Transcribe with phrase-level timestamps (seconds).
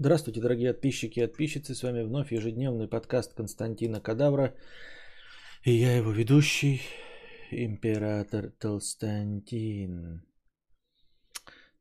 [0.00, 1.74] Здравствуйте, дорогие подписчики и подписчицы.
[1.74, 4.54] С вами вновь ежедневный подкаст Константина Кадавра.
[5.64, 6.82] И я его ведущий,
[7.50, 10.22] император Толстантин.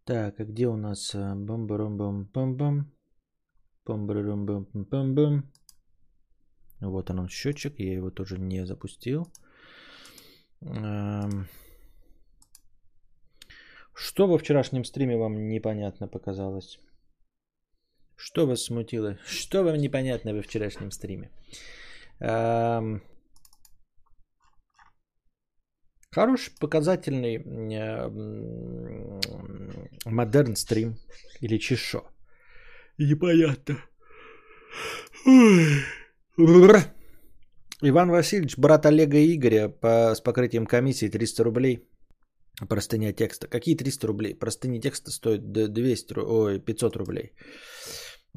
[0.03, 2.91] Так, а где у нас бам бам бам бам бам
[3.85, 5.51] бам бам бам бам бам
[6.81, 9.31] Вот он, он счетчик, я его тоже не запустил.
[13.93, 16.79] Что во вчерашнем стриме вам непонятно показалось?
[18.17, 19.17] Что вас смутило?
[19.25, 21.29] Что вам непонятно во вчерашнем стриме?
[22.19, 23.01] Эм...
[26.11, 27.37] Хороший, показательный
[30.05, 30.97] модерн стрим.
[31.41, 32.01] Или чешо.
[32.97, 33.75] Непонятно.
[37.83, 41.87] Иван Васильевич, брат Олега и Игоря по, с покрытием комиссии 300 рублей.
[42.67, 43.47] Простыня текста.
[43.47, 44.33] Какие 300 рублей?
[44.33, 47.33] Простыня текста стоит 200, ой, 500 рублей.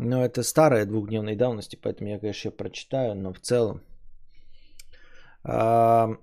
[0.02, 3.82] Но это старая двухдневной давности, поэтому я, конечно, прочитаю, но в целом.
[5.44, 6.16] А,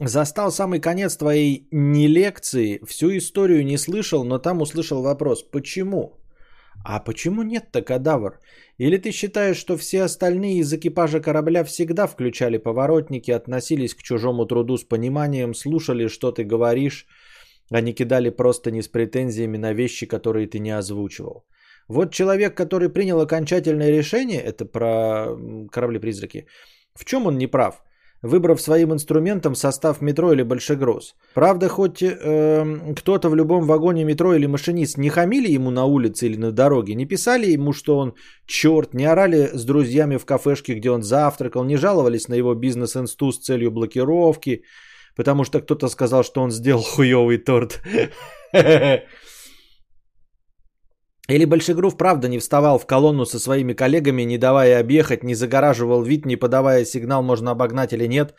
[0.00, 5.50] застал самый конец твоей не лекции, всю историю не слышал, но там услышал вопрос.
[5.50, 6.12] Почему?
[6.84, 8.38] А почему нет-то, кадавр?
[8.76, 14.44] Или ты считаешь, что все остальные из экипажа корабля всегда включали поворотники, относились к чужому
[14.44, 17.06] труду с пониманием, слушали, что ты говоришь,
[17.70, 21.46] а не кидали просто не с претензиями на вещи, которые ты не озвучивал?
[21.88, 25.36] Вот человек, который принял окончательное решение, это про
[25.70, 26.46] корабли-призраки,
[26.94, 27.82] в чем он не прав?
[28.22, 31.16] Выбрав своим инструментом состав метро или большегруз.
[31.34, 36.26] Правда, хоть э, кто-то в любом вагоне метро или машинист не хамили ему на улице
[36.26, 38.14] или на дороге, не писали ему, что он
[38.46, 43.32] черт, не орали с друзьями в кафешке, где он завтракал, не жаловались на его бизнес-инсту
[43.32, 44.62] с целью блокировки,
[45.16, 47.80] потому что кто-то сказал, что он сделал хуевый торт.
[51.28, 56.02] Или Большегрув правда не вставал в колонну со своими коллегами, не давая объехать, не загораживал
[56.02, 58.34] вид, не подавая сигнал, можно обогнать или нет.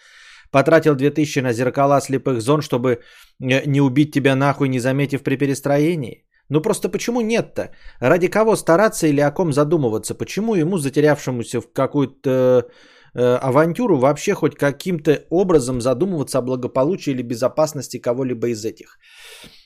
[0.52, 3.00] Потратил 2000 на зеркала слепых зон, чтобы
[3.42, 6.26] э, не убить тебя нахуй, не заметив при перестроении.
[6.50, 7.72] Ну просто почему нет-то?
[8.00, 10.14] Ради кого стараться или о ком задумываться?
[10.14, 12.68] Почему ему, затерявшемуся в какую-то
[13.14, 19.00] э, авантюру, вообще хоть каким-то образом задумываться о благополучии или безопасности кого-либо из этих?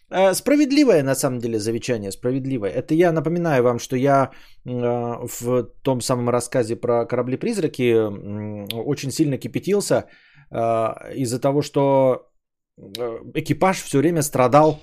[0.09, 2.71] Э, справедливое, на самом деле, замечание, справедливое.
[2.71, 4.31] Это я напоминаю вам, что я
[4.65, 7.93] э, в том самом рассказе про корабли-призраки
[8.73, 10.05] очень сильно кипятился
[10.51, 10.57] э,
[11.15, 12.29] из-за того, что
[13.33, 14.79] экипаж все время страдал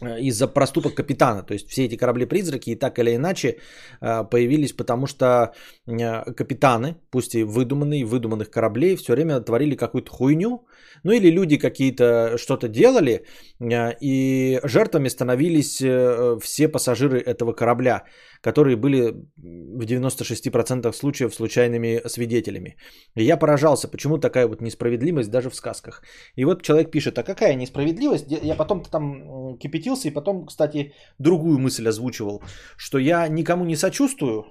[0.00, 1.42] из-за проступок капитана.
[1.42, 3.58] То есть все эти корабли-призраки и так или иначе
[4.00, 5.52] появились, потому что
[5.86, 10.66] капитаны, пусть и выдуманные, выдуманных кораблей, все время творили какую-то хуйню,
[11.02, 13.24] ну или люди какие-то что-то делали,
[13.60, 18.04] э, и жертвами становились э, все пассажиры этого корабля,
[18.40, 22.76] которые были в 96% случаев случайными свидетелями.
[23.16, 26.02] И я поражался, почему такая вот несправедливость даже в сказках.
[26.36, 28.26] И вот человек пишет, а какая несправедливость?
[28.30, 32.42] Я потом-то там кипятился и потом, кстати, другую мысль озвучивал,
[32.76, 34.44] что я никому не сочувствую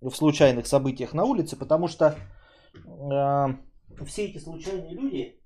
[0.00, 2.16] в случайных событиях на улице, потому что
[2.74, 5.39] э, все эти случайные люди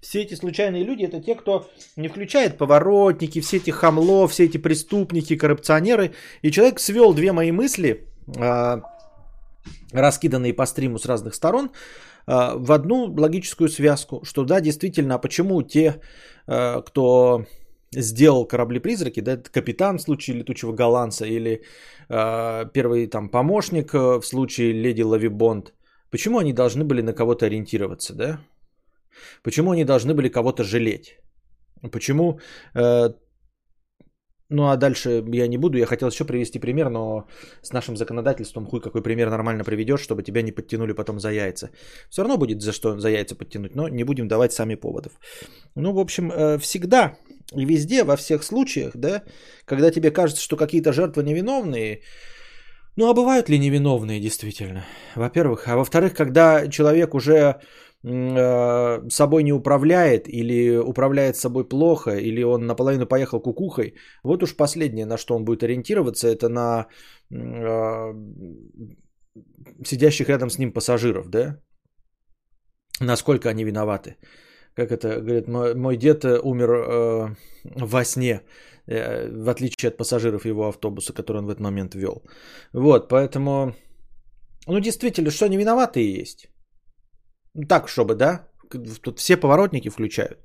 [0.00, 4.58] все эти случайные люди это те, кто не включает поворотники, все эти хамло, все эти
[4.58, 6.12] преступники, коррупционеры.
[6.42, 8.06] И человек свел две мои мысли,
[8.38, 8.82] а,
[9.92, 11.70] раскиданные по стриму с разных сторон,
[12.26, 16.00] а, в одну логическую связку, что да, действительно, а почему те,
[16.46, 17.44] а, кто
[17.92, 21.62] сделал корабли-призраки, да, капитан в случае летучего голландца или
[22.08, 25.74] первый там помощник в случае леди Лавибонд,
[26.10, 28.40] почему они должны были на кого-то ориентироваться, да?
[29.42, 31.18] Почему они должны были кого-то жалеть?
[31.92, 32.40] Почему...
[32.74, 33.10] Э,
[34.50, 35.78] ну а дальше я не буду.
[35.78, 37.26] Я хотел еще привести пример, но
[37.62, 41.70] с нашим законодательством хуй какой пример нормально приведешь, чтобы тебя не подтянули потом за яйца.
[42.10, 45.12] Все равно будет за что за яйца подтянуть, но не будем давать сами поводов.
[45.76, 47.16] Ну, в общем, э, всегда
[47.56, 49.22] и везде, во всех случаях, да,
[49.64, 52.00] когда тебе кажется, что какие-то жертвы невиновные,
[52.96, 54.84] ну а бывают ли невиновные действительно?
[55.14, 55.68] Во-первых.
[55.68, 57.60] А во-вторых, когда человек уже
[58.02, 63.94] собой не управляет или управляет собой плохо, или он наполовину поехал кукухой,
[64.24, 66.86] вот уж последнее, на что он будет ориентироваться, это на
[67.30, 68.14] э,
[69.84, 71.60] сидящих рядом с ним пассажиров, да?
[73.00, 74.16] Насколько они виноваты.
[74.74, 78.40] Как это говорит, мой, мой дед э, умер э, во сне,
[78.86, 82.22] э, в отличие от пассажиров его автобуса, который он в этот момент вел.
[82.72, 83.74] Вот, поэтому,
[84.66, 86.48] ну действительно, что они виноваты есть.
[87.68, 88.48] Так, чтобы, да?
[89.02, 90.38] Тут все поворотники включают.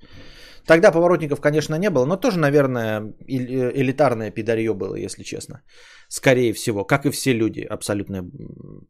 [0.66, 5.62] Тогда поворотников, конечно, не было, но тоже, наверное, э, элитарное пидарье было, если честно.
[6.10, 8.24] Скорее всего, как и все люди, абсолютно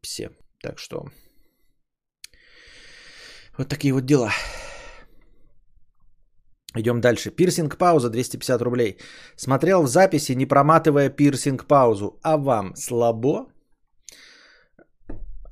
[0.02, 0.30] все.
[0.62, 1.06] Так что
[3.58, 4.32] вот такие вот дела.
[6.78, 7.32] Идем дальше.
[7.32, 8.98] Пирсинг пауза 250 рублей.
[9.38, 12.20] Смотрел в записи, не проматывая пирсинг паузу.
[12.22, 13.48] А вам слабо?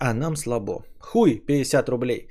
[0.04, 0.84] А нам слабо.
[1.00, 2.28] Хуй 50 рублей.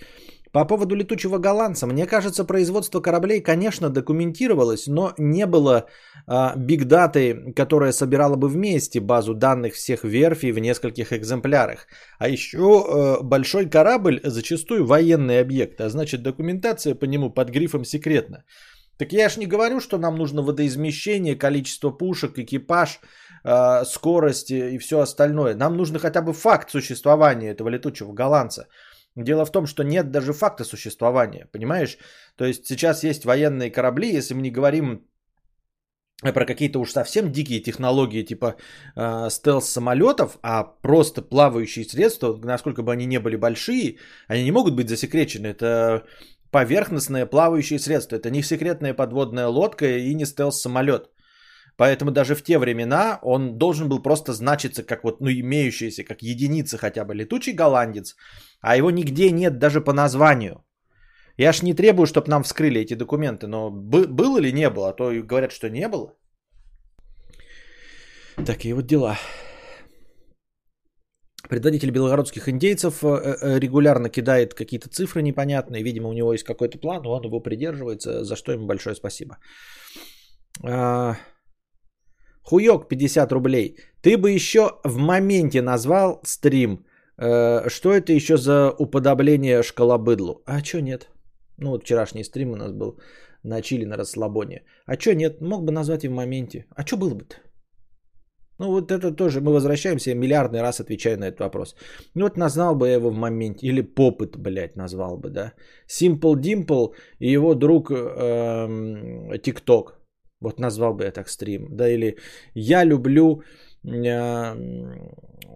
[0.53, 5.87] По поводу летучего голландца, мне кажется, производство кораблей, конечно, документировалось, но не было
[6.57, 11.87] бигдаты, которая собирала бы вместе базу данных всех верфей в нескольких экземплярах.
[12.19, 17.85] А еще а, большой корабль зачастую военный объект, а значит документация по нему под грифом
[17.85, 18.45] секретно.
[18.99, 23.01] Так я ж не говорю, что нам нужно водоизмещение, количество пушек, экипаж,
[23.45, 25.55] э, скорость и все остальное.
[25.55, 28.69] Нам нужно хотя бы факт существования этого летучего голландца.
[29.17, 31.99] Дело в том, что нет даже факта существования, понимаешь?
[32.37, 35.07] То есть сейчас есть военные корабли, если мы не говорим
[36.23, 38.55] про какие-то уж совсем дикие технологии типа
[38.97, 43.99] э, стелс самолетов, а просто плавающие средства, насколько бы они не были большие,
[44.29, 45.49] они не могут быть засекречены.
[45.49, 46.05] Это
[46.53, 48.17] поверхностное плавающее средство.
[48.17, 51.11] Это не секретная подводная лодка и не стелс-самолет.
[51.77, 56.23] Поэтому даже в те времена он должен был просто значиться как вот, ну, имеющийся, как
[56.23, 58.17] единица хотя бы летучий голландец,
[58.61, 60.65] а его нигде нет даже по названию.
[61.39, 64.91] Я ж не требую, чтобы нам вскрыли эти документы, но бы- было или не было,
[64.91, 66.13] а то говорят, что не было.
[68.47, 69.19] Такие вот дела.
[71.49, 75.83] Предводитель белогородских индейцев э, э, регулярно кидает какие-то цифры непонятные.
[75.83, 79.37] Видимо, у него есть какой-то план, он его придерживается, за что ему большое спасибо.
[82.43, 83.77] Хуёк 50 рублей.
[84.03, 86.85] Ты бы еще в моменте назвал стрим.
[87.19, 90.43] Э, что это еще за уподобление шкалобыдлу?
[90.47, 91.09] А что нет?
[91.59, 92.99] Ну вот вчерашний стрим у нас был
[93.45, 94.63] на чили, на расслабоне.
[94.87, 95.41] А что нет?
[95.41, 96.67] Мог бы назвать и в моменте.
[96.77, 97.37] А что было бы-то?
[98.59, 101.75] Ну вот это тоже, мы возвращаемся, я миллиардный раз отвечаю на этот вопрос.
[102.15, 105.53] Ну вот назвал бы я его в моменте, или попыт, блядь, назвал бы, да.
[105.89, 110.02] Simple Dimple и его друг эм, TikTok.
[110.43, 111.69] Вот назвал бы я так стрим.
[111.71, 112.17] Да, или
[112.55, 113.43] я люблю
[113.85, 114.55] э,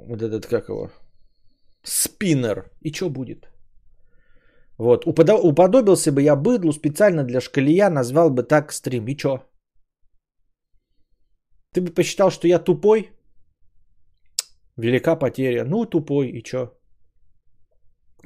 [0.08, 0.90] вот этот, как его,
[1.82, 2.70] спиннер.
[2.82, 3.48] И что будет?
[4.78, 9.06] Вот, уподобился бы я быдлу специально для шкалия, назвал бы так стрим.
[9.08, 9.40] И что?
[11.74, 13.10] Ты бы посчитал, что я тупой?
[14.76, 15.64] Велика потеря.
[15.64, 16.72] Ну, тупой, и чё?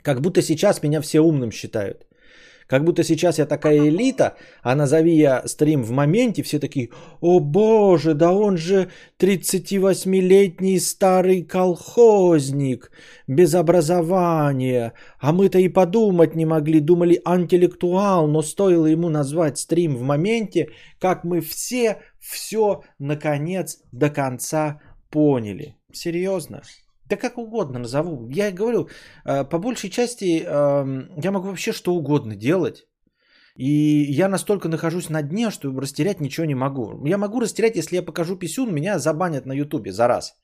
[0.02, 2.06] Как будто сейчас меня все умным считают.
[2.70, 6.90] Как будто сейчас я такая элита, а назови я стрим в моменте, все такие,
[7.20, 12.92] о боже, да он же 38-летний старый колхозник,
[13.26, 19.96] без образования, а мы-то и подумать не могли, думали антилектуал, но стоило ему назвать стрим
[19.96, 20.68] в моменте,
[21.00, 24.80] как мы все все, наконец, до конца
[25.10, 25.74] поняли.
[25.92, 26.62] Серьезно?
[27.10, 28.28] Да как угодно назову.
[28.30, 28.88] Я говорю,
[29.26, 32.86] э, по большей части эм, я могу вообще что угодно делать.
[33.56, 37.04] И я настолько нахожусь на дне, что растерять ничего не могу.
[37.06, 40.34] Я могу растерять, если я покажу писюн, меня забанят на ютубе за раз.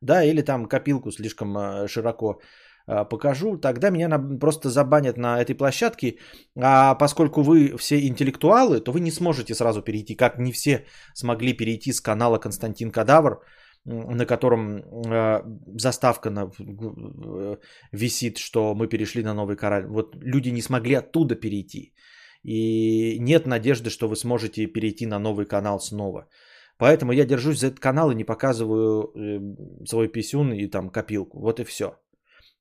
[0.00, 2.40] Да, или там копилку слишком э, широко
[2.88, 6.18] э, покажу, тогда меня просто забанят на этой площадке.
[6.56, 11.56] А поскольку вы все интеллектуалы, то вы не сможете сразу перейти, как не все смогли
[11.56, 13.38] перейти с канала Константин Кадавр
[13.86, 15.42] на котором э,
[15.78, 17.56] заставка на, э,
[17.92, 19.86] висит, что мы перешли на новый кораль.
[19.86, 21.94] Вот люди не смогли оттуда перейти.
[22.42, 26.28] И нет надежды, что вы сможете перейти на новый канал снова.
[26.78, 31.40] Поэтому я держусь за этот канал и не показываю э, свой писюн и там копилку.
[31.40, 31.96] Вот и все.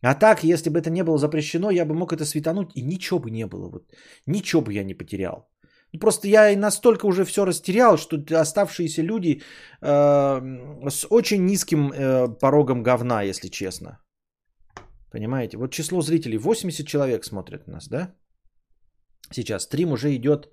[0.02, 3.20] А так, если бы это не было запрещено, я бы мог это светануть, и ничего
[3.20, 3.70] бы не было.
[3.70, 3.84] Вот.
[4.28, 5.50] Ничего бы я не потерял.
[6.00, 9.42] Просто я настолько уже все растерял, что оставшиеся люди
[9.82, 14.00] э, с очень низким э, порогом говна, если честно.
[15.12, 15.58] Понимаете?
[15.58, 18.16] Вот число зрителей 80 человек смотрят нас, да?
[19.32, 20.50] Сейчас стрим уже идет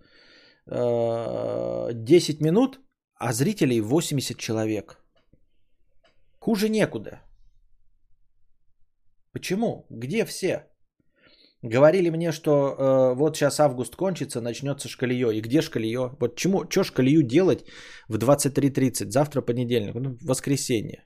[0.67, 2.81] э, 10 минут,
[3.19, 4.99] а зрителей 80 человек.
[6.39, 7.21] Хуже некуда.
[9.33, 9.87] Почему?
[9.91, 10.72] Где все?
[11.65, 15.33] Говорили мне, что э, вот сейчас август кончится, начнется шкалье.
[15.33, 16.11] И где шкалье?
[16.21, 17.65] Вот чему, что шкалью делать
[18.09, 19.11] в 23.30?
[19.11, 21.05] Завтра понедельник, ну, воскресенье.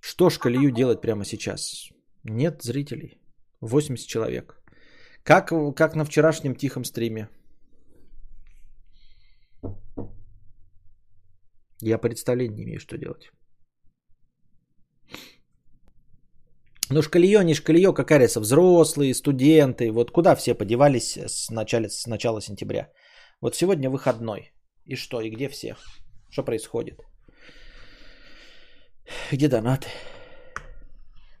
[0.00, 1.90] Что шкалью делать прямо сейчас?
[2.24, 3.20] Нет зрителей.
[3.60, 4.58] 80 человек.
[5.22, 7.28] Как, как на вчерашнем тихом стриме.
[11.82, 13.30] Я представления не имею, что делать.
[16.90, 22.06] Ну, шкалье, не шкалье, какая разница, взрослые, студенты, вот куда все подевались с начала, с
[22.06, 22.88] начала сентября?
[23.42, 24.52] Вот сегодня выходной.
[24.86, 25.76] И что, и где все?
[26.30, 27.00] Что происходит?
[29.30, 29.88] Где донаты?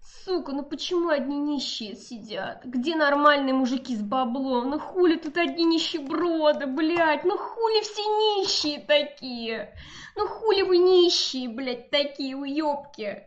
[0.02, 2.66] Сука, ну почему одни нищие сидят?
[2.66, 4.68] Где нормальные мужики с баблом?
[4.68, 7.24] Ну хули тут одни нищеброды, блядь?
[7.24, 9.72] Ну хули все нищие такие?
[10.14, 13.24] Ну хули вы нищие, блядь, такие уёбки?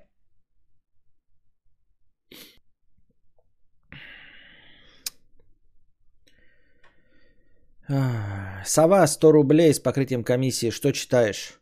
[8.65, 10.71] Сова 100 рублей с покрытием комиссии.
[10.71, 11.60] Что читаешь?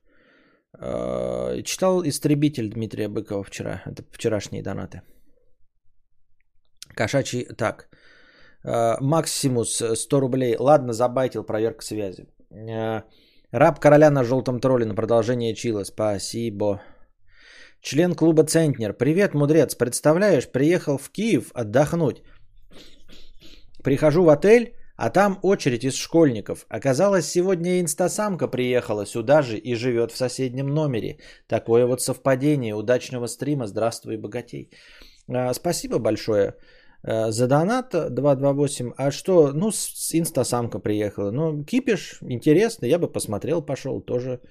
[0.81, 3.81] Э, читал «Истребитель» Дмитрия Быкова вчера.
[3.85, 5.01] Это вчерашние донаты.
[6.95, 7.45] Кошачий...
[7.57, 7.89] Так.
[8.63, 10.55] Э, Максимус 100 рублей.
[10.59, 12.27] Ладно, забайтил, проверка связи.
[12.51, 13.03] Э,
[13.51, 15.83] Раб короля на желтом тролле на продолжение чила.
[15.83, 16.81] Спасибо.
[17.81, 18.93] Член клуба Центнер.
[18.93, 19.75] Привет, мудрец.
[19.75, 22.21] Представляешь, приехал в Киев отдохнуть.
[23.83, 26.65] Прихожу в отель, а там очередь из школьников.
[26.67, 31.17] Оказалось, сегодня инстасамка приехала сюда же и живет в соседнем номере.
[31.47, 32.75] Такое вот совпадение.
[32.75, 33.67] Удачного стрима.
[33.67, 34.69] Здравствуй, богатей.
[35.29, 36.55] А, спасибо большое
[37.03, 38.91] а, за донат 228.
[38.97, 39.53] А что?
[39.53, 39.69] Ну,
[40.13, 41.31] инстасамка приехала.
[41.31, 42.85] Ну, кипиш, интересно.
[42.85, 44.41] Я бы посмотрел, пошел тоже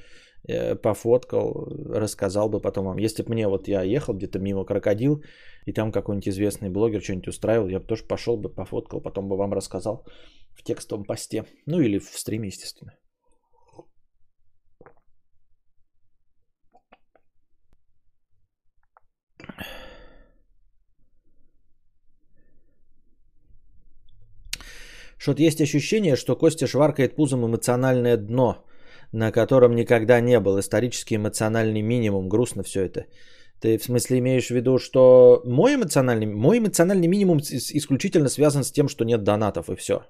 [0.49, 2.99] э, пофоткал, рассказал бы потом вам.
[2.99, 5.23] Если бы мне вот я ехал где-то мимо крокодил,
[5.69, 9.37] и там какой-нибудь известный блогер что-нибудь устраивал, я бы тоже пошел бы, пофоткал, потом бы
[9.37, 10.07] вам рассказал
[10.55, 11.45] в текстовом посте.
[11.67, 12.93] Ну или в стриме, естественно.
[25.19, 28.65] Что-то есть ощущение, что Костя шваркает пузом эмоциональное дно,
[29.13, 30.59] на котором никогда не был.
[30.59, 32.29] Исторический эмоциональный минимум.
[32.29, 33.05] Грустно все это.
[33.61, 38.73] Ты в смысле имеешь в виду, что мой эмоциональный, мой эмоциональный минимум исключительно связан с
[38.73, 40.03] тем, что нет донатов и все.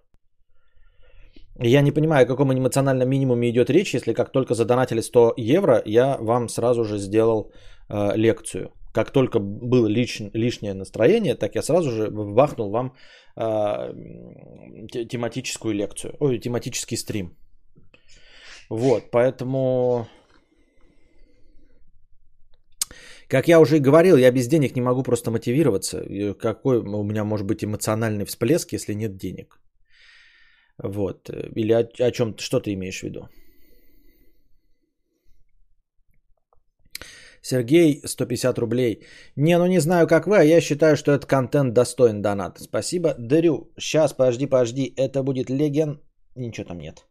[1.60, 5.82] Я не понимаю, о каком эмоциональном минимуме идет речь, если как только задонатили 100 евро,
[5.86, 7.50] я вам сразу же сделал
[7.88, 8.70] э, лекцию.
[8.92, 12.94] Как только было лиш, лишнее настроение, так я сразу же бахнул вам
[13.36, 13.92] э,
[15.08, 17.36] тематическую лекцию, ой, тематический стрим.
[18.70, 20.06] Вот, поэтому,
[23.28, 26.02] как я уже и говорил, я без денег не могу просто мотивироваться.
[26.40, 29.60] Какой у меня может быть эмоциональный всплеск, если нет денег?
[30.82, 31.30] Вот.
[31.56, 33.28] Или о, о чем что ты имеешь в виду?
[37.42, 39.06] Сергей, 150 рублей.
[39.36, 42.58] Не, ну не знаю, как вы, а я считаю, что этот контент достоин донат.
[42.60, 43.14] Спасибо.
[43.18, 43.72] Дарю.
[43.78, 44.92] Сейчас, подожди, подожди.
[44.96, 46.00] Это будет леген...
[46.36, 47.06] Ничего там нет.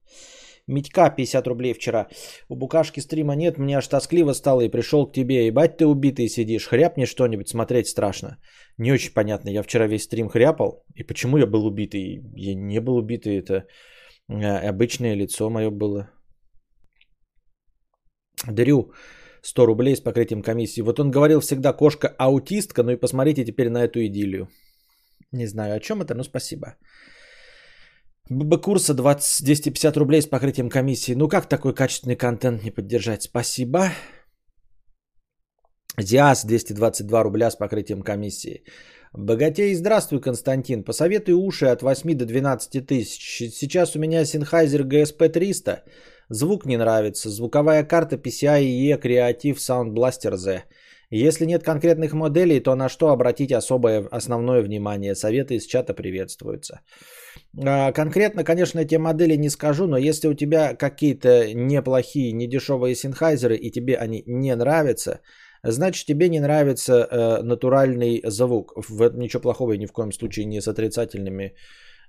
[0.68, 2.08] Митька 50 рублей вчера.
[2.50, 5.48] У Букашки стрима нет, мне аж тоскливо стало и пришел к тебе.
[5.48, 8.38] Ебать ты убитый сидишь, хряпни что-нибудь, смотреть страшно.
[8.78, 10.84] Не очень понятно, я вчера весь стрим хряпал.
[10.96, 12.22] И почему я был убитый?
[12.36, 13.66] Я не был убитый, это
[14.30, 16.10] э, обычное лицо мое было.
[18.46, 18.92] Дарю
[19.42, 20.82] 100 рублей с покрытием комиссии.
[20.82, 24.50] Вот он говорил всегда кошка аутистка, ну и посмотрите теперь на эту идиллию.
[25.32, 26.76] Не знаю о чем это, но спасибо.
[28.30, 31.16] ББ курса 20, 250 рублей с покрытием комиссии.
[31.16, 33.24] Ну как такой качественный контент не поддержать?
[33.24, 33.92] Спасибо.
[35.98, 38.64] Диас 222 рубля с покрытием комиссии.
[39.14, 40.84] Богатей, здравствуй, Константин.
[40.84, 43.52] Посоветуй уши от 8 до 12 тысяч.
[43.54, 45.84] Сейчас у меня Sennheiser GSP 300.
[46.30, 47.30] Звук не нравится.
[47.30, 50.64] Звуковая карта PCI-E Creative Sound Blaster Z.
[51.10, 55.16] Если нет конкретных моделей, то на что обратить особое основное внимание?
[55.16, 56.82] Советы из чата приветствуются.
[57.66, 63.56] А, конкретно, конечно, эти модели не скажу, но если у тебя какие-то неплохие, недешевые синхайзеры
[63.56, 65.22] и тебе они не нравятся,
[65.64, 68.74] значит тебе не нравится э, натуральный звук.
[68.76, 71.54] В этом ничего плохого и ни в коем случае не с отрицательными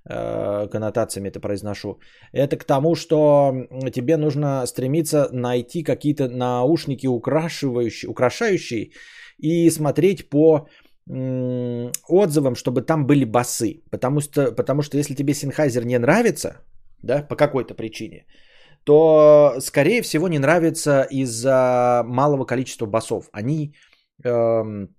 [0.09, 1.99] э, коннотациями это произношу.
[2.31, 3.53] Это к тому, что
[3.93, 8.91] тебе нужно стремиться найти какие-то наушники украшающие
[9.37, 10.67] и смотреть по
[11.09, 13.81] отзывам, чтобы там были басы.
[13.91, 16.61] Потому что, потому что если тебе Sennheiser не нравится,
[17.01, 18.25] да, по какой-то причине,
[18.83, 23.29] то, скорее всего, не нравится из-за малого количества басов.
[23.31, 23.73] Они
[24.23, 24.89] эм,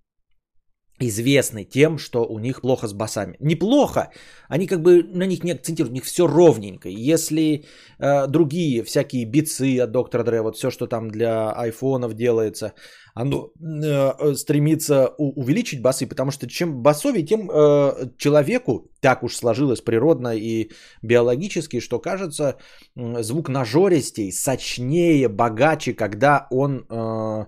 [1.01, 3.37] известны тем, что у них плохо с басами.
[3.41, 4.11] Неплохо,
[4.49, 6.89] они как бы на них не акцентируют, у них все ровненько.
[6.89, 7.65] Если
[7.99, 12.75] э, другие всякие бицы от доктора Дре, вот все, что там для айфонов делается,
[13.15, 19.37] оно э, стремится у, увеличить басы, потому что чем басовее, тем э, человеку, так уж
[19.37, 20.71] сложилось природно и
[21.03, 22.57] биологически, что кажется
[22.97, 27.47] э, звук нажористей, сочнее, богаче, когда он э,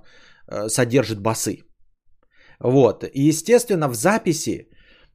[0.48, 1.58] э, содержит басы.
[2.60, 3.04] Вот.
[3.04, 4.68] И, естественно, в записи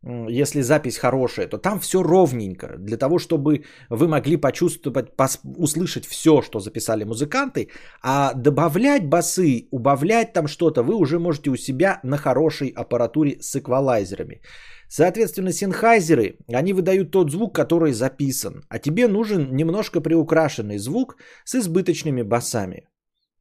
[0.03, 2.75] если запись хорошая, то там все ровненько.
[2.77, 7.69] Для того, чтобы вы могли почувствовать, пос, услышать все, что записали музыканты,
[8.01, 13.55] а добавлять басы, убавлять там что-то, вы уже можете у себя на хорошей аппаратуре с
[13.55, 14.41] эквалайзерами.
[14.87, 21.55] Соответственно, синхайзеры, они выдают тот звук, который записан, а тебе нужен немножко приукрашенный звук с
[21.55, 22.87] избыточными басами.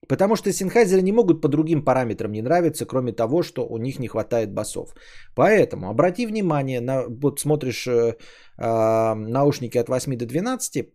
[0.09, 3.99] Потому что синхайзеры не могут по другим параметрам не нравиться, кроме того, что у них
[3.99, 4.95] не хватает басов.
[5.35, 8.17] Поэтому обрати внимание, на, вот смотришь э,
[8.59, 10.87] э, наушники от 8 до 12,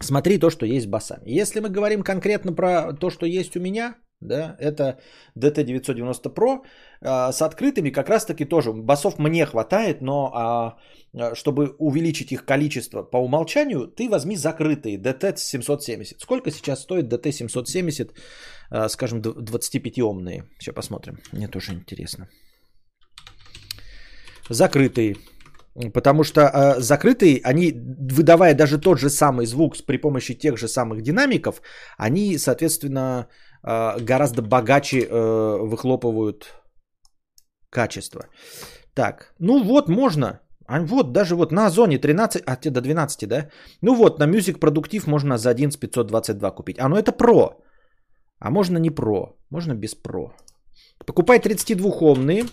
[0.00, 1.40] смотри то, что есть басами.
[1.40, 4.98] Если мы говорим конкретно про то, что есть у меня, да, это
[5.36, 6.64] DT990 Pro
[7.00, 12.44] э, с открытыми как раз таки тоже басов мне хватает, но а, чтобы увеличить их
[12.44, 16.18] количество по умолчанию, ты возьми закрытые DT770.
[16.18, 18.10] Сколько сейчас стоит DT770,
[18.70, 20.42] э, скажем, 25-омные?
[20.58, 22.28] Сейчас посмотрим, мне тоже интересно.
[24.50, 25.16] Закрытые.
[25.94, 30.66] Потому что э, закрытые, они, выдавая даже тот же самый звук при помощи тех же
[30.66, 31.62] самых динамиков,
[31.96, 36.54] они, соответственно, э, гораздо богаче э, выхлопывают
[37.70, 38.20] качество.
[38.94, 40.40] Так, ну вот можно.
[40.66, 43.48] А вот даже вот на Озоне 13, а те до 12, да?
[43.82, 46.78] Ну вот, на Music Продуктив можно за 1 с 522 купить.
[46.78, 47.56] А ну это Pro.
[48.38, 50.32] А можно не Pro, можно без Pro.
[51.06, 52.50] Покупай 32-омные,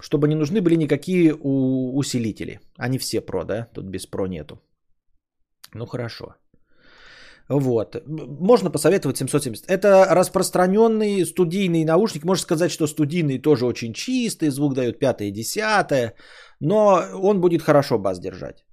[0.00, 2.60] чтобы не нужны были никакие усилители.
[2.76, 3.68] Они все Pro, да?
[3.74, 4.60] Тут без Pro нету.
[5.74, 6.34] Ну хорошо.
[7.48, 7.96] Вот.
[8.06, 9.66] Можно посоветовать 770.
[9.68, 12.24] Это распространенный студийный наушник.
[12.24, 16.14] Можно сказать, что студийный тоже очень чистый, звук дает 5 и 10,
[16.60, 18.64] но он будет хорошо бас держать.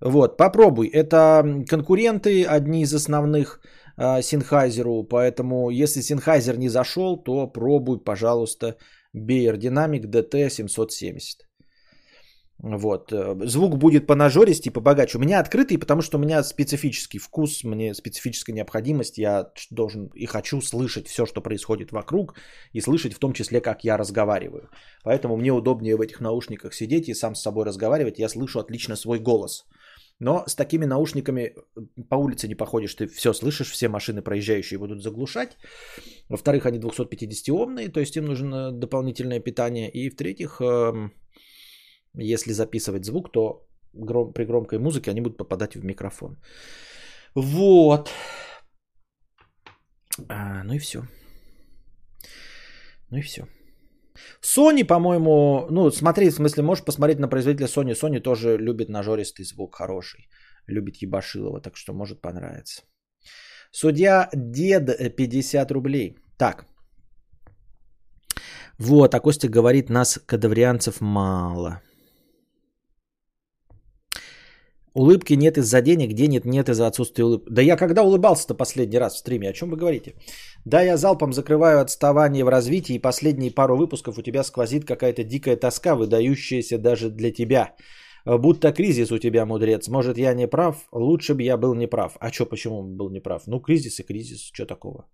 [0.00, 0.88] Вот, попробуй.
[0.88, 3.60] Это конкуренты, одни из основных
[3.96, 4.20] э,
[5.08, 8.76] поэтому если Sennheiser не зашел, то пробуй, пожалуйста,
[9.16, 11.47] Beyer Dynamic DT770.
[12.60, 13.12] Вот.
[13.12, 15.18] Э, звук будет по нажористи, побогаче.
[15.18, 19.18] У меня открытый, потому что у меня специфический вкус, мне специфическая необходимость.
[19.18, 22.34] Я должен и хочу слышать все, что происходит вокруг,
[22.72, 24.70] и слышать в том числе, как я разговариваю.
[25.04, 28.18] Поэтому мне удобнее в этих наушниках сидеть и сам с собой разговаривать.
[28.18, 29.66] Я слышу отлично свой голос.
[30.20, 34.78] Но с такими наушниками э, по улице не походишь, ты все слышишь, все машины проезжающие
[34.78, 35.56] будут заглушать.
[36.28, 39.88] Во-вторых, они 250-омные, то есть им нужно дополнительное питание.
[39.88, 41.12] И в-третьих, эм,
[42.14, 46.36] если записывать звук, то гром, при громкой музыке они будут попадать в микрофон.
[47.34, 48.10] Вот.
[50.28, 51.02] А, ну и все.
[53.10, 53.46] Ну и все.
[54.42, 57.94] Sony, по-моему, ну смотри, в смысле, можешь посмотреть на производителя Sony.
[57.94, 60.28] Sony тоже любит нажористый звук хороший.
[60.66, 62.82] Любит Ебашилова, так что может понравиться.
[63.70, 66.16] Судья Дед 50 рублей.
[66.36, 66.66] Так.
[68.78, 71.80] Вот, а Костя говорит, нас кадаврианцев мало.
[74.94, 77.50] Улыбки нет из-за денег, денег нет из-за отсутствия улыбки.
[77.50, 79.50] Да я когда улыбался-то последний раз в стриме?
[79.50, 80.14] О чем вы говорите?
[80.64, 85.24] Да, я залпом закрываю отставание в развитии, и последние пару выпусков у тебя сквозит какая-то
[85.24, 87.74] дикая тоска, выдающаяся даже для тебя.
[88.24, 89.88] Будто кризис у тебя, мудрец.
[89.88, 90.88] Может, я не прав?
[90.92, 92.16] Лучше бы я был не прав.
[92.20, 93.46] А что, почему был не прав?
[93.46, 94.50] Ну, кризис и кризис.
[94.52, 95.06] Что такого?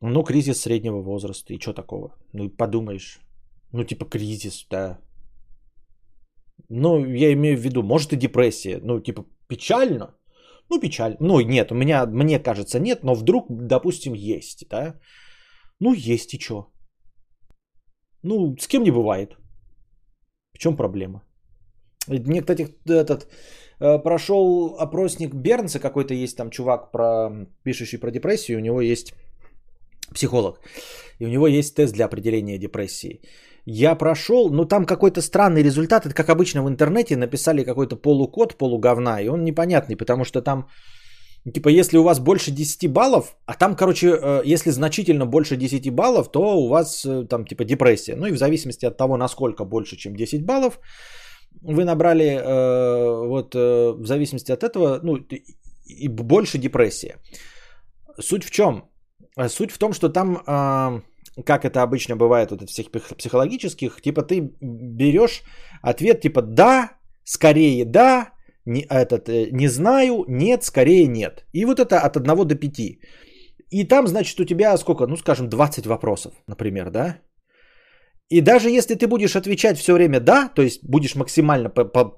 [0.00, 1.52] Ну, кризис среднего возраста.
[1.52, 2.14] И что такого?
[2.32, 3.20] Ну, подумаешь.
[3.72, 4.98] Ну, типа кризис, да.
[6.70, 8.80] Ну, я имею в виду, может и депрессия.
[8.82, 10.14] Ну, типа, печально.
[10.70, 11.16] Ну, печально.
[11.20, 14.94] Ну, нет, у меня, мне кажется, нет, но вдруг, допустим, есть, да?
[15.80, 16.72] Ну, есть и что?
[18.22, 19.36] Ну, с кем не бывает.
[20.54, 21.22] В чем проблема?
[22.06, 23.28] Мне, кстати, этот
[23.80, 29.14] э, прошел опросник Бернса, какой-то есть там чувак, про, пишущий про депрессию, у него есть
[30.14, 30.60] психолог,
[31.18, 33.20] и у него есть тест для определения депрессии.
[33.66, 36.06] Я прошел, но там какой-то странный результат.
[36.06, 40.66] Это как обычно в интернете написали какой-то полукод, полуговна, и он непонятный, потому что там,
[41.54, 45.94] типа, если у вас больше 10 баллов, а там, короче, э, если значительно больше 10
[45.94, 48.16] баллов, то у вас э, там, типа, депрессия.
[48.16, 50.80] Ну и в зависимости от того, насколько больше, чем 10 баллов,
[51.62, 55.16] вы набрали, э, вот, в зависимости от этого, ну,
[55.86, 57.16] и больше депрессия.
[58.18, 58.89] Суть в чем?
[59.48, 61.02] Суть в том, что там
[61.46, 65.42] как это обычно бывает вот всех психологических, типа ты берешь
[65.82, 66.90] ответ типа да,
[67.24, 68.32] скорее да,
[68.66, 71.44] не, этот, э, не знаю, нет, скорее нет.
[71.52, 72.98] И вот это от 1 до 5.
[73.70, 77.16] И там, значит, у тебя сколько, ну, скажем, 20 вопросов, например, да?
[78.28, 81.68] И даже если ты будешь отвечать все время да, то есть будешь максимально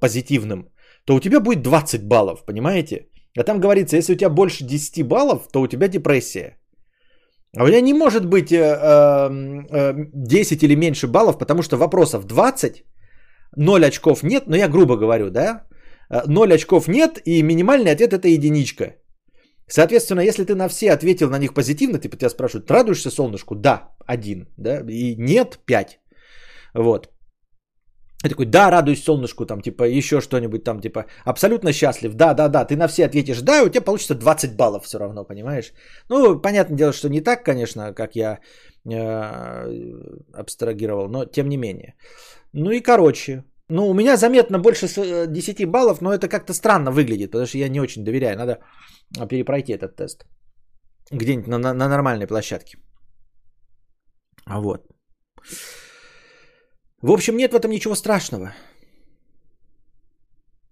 [0.00, 0.68] позитивным,
[1.06, 3.08] то у тебя будет 20 баллов, понимаете?
[3.38, 6.58] А там говорится, если у тебя больше 10 баллов, то у тебя депрессия.
[7.56, 12.24] А у меня не может быть э, э, 10 или меньше баллов, потому что вопросов
[12.24, 12.84] 20,
[13.56, 15.66] 0 очков нет, но я грубо говорю, да,
[16.26, 18.96] 0 очков нет, и минимальный ответ это единичка.
[19.66, 23.54] Соответственно, если ты на все ответил на них позитивно, типа тебя спрашивают, радуешься солнышку?
[23.54, 26.00] Да, один, да, и нет, пять.
[26.74, 27.08] Вот.
[28.24, 32.48] Я такой, да, радуюсь солнышку, там, типа, еще что-нибудь там, типа, абсолютно счастлив, да, да,
[32.48, 35.72] да, ты на все ответишь, да, и у тебя получится 20 баллов все равно, понимаешь?
[36.08, 38.38] Ну, понятное дело, что не так, конечно, как я
[38.85, 39.72] э,
[40.35, 41.94] абстрагировал, но тем не менее.
[42.52, 46.90] Ну и короче, ну, у меня заметно больше 10 э, баллов, но это как-то странно
[46.90, 48.58] выглядит, потому что я не очень доверяю, надо
[49.28, 50.26] перепройти этот тест
[51.12, 52.78] где-нибудь на, на, на нормальной площадке.
[54.44, 54.87] А вот.
[57.02, 58.54] В общем, нет в этом ничего страшного.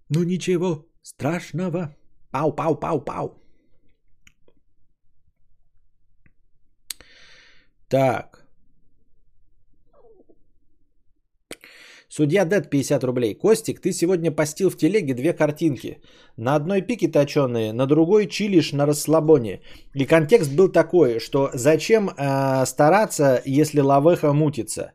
[0.09, 1.97] Ну ничего страшного.
[2.31, 3.37] Пау, пау, пау, пау.
[7.89, 8.47] Так.
[12.09, 13.35] Судья Дед 50 рублей.
[13.35, 16.01] Костик, ты сегодня постил в телеге две картинки.
[16.37, 19.63] На одной пике точеные, на другой чилишь на расслабоне.
[19.95, 24.93] И контекст был такой, что зачем э, стараться, если лавеха мутится.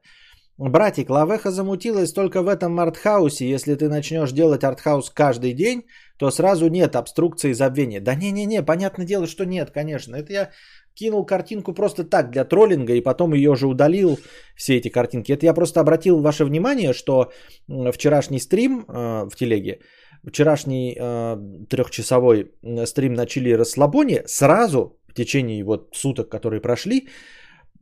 [0.58, 3.50] Братик, лавеха замутилась только в этом артхаусе.
[3.50, 5.84] Если ты начнешь делать артхаус каждый день,
[6.18, 8.00] то сразу нет обструкции и забвения.
[8.00, 10.16] Да не-не-не, понятное дело, что нет, конечно.
[10.16, 10.52] Это я
[10.94, 14.18] кинул картинку просто так для троллинга и потом ее же удалил,
[14.56, 15.34] все эти картинки.
[15.34, 17.34] Это я просто обратил ваше внимание, что
[17.68, 19.80] вчерашний стрим э, в телеге,
[20.26, 21.38] вчерашний э,
[21.70, 22.54] трехчасовой
[22.86, 27.10] стрим на чили расслабоне сразу в течение вот суток, которые прошли,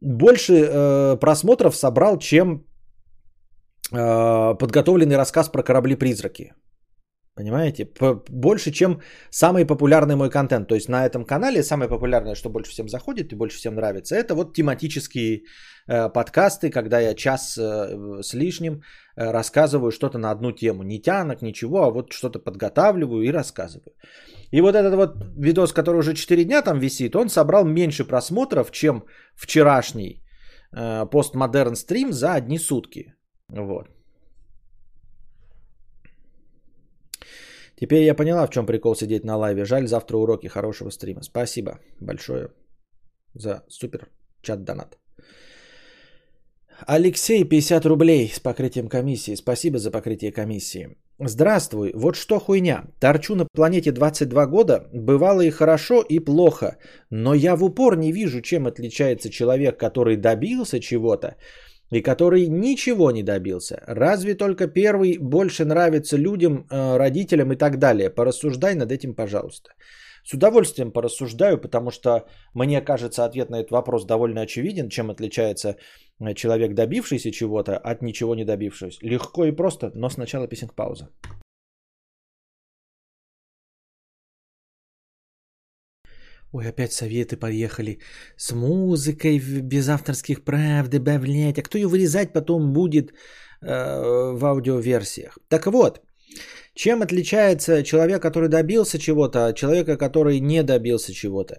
[0.03, 2.65] больше э, просмотров собрал, чем
[3.91, 6.53] э, подготовленный рассказ про корабли-призраки.
[7.35, 7.87] Понимаете?
[8.29, 10.67] Больше, чем самый популярный мой контент.
[10.67, 14.15] То есть на этом канале самое популярное, что больше всем заходит и больше всем нравится,
[14.15, 15.41] это вот тематические
[15.87, 20.83] э, подкасты, когда я час э, с лишним э, рассказываю что-то на одну тему.
[20.83, 23.95] Не тянок, ничего, а вот что-то подготавливаю и рассказываю.
[24.51, 28.71] И вот этот вот видос, который уже 4 дня там висит, он собрал меньше просмотров,
[28.71, 29.03] чем
[29.35, 30.23] вчерашний
[31.11, 33.13] постмодерн стрим за одни сутки.
[33.49, 33.87] Вот.
[37.83, 39.65] Теперь я поняла, в чем прикол сидеть на лайве.
[39.65, 41.21] Жаль, завтра уроки хорошего стрима.
[41.21, 42.47] Спасибо большое
[43.35, 44.07] за супер
[44.41, 44.97] чат донат.
[46.87, 49.35] Алексей, 50 рублей с покрытием комиссии.
[49.35, 50.97] Спасибо за покрытие комиссии.
[51.19, 52.85] Здравствуй, вот что хуйня.
[53.01, 56.77] Торчу на планете 22 года, бывало и хорошо, и плохо.
[57.09, 61.35] Но я в упор не вижу, чем отличается человек, который добился чего-то,
[61.93, 63.83] и который ничего не добился.
[63.87, 68.09] Разве только первый больше нравится людям, э, родителям и так далее.
[68.09, 69.71] Порассуждай над этим, пожалуйста.
[70.23, 75.75] С удовольствием порассуждаю, потому что мне кажется ответ на этот вопрос довольно очевиден, чем отличается
[76.19, 78.99] э, человек, добившийся чего-то, от ничего не добившегося.
[79.01, 81.09] Легко и просто, но сначала писинг пауза.
[86.53, 87.99] Ой, опять советы поехали.
[88.37, 91.57] С музыкой без авторских прав добавлять.
[91.57, 95.39] А кто ее вырезать потом будет э, в аудиоверсиях?
[95.49, 96.01] Так вот,
[96.75, 101.55] чем отличается человек, который добился чего-то, от человека, который не добился чего-то?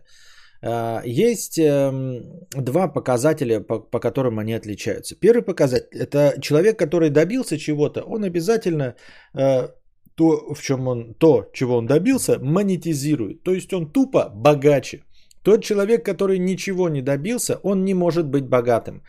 [0.62, 2.20] Э, есть э,
[2.52, 5.16] два показателя, по, по которым они отличаются.
[5.16, 8.94] Первый показатель– это человек, который добился чего-то, он обязательно
[9.34, 9.68] э,
[10.16, 13.42] то, в чем он, то, чего он добился, монетизирует.
[13.42, 15.04] То есть он тупо богаче.
[15.42, 19.02] Тот человек, который ничего не добился, он не может быть богатым.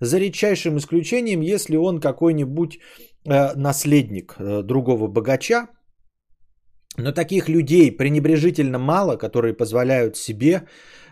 [0.00, 2.78] За редчайшим исключением, если он какой-нибудь
[3.24, 5.68] э, наследник э, другого богача.
[6.96, 10.66] Но таких людей пренебрежительно мало, которые позволяют себе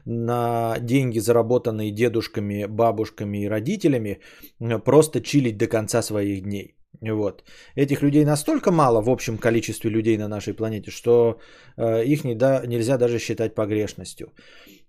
[0.04, 4.20] на деньги, заработанные дедушками, бабушками и родителями,
[4.60, 6.77] э, просто чилить до конца своих дней.
[7.00, 7.44] Вот.
[7.76, 11.38] Этих людей настолько мало в общем количестве людей на нашей планете, что
[11.76, 14.32] э, их не да, нельзя даже считать погрешностью.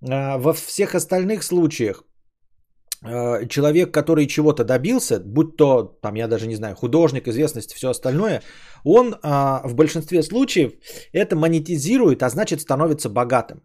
[0.01, 2.03] Э, во всех остальных случаях
[3.05, 7.89] э, человек, который чего-то добился, будь то, там, я даже не знаю, художник, известность, все
[7.89, 8.41] остальное,
[8.83, 10.71] он э, в большинстве случаев
[11.13, 13.61] это монетизирует, а значит становится богатым.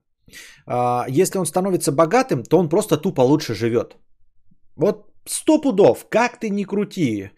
[0.66, 3.97] Э, если он становится богатым, то он просто тупо лучше живет.
[4.77, 7.31] Вот сто пудов, как ты ни крути.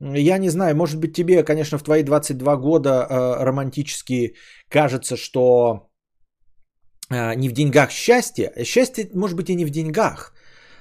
[0.00, 4.34] Я не знаю, может быть тебе, конечно, в твои 22 года э, романтически
[4.68, 5.88] кажется, что
[7.10, 8.52] э, не в деньгах счастье.
[8.64, 10.34] Счастье может быть и не в деньгах.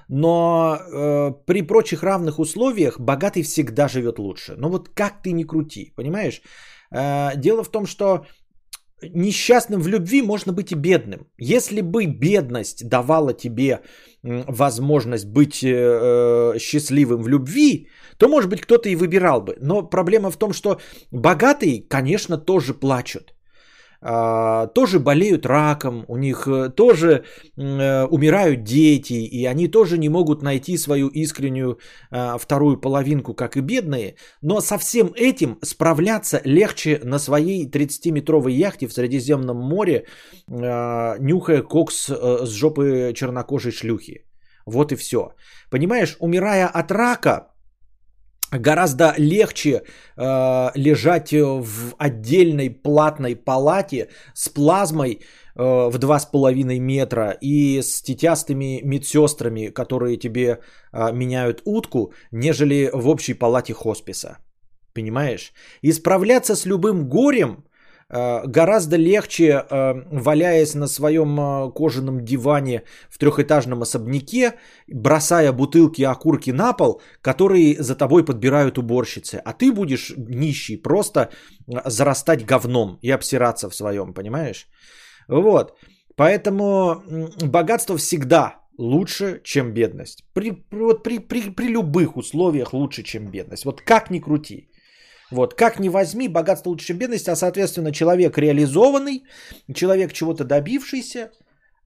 [0.10, 4.56] Но э, при прочих равных условиях богатый всегда живет лучше.
[4.58, 6.42] Но вот как ты ни крути, понимаешь?
[6.92, 8.26] Э, дело в том, что
[9.14, 11.28] несчастным в любви можно быть и бедным.
[11.38, 13.82] Если бы бедность давала тебе
[14.24, 19.56] возможность быть э, э, счастливым в любви, то, может быть, кто-то и выбирал бы.
[19.62, 20.80] Но проблема в том, что
[21.12, 23.35] богатые, конечно, тоже плачут.
[24.08, 27.24] А, тоже болеют раком, у них э, тоже
[27.58, 31.80] э, умирают дети, и они тоже не могут найти свою искреннюю
[32.12, 34.16] а, вторую половинку, как и бедные.
[34.44, 40.06] Но со всем этим справляться легче на своей 30-метровой яхте в Средиземном море,
[40.52, 44.26] а, нюхая кокс э, с жопы чернокожей шлюхи.
[44.68, 45.32] Вот и все.
[45.72, 47.55] Понимаешь, умирая от рака,
[48.52, 49.84] гораздо легче
[50.18, 55.20] э, лежать в отдельной платной палате с плазмой
[55.56, 60.60] э, в 2,5 метра и с тетястыми медсестрами, которые тебе
[60.94, 64.38] э, меняют утку, нежели в общей палате хосписа.
[64.94, 65.54] Понимаешь?
[65.82, 67.75] И справляться с любым горем Э,
[68.10, 74.54] гораздо легче, э, валяясь на своем э, кожаном диване в трехэтажном особняке,
[74.88, 79.42] бросая бутылки и окурки на пол, которые за тобой подбирают уборщицы.
[79.44, 81.30] А ты будешь нищий, просто
[81.86, 84.68] зарастать говном и обсираться в своем, понимаешь?
[85.28, 85.74] Вот.
[86.16, 87.04] Поэтому
[87.42, 90.24] богатство всегда лучше, чем бедность.
[90.34, 93.66] При, вот при, при, при любых условиях лучше, чем бедность.
[93.66, 94.70] Вот как ни крути.
[95.36, 99.24] Вот, как ни возьми, богатство лучше, чем бедность, а, соответственно, человек реализованный,
[99.74, 101.32] человек чего-то добившийся,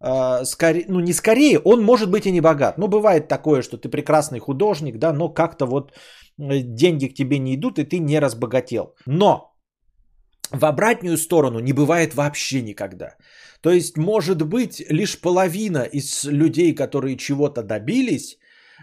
[0.01, 2.77] э, скорее, ну, не скорее, он может быть и не богат.
[2.77, 7.39] Ну, бывает такое, что ты прекрасный художник, да, но как-то вот э, деньги к тебе
[7.39, 8.95] не идут, и ты не разбогател.
[9.05, 9.49] Но
[10.51, 13.15] в обратную сторону не бывает вообще никогда.
[13.61, 18.37] То есть, может быть, лишь половина из людей, которые чего-то добились,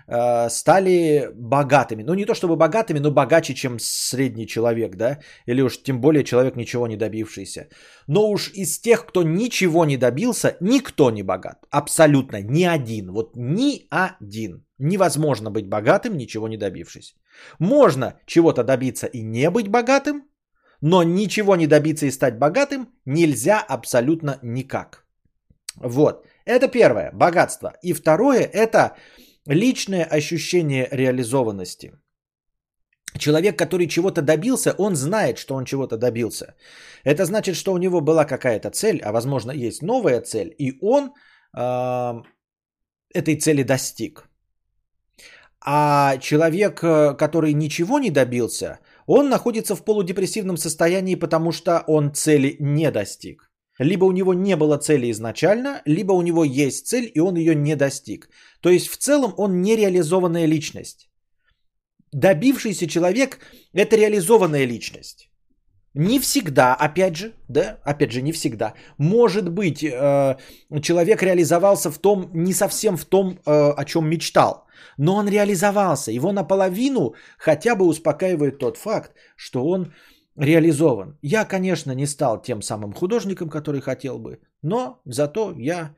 [0.09, 2.03] Э, стали богатыми.
[2.03, 5.19] Ну, не то чтобы богатыми, но богаче, чем средний человек, да?
[5.47, 7.69] Или уж тем более человек ничего не добившийся.
[8.07, 11.67] Но уж из тех, кто ничего не добился, никто не богат.
[11.71, 13.11] Абсолютно ни один.
[13.11, 14.65] Вот ни один.
[14.79, 17.17] Невозможно быть богатым, ничего не добившись.
[17.59, 20.23] Можно чего-то добиться и не быть богатым,
[20.81, 25.05] но ничего не добиться и стать богатым нельзя абсолютно никак.
[25.77, 26.27] Вот.
[26.45, 27.73] Это первое, богатство.
[27.83, 28.97] И второе, это
[29.47, 31.93] Личное ощущение реализованности.
[33.19, 36.55] Человек, который чего-то добился, он знает, что он чего-то добился.
[37.05, 41.13] Это значит, что у него была какая-то цель, а возможно есть новая цель, и он
[41.57, 42.23] э,
[43.15, 44.29] этой цели достиг.
[45.65, 52.13] А человек, э, который ничего не добился, он находится в полудепрессивном состоянии, потому что он
[52.13, 53.51] цели не достиг.
[53.79, 57.55] Либо у него не было цели изначально, либо у него есть цель, и он ее
[57.55, 58.29] не достиг.
[58.67, 61.09] То есть в целом он нереализованная личность.
[62.13, 63.39] Добившийся человек–
[63.73, 65.31] это реализованная личность.
[65.95, 68.75] Не всегда, опять же, да, опять же, не всегда.
[68.99, 70.37] Может быть, э,
[70.83, 74.67] человек реализовался в том, не совсем в том, э, о чем мечтал,
[74.99, 76.11] но он реализовался.
[76.11, 79.93] Его наполовину хотя бы успокаивает тот факт, что он
[80.37, 81.19] реализован.
[81.23, 85.95] Я, конечно, не стал тем самым художником, который хотел бы, но зато я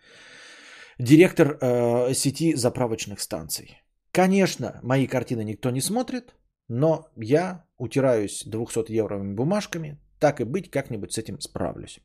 [0.98, 3.82] директор э, сети заправочных станций.
[4.12, 6.34] Конечно, мои картины никто не смотрит,
[6.68, 12.00] но я утираюсь 200 евровыми бумажками, так и быть, как-нибудь с этим справлюсь.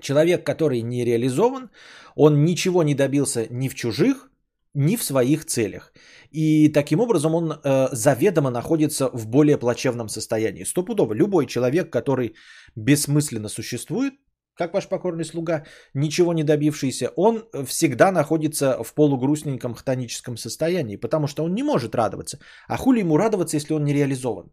[0.00, 1.70] Человек, который не реализован,
[2.14, 4.30] он ничего не добился ни в чужих,
[4.74, 5.92] ни в своих целях.
[6.30, 10.64] И таким образом он э, заведомо находится в более плачевном состоянии.
[10.64, 12.34] Стопудово, любой человек, который
[12.74, 14.14] бессмысленно существует,
[14.56, 15.64] как ваш покорный слуга,
[15.94, 21.94] ничего не добившийся, он всегда находится в полугрустненьком хтоническом состоянии, потому что он не может
[21.94, 22.38] радоваться.
[22.68, 24.50] А хули ему радоваться, если он не реализован?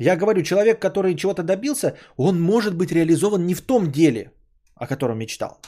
[0.00, 4.32] Я говорю, человек, который чего-то добился, он может быть реализован не в том деле,
[4.74, 5.60] о котором мечтал.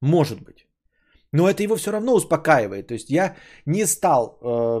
[0.00, 0.66] Может быть.
[1.32, 2.88] Но это его все равно успокаивает.
[2.88, 4.80] То есть я не стал э,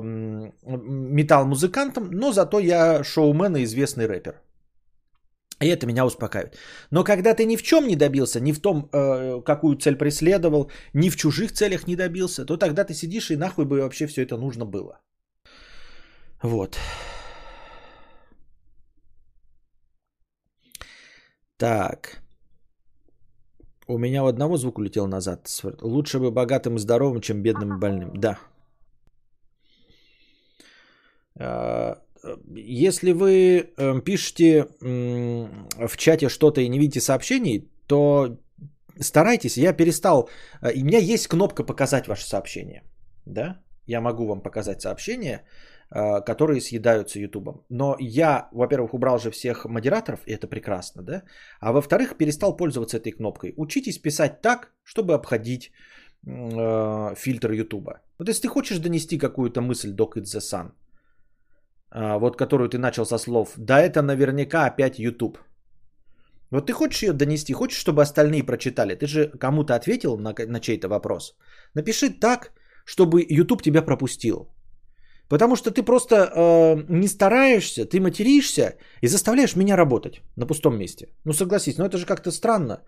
[0.64, 4.34] металл-музыкантом, но зато я шоумен и известный рэпер.
[5.62, 6.58] И это меня успокаивает.
[6.90, 10.70] Но когда ты ни в чем не добился, ни в том, э, какую цель преследовал,
[10.94, 14.22] ни в чужих целях не добился, то тогда ты сидишь и нахуй бы вообще все
[14.22, 15.00] это нужно было.
[16.42, 16.78] Вот.
[21.56, 22.22] Так.
[23.86, 25.48] У меня у одного звук улетел назад.
[25.82, 28.12] Лучше бы богатым и здоровым, чем бедным и больным.
[28.16, 28.38] Да.
[32.54, 38.38] Если вы эм, пишете в чате что-то и не видите сообщений, то
[39.00, 39.56] старайтесь.
[39.56, 40.28] Я перестал...
[40.62, 42.82] Э, у меня есть кнопка «Показать ваше сообщение».
[43.26, 43.60] Да?
[43.86, 45.42] Я могу вам показать сообщение.
[45.94, 47.64] э, которые съедаются Ютубом.
[47.68, 51.22] Но я, во-первых, убрал же всех модераторов, и это прекрасно, да?
[51.60, 53.54] А во-вторых, перестал пользоваться этой кнопкой.
[53.56, 55.70] Учитесь писать так, чтобы обходить
[56.26, 58.00] э, фильтр Ютуба.
[58.18, 60.70] Вот если ты хочешь донести какую-то мысль Doc It's the Sun,
[61.94, 65.38] вот которую ты начал со слов, да это наверняка опять YouTube.
[66.50, 68.94] Вот ты хочешь ее донести, хочешь, чтобы остальные прочитали.
[68.94, 71.34] Ты же кому-то ответил на, на чей-то вопрос.
[71.74, 72.52] Напиши так,
[72.84, 74.48] чтобы YouTube тебя пропустил.
[75.28, 80.76] Потому что ты просто э, не стараешься, ты материшься и заставляешь меня работать на пустом
[80.76, 81.06] месте.
[81.24, 82.82] Ну согласись, но это же как-то странно.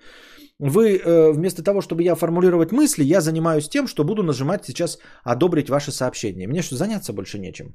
[0.59, 4.99] Вы э, вместо того, чтобы я формулировать мысли, я занимаюсь тем, что буду нажимать сейчас
[5.23, 6.47] одобрить ваши сообщения.
[6.47, 7.75] Мне что, заняться больше нечем.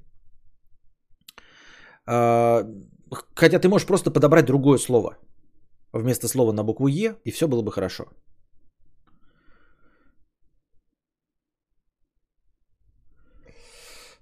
[2.09, 2.63] Э,
[3.35, 5.17] хотя ты можешь просто подобрать другое слово
[5.93, 8.05] вместо слова на букву Е, и все было бы хорошо.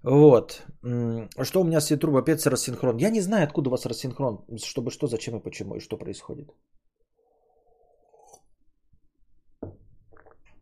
[0.03, 0.63] Вот.
[1.43, 2.97] Что у меня с YouTube опять с рассинхрон?
[2.97, 4.45] Я не знаю, откуда у вас рассинхрон.
[4.63, 6.49] Чтобы что, зачем и почему, и что происходит.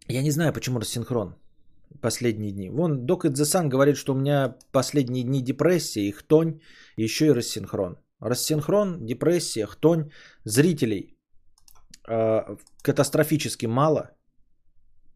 [0.08, 1.36] Я не знаю, почему рассинхрон
[2.02, 2.70] последние дни.
[2.70, 6.60] Вон, Док Sun говорит, что у меня последние дни депрессия и хтонь,
[6.98, 7.98] еще и рассинхрон.
[8.20, 10.12] Рассинхрон, депрессия, хтонь.
[10.44, 11.18] Зрителей
[12.08, 14.12] э, катастрофически мало.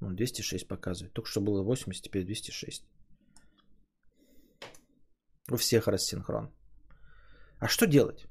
[0.02, 1.14] 206 показывает.
[1.14, 2.86] Только что было 80, теперь 206.
[5.52, 6.50] У всех рассинхрон.
[7.60, 8.28] А что делать?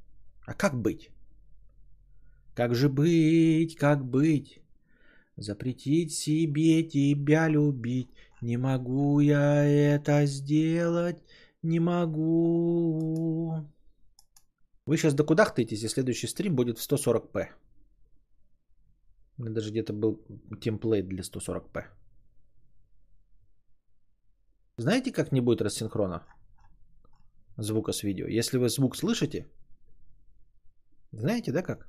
[0.46, 1.10] А как быть?
[2.54, 4.60] Как же быть, как быть?
[5.36, 8.08] Запретить себе тебя любить.
[8.42, 11.22] Не могу я это сделать,
[11.62, 13.66] не могу.
[14.86, 17.48] Вы сейчас докудахтаетесь, и следующий стрим будет в 140p.
[19.38, 20.24] У меня даже где-то был
[20.60, 21.84] темплейт для 140p.
[24.76, 26.22] Знаете, как не будет рассинхрона?
[27.58, 28.26] звука с видео.
[28.26, 29.46] Если вы звук слышите,
[31.12, 31.88] знаете, да как?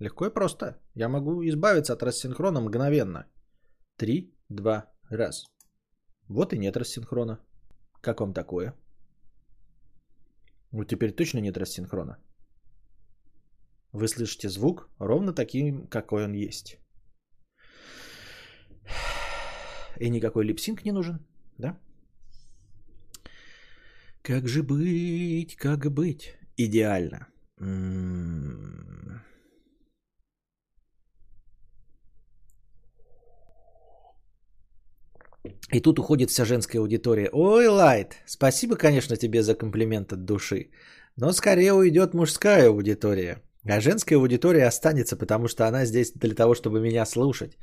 [0.00, 0.80] Легко и просто.
[0.94, 3.26] Я могу избавиться от рассинхрона мгновенно.
[3.96, 5.44] Три, два, раз.
[6.28, 7.38] Вот и нет рассинхрона.
[8.00, 8.74] Как вам такое?
[10.70, 12.18] Вот теперь точно нет рассинхрона.
[13.92, 16.78] Вы слышите звук ровно таким, какой он есть.
[20.00, 21.24] И никакой липсинг не нужен,
[21.58, 21.78] да?
[24.22, 26.36] Как же быть, как быть?
[26.56, 27.28] Идеально.
[27.60, 29.22] М-м-м.
[35.72, 37.30] И тут уходит вся женская аудитория.
[37.32, 40.70] Ой, Лайт, спасибо, конечно, тебе за комплимент от души.
[41.16, 43.42] Но скорее уйдет мужская аудитория.
[43.66, 47.56] А женская аудитория останется, потому что она здесь для того, чтобы меня слушать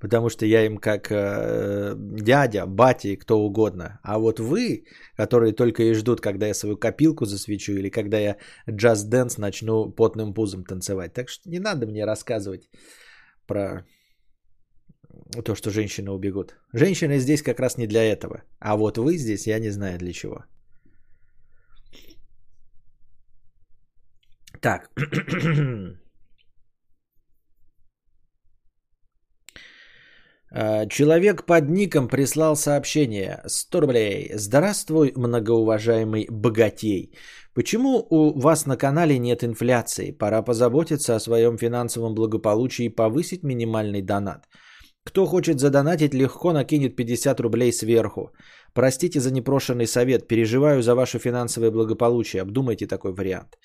[0.00, 4.00] потому что я им как э, дядя, батя и кто угодно.
[4.02, 4.84] А вот вы,
[5.16, 8.36] которые только и ждут, когда я свою копилку засвечу или когда я
[8.68, 11.14] джаз-дэнс начну потным пузом танцевать.
[11.14, 12.68] Так что не надо мне рассказывать
[13.46, 13.86] про
[15.44, 16.54] то, что женщины убегут.
[16.72, 18.42] Женщины здесь как раз не для этого.
[18.60, 20.44] А вот вы здесь, я не знаю для чего.
[24.60, 24.90] Так.
[30.50, 34.30] Э, человек под ником прислал сообщение 100 рублей.
[34.34, 37.12] Здравствуй, многоуважаемый богатей.
[37.54, 40.12] Почему у вас на канале нет инфляции?
[40.12, 44.48] Пора позаботиться о своем финансовом благополучии и повысить минимальный донат.
[45.04, 48.32] Кто хочет задонатить, легко накинет 50 рублей сверху.
[48.72, 50.28] Простите за непрошенный совет.
[50.28, 52.42] Переживаю за ваше финансовое благополучие.
[52.42, 53.58] Обдумайте такой вариант.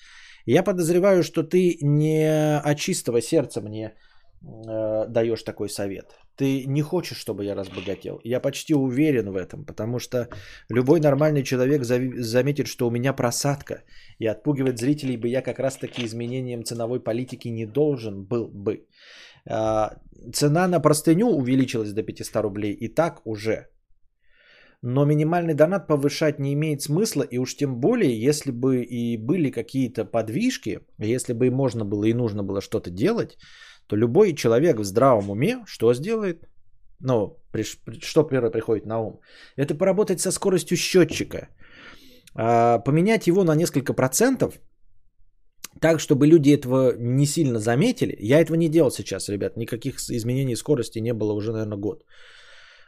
[0.46, 3.94] Я подозреваю, что ты не от чистого сердца мне
[4.42, 6.14] э, даешь такой совет.
[6.36, 8.20] Ты не хочешь, чтобы я разбогател.
[8.24, 10.28] Я почти уверен в этом, потому что
[10.70, 13.82] любой нормальный человек заметит, что у меня просадка.
[14.18, 18.86] И отпугивать зрителей бы я как раз таки изменением ценовой политики не должен был бы.
[20.32, 23.66] Цена на простыню увеличилась до 500 рублей и так уже.
[24.82, 29.50] Но минимальный донат повышать не имеет смысла, и уж тем более, если бы и были
[29.50, 33.36] какие-то подвижки, если бы и можно было и нужно было что-то делать,
[33.86, 36.48] то любой человек в здравом уме что сделает?
[37.00, 37.36] Ну,
[38.00, 39.20] что первое приходит на ум?
[39.56, 41.48] Это поработать со скоростью счетчика.
[42.34, 44.60] А, поменять его на несколько процентов,
[45.80, 48.16] так, чтобы люди этого не сильно заметили.
[48.20, 49.56] Я этого не делал сейчас, ребят.
[49.56, 52.04] Никаких изменений скорости не было уже, наверное, год.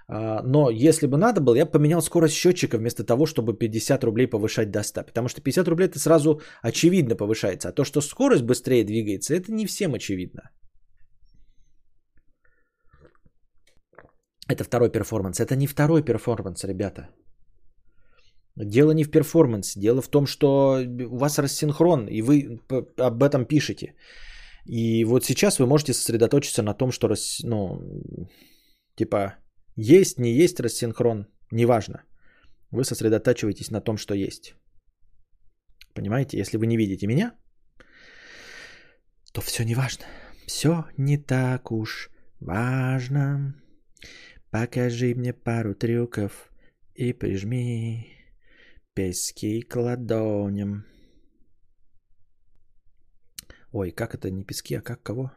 [0.09, 4.05] А, но если бы надо было, я бы поменял скорость счетчика вместо того, чтобы 50
[4.05, 5.05] рублей повышать до 100.
[5.05, 7.69] Потому что 50 рублей это сразу очевидно повышается.
[7.69, 10.43] А то, что скорость быстрее двигается, это не всем очевидно.
[14.49, 15.41] Это второй перформанс.
[15.41, 17.09] Это не второй перформанс, ребята.
[18.57, 22.61] Дело не в перформансе, дело в том, что у вас рассинхрон, и вы
[22.99, 23.95] об этом пишете.
[24.67, 27.41] И вот сейчас вы можете сосредоточиться на том, что, рас...
[27.45, 27.81] ну,
[28.95, 29.37] типа,
[29.77, 32.05] есть, не есть рассинхрон, неважно.
[32.71, 34.55] Вы сосредотачиваетесь на том, что есть.
[35.95, 37.35] Понимаете, если вы не видите меня,
[39.33, 40.05] то все не важно.
[40.47, 43.55] Все не так уж важно.
[44.51, 46.51] Покажи мне пару трюков
[46.95, 48.22] и прижми
[48.95, 50.85] пески к ладоням.
[53.73, 55.33] Ой, как это не пески, а как кого?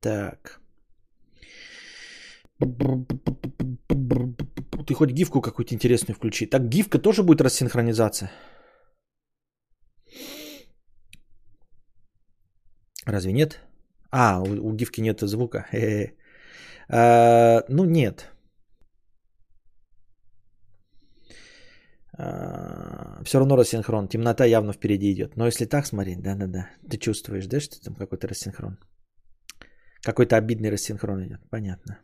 [0.00, 0.60] Так.
[4.86, 6.46] Ты хоть гифку какую-то интересную включи.
[6.46, 8.30] Так гифка тоже будет рассинхронизация?
[13.06, 13.60] Разве нет?
[14.10, 15.66] А, у, у гифки нет звука.
[16.88, 18.30] А, ну, нет.
[22.18, 24.08] А, все равно рассинхрон.
[24.08, 25.36] Темнота явно впереди идет.
[25.36, 26.70] Но если так смотреть, да-да-да.
[26.88, 28.78] Ты чувствуешь, да, что там какой-то рассинхрон?
[30.02, 31.40] Какой-то обидный рассинхрон идет.
[31.50, 31.98] Понятно.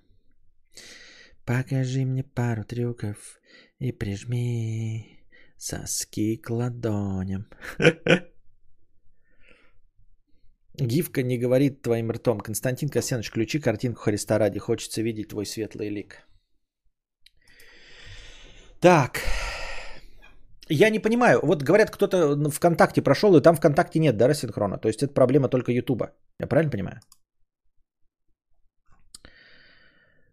[1.44, 3.40] Покажи мне пару трюков
[3.78, 5.18] и прижми
[5.56, 7.46] соски к ладоням.
[10.74, 12.40] Гифка не говорит твоим ртом.
[12.40, 14.58] Константин Касьянович, включи картинку Христа ради.
[14.58, 16.26] Хочется видеть твой светлый лик.
[18.80, 19.20] Так.
[20.68, 21.40] Я не понимаю.
[21.42, 24.78] Вот говорят, кто-то ВКонтакте прошел, и там ВКонтакте нет, да, рассинхрона.
[24.78, 26.12] То есть это проблема только Ютуба.
[26.40, 27.00] Я правильно понимаю?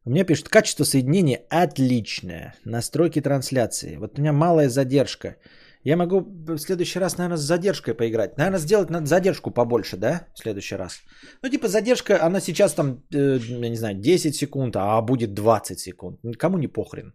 [0.06, 2.56] У меня пишет, качество соединения отличное.
[2.66, 3.98] Настройки трансляции.
[3.98, 5.36] Вот у меня малая задержка.
[5.84, 8.38] Я могу в следующий раз, наверное, с задержкой поиграть.
[8.38, 10.28] Наверное, сделать надо задержку побольше, да?
[10.36, 11.02] В следующий раз.
[11.42, 15.80] Ну, типа задержка, она сейчас там, э, я не знаю, 10 секунд, а будет 20
[15.80, 16.20] секунд.
[16.24, 17.14] Никому не похрен.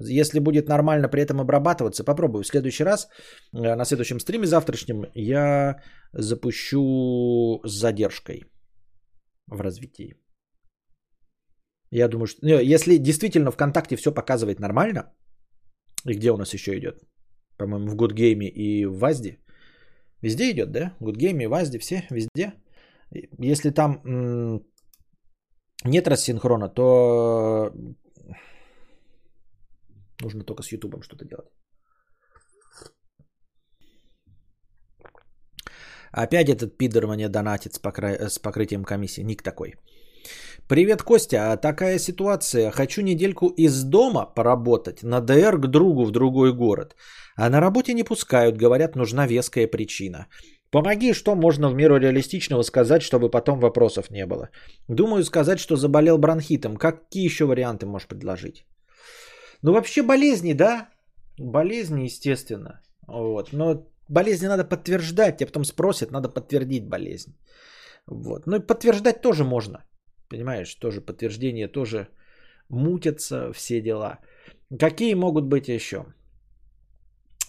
[0.00, 2.42] Если будет нормально при этом обрабатываться, попробую.
[2.42, 3.08] В следующий раз,
[3.52, 5.76] э, на следующем стриме завтрашнем, я
[6.12, 8.44] запущу с задержкой
[9.46, 10.16] в развитии.
[11.94, 15.12] Я думаю, что если действительно ВКонтакте все показывает нормально,
[16.08, 17.04] и где у нас еще идет?
[17.56, 19.38] По-моему, в Гудгейме и в Вазде.
[20.22, 20.96] Везде идет, да?
[21.00, 22.52] Гудгейме Вазде, все, везде.
[23.38, 24.66] Если там м-
[25.84, 27.70] нет рассинхрона, то
[30.22, 31.48] нужно только с Ютубом что-то делать.
[36.10, 38.28] Опять этот пидор мне донатит с, покры...
[38.28, 39.24] с покрытием комиссии.
[39.24, 39.74] Ник такой.
[40.68, 41.56] Привет, Костя.
[41.56, 42.70] Такая ситуация.
[42.70, 46.96] Хочу недельку из дома поработать на ДР к другу в другой город.
[47.36, 50.26] А на работе не пускают, говорят, нужна веская причина.
[50.70, 54.48] Помоги, что можно в меру реалистичного сказать, чтобы потом вопросов не было.
[54.88, 56.76] Думаю сказать, что заболел бронхитом.
[56.76, 58.66] Какие еще варианты можешь предложить?
[59.62, 60.88] Ну, вообще болезни, да?
[61.38, 62.80] Болезни, естественно.
[63.06, 63.52] Вот.
[63.52, 65.36] Но болезни надо подтверждать.
[65.36, 67.36] Тебя потом спросят, надо подтвердить болезнь.
[68.06, 68.46] Вот.
[68.46, 69.84] Ну и подтверждать тоже можно.
[70.28, 72.08] Понимаешь, тоже подтверждение, тоже
[72.68, 74.18] мутятся все дела.
[74.78, 76.04] Какие могут быть еще?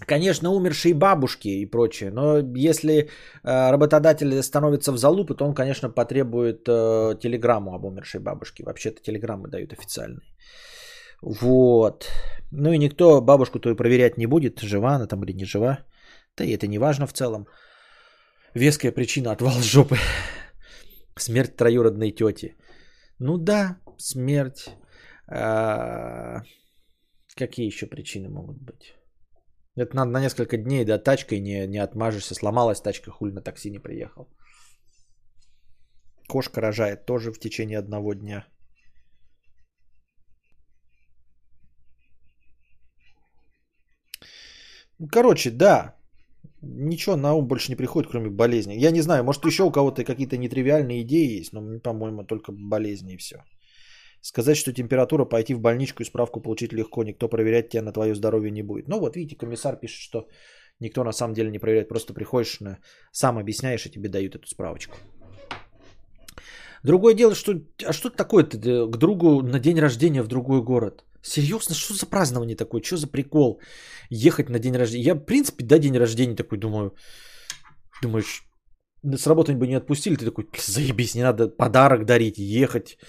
[0.07, 5.89] Конечно, умершие бабушки и прочее, но если э, работодатель становится в залупы, то он, конечно,
[5.89, 8.63] потребует э, телеграмму об умершей бабушке.
[8.63, 10.35] Вообще-то телеграммы дают официальные.
[11.21, 12.11] Вот.
[12.51, 15.79] Ну и никто бабушку то и проверять не будет, жива она там или не жива.
[16.37, 17.47] Да и это не важно в целом.
[18.53, 19.97] Веская причина отвал жопы.
[21.17, 22.55] Смерть троюродной тети.
[23.19, 24.69] Ну да, смерть.
[25.27, 26.41] А,
[27.35, 28.93] какие еще причины могут быть?
[29.75, 32.35] Это надо на несколько дней, да, тачкой не, не отмажешься.
[32.35, 34.27] Сломалась тачка, хуль на такси не приехал.
[36.27, 38.45] Кошка рожает тоже в течение одного дня.
[45.11, 45.95] Короче, да,
[46.65, 48.73] ничего на ум больше не приходит, кроме болезни.
[48.73, 53.13] Я не знаю, может еще у кого-то какие-то нетривиальные идеи есть, но, по-моему, только болезни
[53.13, 53.35] и все.
[54.21, 58.15] Сказать, что температура, пойти в больничку и справку получить легко, никто проверять тебя на твое
[58.15, 58.87] здоровье не будет.
[58.87, 60.27] Ну вот, видите, комиссар пишет, что
[60.79, 62.79] никто на самом деле не проверяет, просто приходишь, на...
[63.11, 64.97] сам объясняешь, и тебе дают эту справочку.
[66.83, 67.53] Другое дело, что...
[67.85, 71.03] А что такое-то к другу на день рождения в другой город?
[71.25, 72.83] Серьезно, что за празднование такое?
[72.83, 73.59] Что за прикол?
[74.11, 75.05] Ехать на день рождения.
[75.05, 76.93] Я, в принципе, да, день рождения такой думаю.
[78.03, 78.43] Думаешь,
[79.03, 82.99] с работы бы не отпустили, ты такой, заебись, не надо подарок дарить, ехать.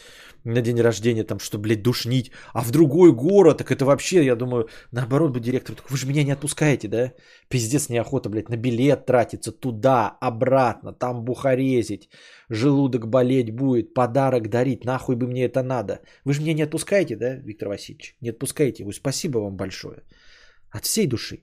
[0.46, 4.36] На день рождения, там, что, блядь, душнить, а в другой город, так это вообще, я
[4.36, 7.12] думаю, наоборот бы директор, так вы же меня не отпускаете, да?
[7.48, 12.08] Пиздец неохота, блядь, на билет тратиться туда, обратно, там бухарезить,
[12.48, 16.00] желудок болеть будет, подарок дарить, нахуй бы мне это надо.
[16.24, 18.16] Вы же меня не отпускаете, да, Виктор Васильевич?
[18.20, 20.04] Не отпускаете вы, спасибо вам большое.
[20.70, 21.42] От всей души.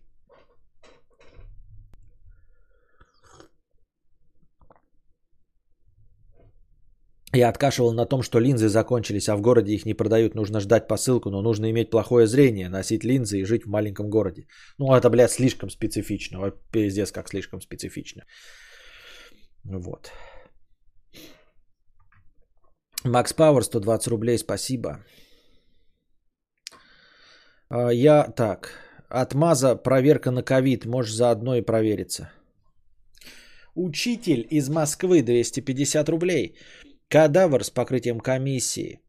[7.36, 10.36] Я откашивал на том, что линзы закончились, а в городе их не продают.
[10.36, 14.45] Нужно ждать посылку, но нужно иметь плохое зрение, носить линзы и жить в маленьком городе.
[14.77, 16.51] Ну, это, блядь, слишком специфично.
[16.71, 18.23] Пиздец, как слишком специфично.
[19.63, 20.11] Вот.
[23.03, 24.99] Макс Пауэр, 120 рублей, спасибо.
[27.69, 28.69] А, я, так,
[29.09, 32.31] отмаза, проверка на ковид, можешь заодно и провериться.
[33.75, 36.55] Учитель из Москвы, 250 рублей.
[37.09, 38.99] Кадавр с покрытием комиссии.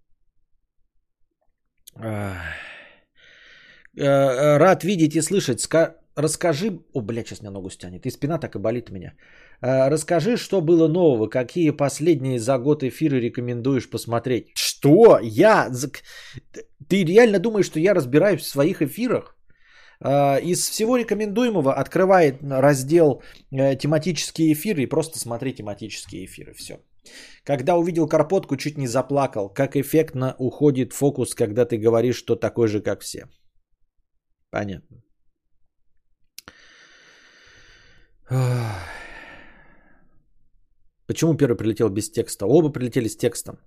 [1.96, 2.34] Э,
[3.96, 5.68] э, рад видеть и слышать.
[6.16, 6.78] Расскажи...
[6.92, 8.06] О, блядь, сейчас меня ногу стянет.
[8.06, 9.14] И спина так и болит меня.
[9.62, 14.46] Э, расскажи, что было нового, какие последние за год эфиры рекомендуешь посмотреть.
[14.54, 15.18] Что?
[15.22, 15.70] Я?
[16.88, 19.36] Ты реально думаешь, что я разбираюсь в своих эфирах?
[20.42, 26.52] Из всего рекомендуемого открывает раздел тематические эфиры и просто смотри тематические эфиры.
[26.52, 26.80] Все.
[27.44, 29.48] Когда увидел Карпотку, чуть не заплакал.
[29.48, 33.28] Как эффектно уходит фокус, когда ты говоришь, что такой же, как все.
[34.50, 35.02] Понятно.
[41.06, 42.46] Почему первый прилетел без текста?
[42.46, 43.58] Оба прилетели с текстом.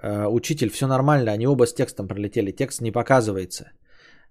[0.00, 2.52] Э, учитель, все нормально, они оба с текстом прилетели.
[2.52, 3.72] Текст не показывается.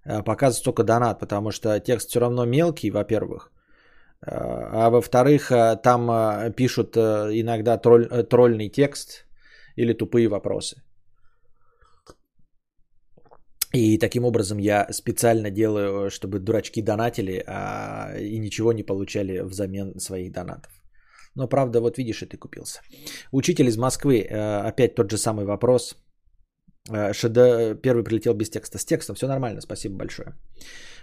[0.04, 3.52] Э, показывается только донат, потому что текст все равно мелкий, во-первых.
[4.20, 9.26] А во-вторых, э, там э, пишут э, иногда тролль, тролльный текст
[9.76, 10.82] или тупые вопросы.
[13.74, 20.00] И таким образом я специально делаю, чтобы дурачки донатили а, и ничего не получали взамен
[20.00, 20.72] своих донатов.
[21.34, 22.80] Но правда, вот видишь, и ты купился.
[23.30, 25.96] Учитель из Москвы, опять тот же самый вопрос.
[26.86, 28.78] ШД первый прилетел без текста.
[28.78, 30.34] С текстом все нормально, спасибо большое.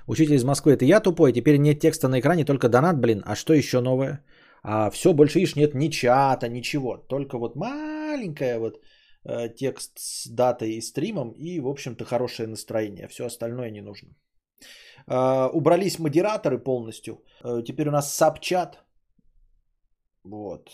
[0.07, 3.23] Учитель из Москвы, это я тупой, теперь нет текста на экране, только донат, блин.
[3.25, 4.23] А что еще новое?
[4.63, 6.97] А все, больше, видишь, нет ни чата, ничего.
[6.97, 8.79] Только вот маленькая вот
[9.23, 13.07] э, текст с датой и стримом и, в общем-то, хорошее настроение.
[13.07, 14.09] Все остальное не нужно.
[15.07, 17.23] Э, убрались модераторы полностью.
[17.43, 18.83] Э, теперь у нас сабчат.
[20.23, 20.69] Вот.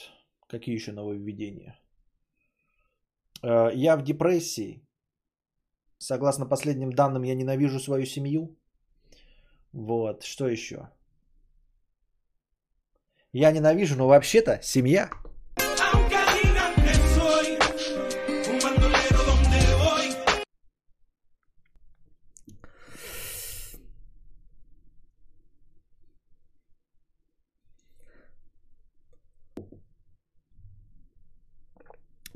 [0.48, 1.80] Какие еще нововведения?
[3.44, 4.82] Э, я в депрессии.
[5.98, 8.58] Согласно последним данным, я ненавижу свою семью.
[9.74, 10.90] Вот, что еще?
[13.34, 15.10] Я ненавижу, но вообще-то семья.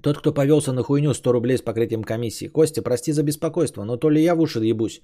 [0.02, 2.48] Тот, кто повелся на хуйню, 100 рублей с покрытием комиссии.
[2.48, 5.02] Костя, прости за беспокойство, но то ли я в уши ебусь,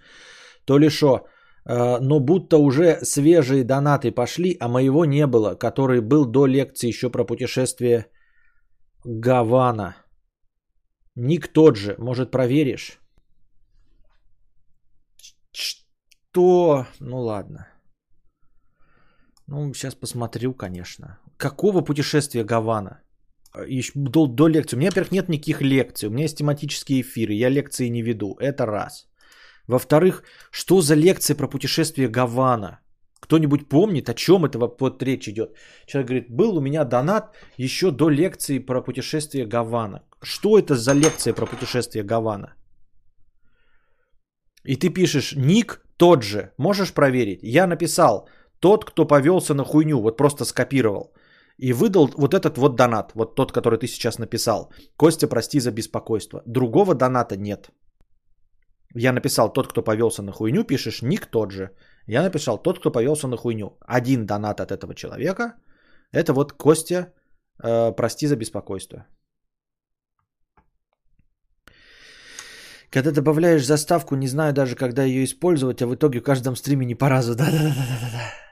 [0.66, 1.26] то ли шо.
[1.66, 6.88] Э, но будто уже свежие донаты пошли, а моего не было, который был до лекции
[6.88, 8.06] еще про путешествие
[9.06, 9.96] Гавана.
[11.16, 13.00] Ник тот же, может проверишь?
[15.52, 16.86] Что?
[17.00, 17.68] Ну ладно.
[19.48, 21.20] Ну, сейчас посмотрю, конечно.
[21.38, 23.02] Какого путешествия Гавана?
[23.68, 24.78] Еще до, до лекции.
[24.78, 26.08] У меня, во-первых, нет никаких лекций.
[26.08, 27.34] У меня есть тематические эфиры.
[27.34, 28.38] Я лекции не веду.
[28.40, 29.11] Это раз.
[29.68, 32.80] Во-вторых, что за лекция про путешествие Гавана?
[33.20, 35.56] Кто-нибудь помнит, о чем это вот речь идет?
[35.86, 40.04] Человек говорит, был у меня донат еще до лекции про путешествие Гавана.
[40.24, 42.56] Что это за лекция про путешествие Гавана?
[44.66, 47.40] И ты пишешь, ник тот же, можешь проверить?
[47.44, 48.28] Я написал,
[48.60, 51.14] тот, кто повелся на хуйню, вот просто скопировал.
[51.58, 54.72] И выдал вот этот вот донат, вот тот, который ты сейчас написал.
[54.98, 56.42] Костя, прости за беспокойство.
[56.46, 57.70] Другого доната нет.
[58.96, 61.70] Я написал тот, кто повелся на хуйню, пишешь ник тот же.
[62.08, 63.78] Я написал тот, кто повелся на хуйню.
[63.82, 65.54] Один донат от этого человека.
[66.12, 67.14] Это вот Костя,
[67.64, 69.06] э, прости за беспокойство.
[72.90, 76.86] Когда добавляешь заставку, не знаю даже, когда ее использовать, а в итоге в каждом стриме
[76.86, 77.36] не по разу.
[77.36, 78.51] Да-да-да-да-да.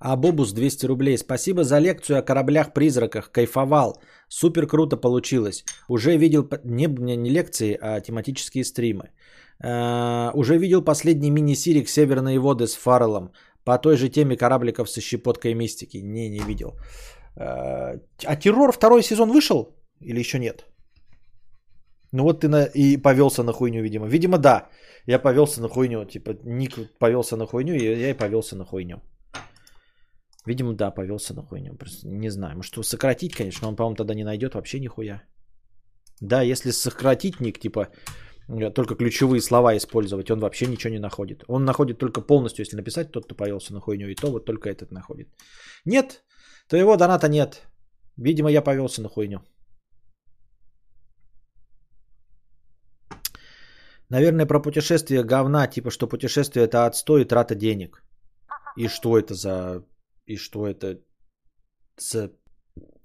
[0.00, 1.18] А Бобус 200 рублей.
[1.18, 3.30] Спасибо за лекцию о кораблях-призраках.
[3.30, 4.02] Кайфовал.
[4.28, 5.64] Супер круто получилось.
[5.88, 6.86] Уже видел не,
[7.16, 9.10] не лекции, а тематические стримы.
[9.62, 13.32] Э, уже видел последний мини-сирик «Северные воды» с Фарреллом
[13.64, 15.98] по той же теме корабликов со щепоткой мистики.
[15.98, 16.78] Не, не видел.
[17.36, 20.64] Э, а «Террор» второй сезон вышел или еще нет?
[22.12, 22.64] Ну вот ты на...
[22.64, 24.06] и повелся на хуйню, видимо.
[24.06, 24.68] Видимо, да.
[25.06, 26.06] Я повелся на хуйню.
[26.06, 29.02] Типа, Ник повелся на хуйню, и я и повелся на хуйню.
[30.50, 31.76] Видимо, да, повелся на хуйню.
[31.76, 32.56] Просто не знаю.
[32.56, 35.22] Может, сократить, конечно, он, по-моему, тогда не найдет вообще нихуя.
[36.20, 37.88] Да, если сократить ник, типа,
[38.48, 41.44] э, только ключевые слова использовать, он вообще ничего не находит.
[41.48, 44.68] Он находит только полностью, если написать, тот, кто повелся на хуйню, и то вот только
[44.68, 45.28] этот находит.
[45.84, 46.24] Нет,
[46.68, 47.62] твоего доната нет.
[48.16, 49.40] Видимо, я повелся на хуйню.
[54.10, 58.02] Наверное, про путешествие говна, типа, что путешествие это отстой и трата денег.
[58.76, 59.84] И что это за...
[60.26, 61.00] И что это
[61.98, 62.30] за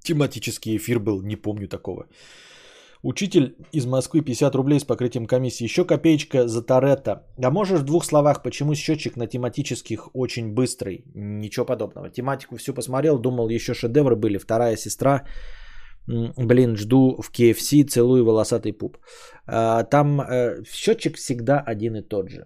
[0.03, 2.07] тематический эфир был, не помню такого.
[3.03, 5.65] Учитель из Москвы 50 рублей с покрытием комиссии.
[5.65, 7.11] Еще копеечка за Торетто.
[7.43, 11.03] А можешь в двух словах, почему счетчик на тематических очень быстрый?
[11.13, 12.09] Ничего подобного.
[12.09, 14.39] Тематику все посмотрел, думал, еще шедевры были.
[14.39, 15.23] Вторая сестра.
[16.07, 18.97] Блин, жду в KFC, целую волосатый пуп.
[19.45, 22.43] А, там э, счетчик всегда один и тот же.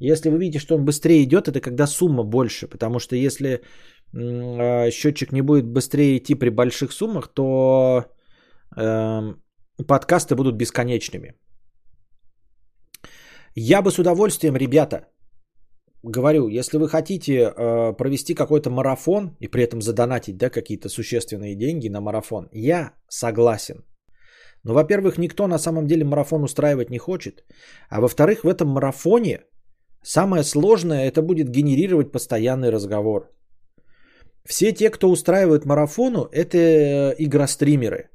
[0.00, 2.68] Если вы видите, что он быстрее идет, это когда сумма больше.
[2.68, 3.60] Потому что если
[4.14, 8.04] а, счетчик не будет быстрее идти при больших суммах, то
[8.76, 9.42] эм,
[9.86, 11.34] подкасты будут бесконечными.
[13.54, 15.08] Я бы с удовольствием, ребята,
[16.02, 21.56] говорю, если вы хотите э, провести какой-то марафон и при этом задонатить да, какие-то существенные
[21.56, 23.84] деньги на марафон, я согласен.
[24.62, 27.44] Но, во-первых, никто на самом деле марафон устраивать не хочет.
[27.88, 29.40] А во-вторых, в этом марафоне
[30.02, 33.30] самое сложное это будет генерировать постоянный разговор.
[34.44, 38.10] Все те, кто устраивают марафону, это э, игростримеры.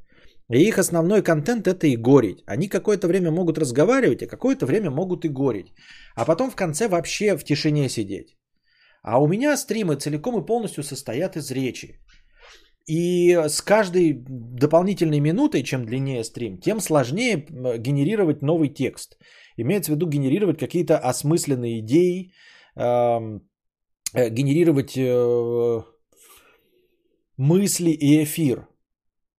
[0.52, 2.44] И их основной контент это и горить.
[2.46, 5.74] Они какое-то время могут разговаривать, а какое-то время могут и горить.
[6.16, 8.38] А потом в конце вообще в тишине сидеть.
[9.02, 12.00] А у меня стримы целиком и полностью состоят из речи.
[12.88, 14.24] И с каждой
[14.60, 17.46] дополнительной минутой, чем длиннее стрим, тем сложнее
[17.80, 19.18] генерировать новый текст.
[19.58, 22.32] Имеется в виду генерировать какие-то осмысленные идеи,
[22.76, 23.40] э,
[24.30, 25.84] генерировать э,
[27.38, 28.68] мысли и эфир.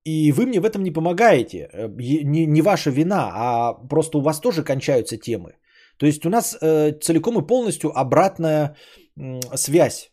[0.04, 1.68] И вы мне в этом не помогаете.
[1.72, 5.52] Э, не, не ваша вина, а просто у вас тоже кончаются темы.
[5.98, 8.76] То есть у нас э, целиком и полностью обратная
[9.16, 10.10] э, связь.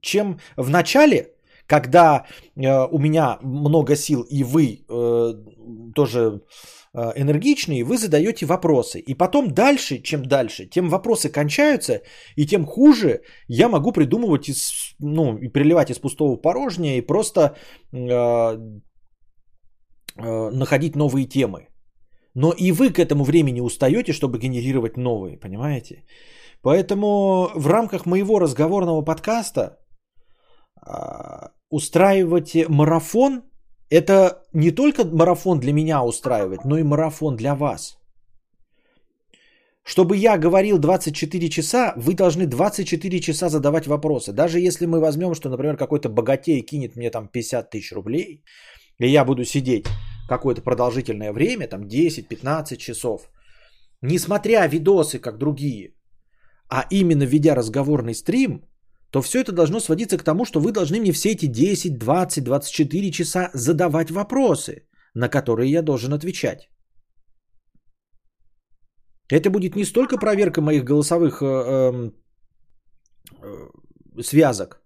[0.00, 1.34] Чем в начале,
[1.66, 2.26] когда
[2.56, 5.34] э, у меня много сил и вы э,
[5.94, 6.42] тоже
[6.94, 8.98] энергичные, вы задаете вопросы.
[9.00, 12.02] И потом дальше, чем дальше, тем вопросы кончаются,
[12.36, 17.56] и тем хуже я могу придумывать из, ну, и приливать из пустого порожнее, и просто
[17.92, 18.56] э,
[20.16, 21.68] э, находить новые темы.
[22.34, 26.04] Но и вы к этому времени устаете, чтобы генерировать новые, понимаете?
[26.62, 29.78] Поэтому в рамках моего разговорного подкаста
[30.80, 33.42] а, устраивать марафон,
[33.90, 37.98] это не только марафон для меня устраивать, но и марафон для вас.
[39.84, 44.32] Чтобы я говорил 24 часа, вы должны 24 часа задавать вопросы.
[44.32, 48.44] Даже если мы возьмем, что, например, какой-то богатей кинет мне там 50 тысяч рублей,
[48.98, 49.86] и я буду сидеть
[50.28, 53.30] какое-то продолжительное время, там 10-15 часов,
[54.02, 55.94] не смотря видосы, как другие,
[56.68, 58.67] а именно ведя разговорный стрим,
[59.10, 62.44] то все это должно сводиться к тому, что вы должны мне все эти 10, 20,
[62.44, 66.68] 24 часа задавать вопросы, на которые я должен отвечать.
[69.30, 72.12] Это будет не столько проверка моих голосовых э, эм,
[73.42, 74.82] э, связок,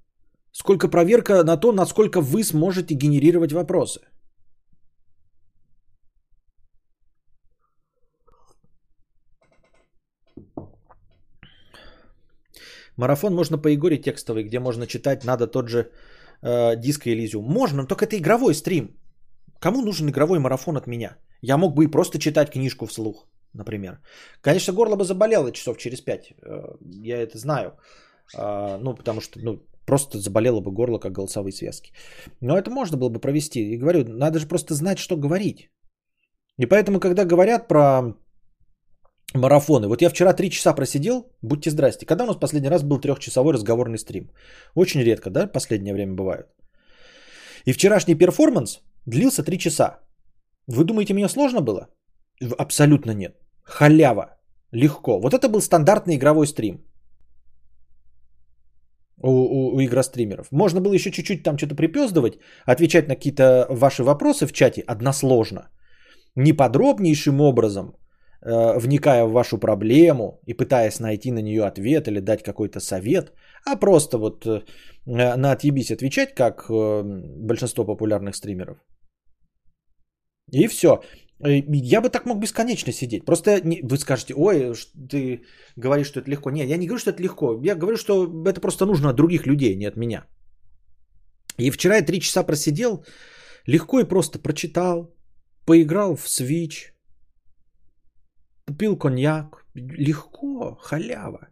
[0.53, 4.01] сколько проверка на то, насколько вы сможете генерировать вопросы.
[12.97, 15.91] Марафон можно по Игоре текстовый, где можно читать, надо тот же
[16.43, 17.45] э, диско Элизиум.
[17.45, 18.97] Можно, но только это игровой стрим.
[19.61, 21.17] Кому нужен игровой марафон от меня?
[21.41, 24.01] Я мог бы и просто читать книжку вслух, например.
[24.41, 26.33] Конечно, горло бы заболело часов через пять.
[26.43, 27.73] Э, я это знаю.
[28.37, 31.93] Э, ну, потому что, ну, просто заболело бы горло, как голосовые связки.
[32.41, 33.61] Но это можно было бы провести.
[33.61, 35.71] И говорю, надо же просто знать, что говорить.
[36.59, 38.15] И поэтому, когда говорят про
[39.35, 39.89] марафоны.
[39.89, 42.07] Вот я вчера три часа просидел, будьте здрасте.
[42.07, 44.31] Когда у нас последний раз был трехчасовой разговорный стрим?
[44.75, 46.47] Очень редко, да, последнее время бывает.
[47.67, 50.01] И вчерашний перформанс длился три часа.
[50.67, 51.89] Вы думаете, мне сложно было?
[52.59, 53.37] Абсолютно нет.
[53.63, 54.39] Халява.
[54.73, 55.21] Легко.
[55.21, 56.85] Вот это был стандартный игровой стрим.
[59.23, 60.49] У, у, у игростримеров.
[60.51, 65.69] Можно было еще чуть-чуть там что-то припездывать, отвечать на какие-то ваши вопросы в чате односложно.
[66.35, 67.95] Неподробнейшим образом
[68.45, 73.33] вникая в вашу проблему и пытаясь найти на нее ответ или дать какой-то совет,
[73.65, 74.63] а просто вот э,
[75.07, 77.03] на отъебись отвечать, как э,
[77.49, 78.79] большинство популярных стримеров.
[80.53, 81.03] И все.
[81.45, 83.25] Э, я бы так мог бесконечно сидеть.
[83.25, 84.75] Просто вы скажете, ой,
[85.09, 85.43] ты
[85.77, 86.51] говоришь, что это легко.
[86.51, 87.61] Нет, я не говорю, что это легко.
[87.63, 90.27] Я говорю, что это просто нужно от других людей, не от меня.
[91.59, 93.05] И вчера я три часа просидел,
[93.67, 95.15] легко и просто прочитал,
[95.67, 96.92] поиграл в Switch,
[98.79, 99.65] пил коньяк.
[99.75, 101.49] Легко, халява.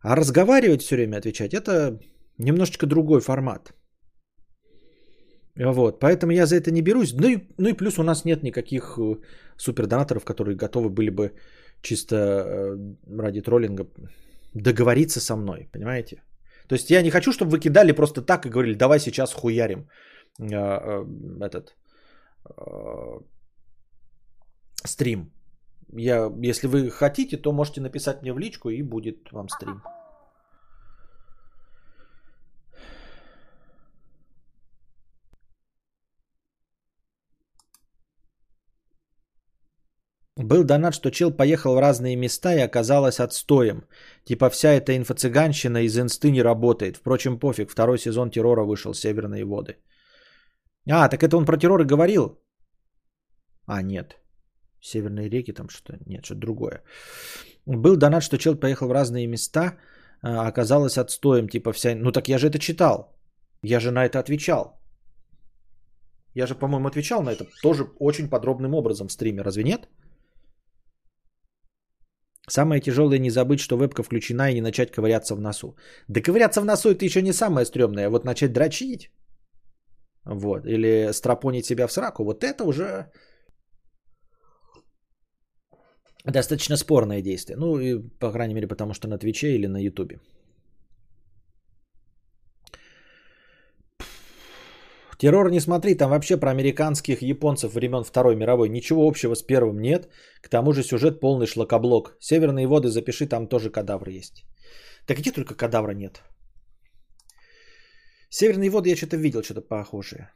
[0.00, 1.98] А разговаривать все время, отвечать, это
[2.38, 3.74] немножечко другой формат.
[5.56, 7.14] Вот, поэтому я за это не берусь.
[7.14, 9.16] Ну и, ну и плюс у нас нет никаких э,
[9.56, 11.32] супердонаторов, которые готовы были бы
[11.82, 12.76] чисто э,
[13.18, 13.86] ради троллинга
[14.54, 16.22] договориться со мной, понимаете?
[16.68, 19.88] То есть я не хочу, чтобы вы кидали просто так и говорили, давай сейчас хуярим
[20.38, 21.04] э,
[21.40, 21.76] этот
[24.84, 25.32] стрим.
[25.92, 29.82] Я, если вы хотите, то можете написать мне в личку и будет вам стрим.
[40.36, 43.82] Был донат, что чел поехал в разные места и оказалось отстоем.
[44.24, 46.96] Типа вся эта инфо-цыганщина из инсты не работает.
[46.96, 49.76] Впрочем, пофиг, второй сезон террора вышел, Северные воды.
[50.88, 52.40] А, так это он про террор и говорил?
[53.66, 54.16] А, нет.
[54.80, 56.82] Северные реки там что-то, нет, что-то другое.
[57.66, 59.76] Был донат, что чел поехал в разные места,
[60.22, 61.94] а оказалось отстоем, типа вся...
[61.94, 63.18] Ну так я же это читал.
[63.62, 64.80] Я же на это отвечал.
[66.34, 69.88] Я же, по-моему, отвечал на это тоже очень подробным образом в стриме, разве нет?
[72.48, 75.76] Самое тяжелое не забыть, что вебка включена и не начать ковыряться в носу.
[76.08, 79.10] Да ковыряться в носу это еще не самое стрёмное, а вот начать дрочить.
[80.24, 80.66] Вот.
[80.66, 82.24] Или стропонить себя в сраку.
[82.24, 83.10] Вот это уже
[86.30, 87.56] достаточно спорное действие.
[87.56, 90.20] Ну, и, по крайней мере, потому что на Твиче или на Ютубе.
[95.18, 99.80] Террор не смотри, там вообще про американских японцев времен Второй мировой ничего общего с первым
[99.80, 100.08] нет.
[100.42, 102.16] К тому же сюжет полный шлакоблок.
[102.20, 104.44] Северные воды запиши, там тоже кадавры есть.
[105.08, 106.22] Да где только кадавра нет?
[108.30, 110.30] Северные воды я что-то видел, что-то похожее.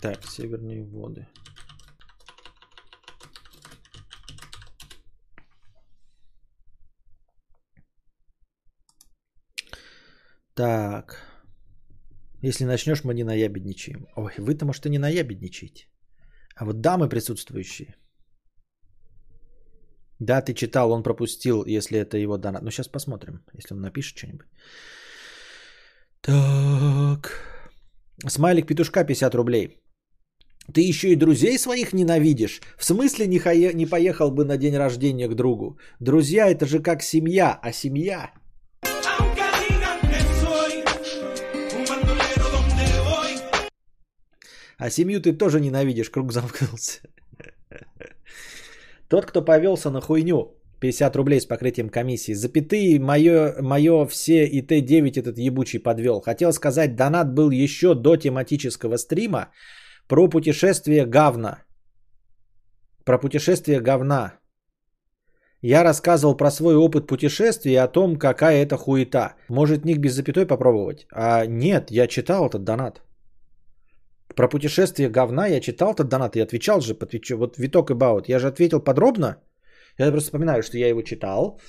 [0.00, 1.26] Так, северные воды.
[10.54, 11.28] Так.
[12.42, 14.06] Если начнешь, мы не наябедничаем.
[14.16, 15.88] Ой, вы-то, может, и не наябедничаете.
[16.56, 17.96] А вот дамы присутствующие.
[20.20, 22.62] Да, ты читал, он пропустил, если это его донат.
[22.62, 24.48] Ну, сейчас посмотрим, если он напишет что-нибудь.
[26.20, 27.30] Так.
[28.26, 29.80] Смайлик петушка 50 рублей.
[30.72, 32.60] Ты еще и друзей своих ненавидишь?
[32.76, 33.72] В смысле не, хая...
[33.72, 35.78] не поехал бы на день рождения к другу?
[36.00, 38.30] Друзья это же как семья, а семья
[44.78, 47.00] А семью ты тоже ненавидишь, круг замкнулся.
[49.08, 52.34] Тот, кто повелся на хуйню, 50 рублей с покрытием комиссии.
[52.34, 56.20] Запятые, мое, мое все и Т9 этот ебучий подвел.
[56.20, 59.48] Хотел сказать, донат был еще до тематического стрима
[60.08, 61.58] про путешествие говна.
[63.04, 64.32] Про путешествие говна.
[65.62, 69.34] Я рассказывал про свой опыт путешествия и о том, какая это хуета.
[69.48, 71.06] Может, ник без запятой попробовать?
[71.12, 73.02] А нет, я читал этот донат.
[74.34, 77.36] Про путешествие говна я читал этот донат и отвечал же по Твичу.
[77.36, 78.28] Вот We Talk About.
[78.28, 79.36] Я же ответил подробно.
[79.98, 81.60] Я просто вспоминаю, что я его читал.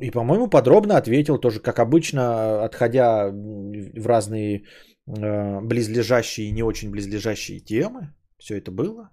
[0.00, 4.64] И, по-моему, подробно ответил тоже, как обычно, отходя в разные
[5.06, 8.14] близлежащие и не очень близлежащие темы.
[8.38, 9.10] Все это было.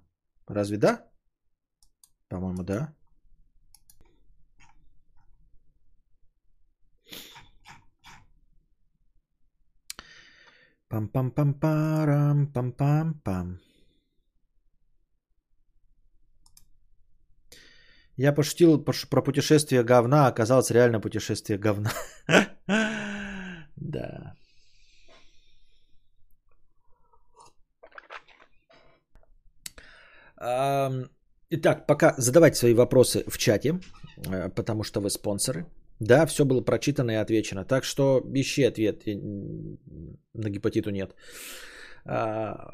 [0.47, 1.05] Разве да?
[2.29, 2.93] По-моему, да.
[10.89, 13.59] Пам-пам-пам-парам, пам-пам-пам.
[18.15, 21.91] Я пошутил про путешествие говна, а оказалось реально путешествие говна.
[23.75, 24.35] Да.
[31.55, 33.79] Итак, пока задавайте свои вопросы в чате,
[34.25, 35.65] э, потому что вы спонсоры.
[35.99, 37.65] Да, все было прочитано и отвечено.
[37.65, 39.05] Так что ищи ответ.
[40.33, 41.15] На гепатиту нет.
[42.05, 42.73] А,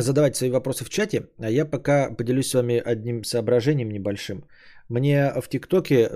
[0.00, 1.28] задавайте свои вопросы в чате.
[1.38, 4.44] А я пока поделюсь с вами одним соображением небольшим.
[4.88, 6.08] Мне в ТикТоке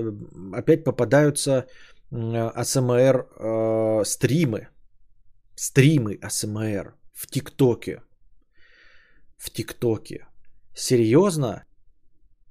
[0.52, 1.66] опять попадаются
[2.12, 4.68] АСМР э, стримы.
[5.56, 8.02] Стримы АСМР в ТикТоке.
[9.36, 10.26] В ТикТоке.
[10.76, 11.64] Серьезно?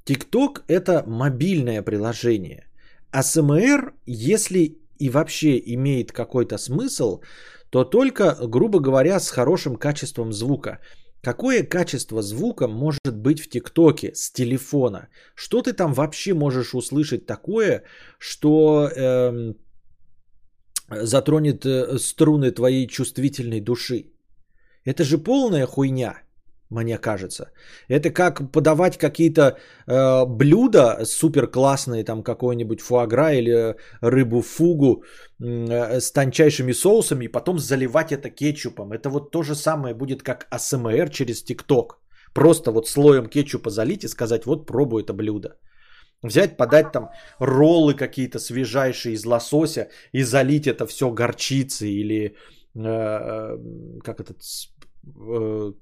[0.04, 2.66] ТикТок это мобильное приложение.
[3.12, 7.22] АСМР, если и вообще имеет какой-то смысл,
[7.70, 10.80] то только, грубо говоря, с хорошим качеством звука.
[11.22, 15.08] Какое качество звука может быть в ТикТоке с телефона?
[15.36, 17.84] Что ты там вообще можешь услышать такое,
[18.18, 19.56] что эм,
[20.90, 24.14] затронет э, струны твоей чувствительной души?
[24.84, 26.25] Это же полная хуйня
[26.70, 27.52] мне кажется.
[27.88, 29.42] Это как подавать какие-то
[29.88, 35.04] э, блюда супер классные, там какой-нибудь фуагра или рыбу фугу
[35.40, 38.94] э, с тончайшими соусами, и потом заливать это кетчупом.
[38.94, 42.00] Это вот то же самое будет как АСМР через ТикТок.
[42.34, 45.58] Просто вот слоем кетчупа залить и сказать, вот пробуй это блюдо.
[46.24, 47.10] Взять, подать там
[47.40, 52.36] роллы какие-то свежайшие из лосося и залить это все горчицей или
[52.76, 53.58] э, э
[54.04, 54.42] как этот
[55.06, 55.74] э,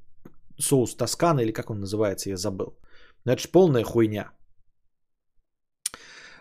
[0.64, 2.78] соус Тоскана или как он называется, я забыл.
[3.26, 4.32] Это полная хуйня.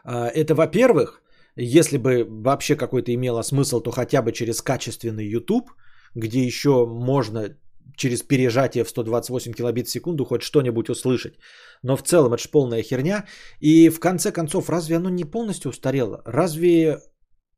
[0.04, 1.22] А, это, во-первых,
[1.56, 5.70] если бы вообще какой-то имело смысл, то хотя бы через качественный YouTube,
[6.14, 7.56] где еще можно
[7.96, 11.34] через пережатие в 128 килобит в секунду хоть что-нибудь услышать.
[11.82, 13.26] Но в целом это же полная херня.
[13.60, 16.22] И в конце концов, разве оно не полностью устарело?
[16.24, 17.00] Разве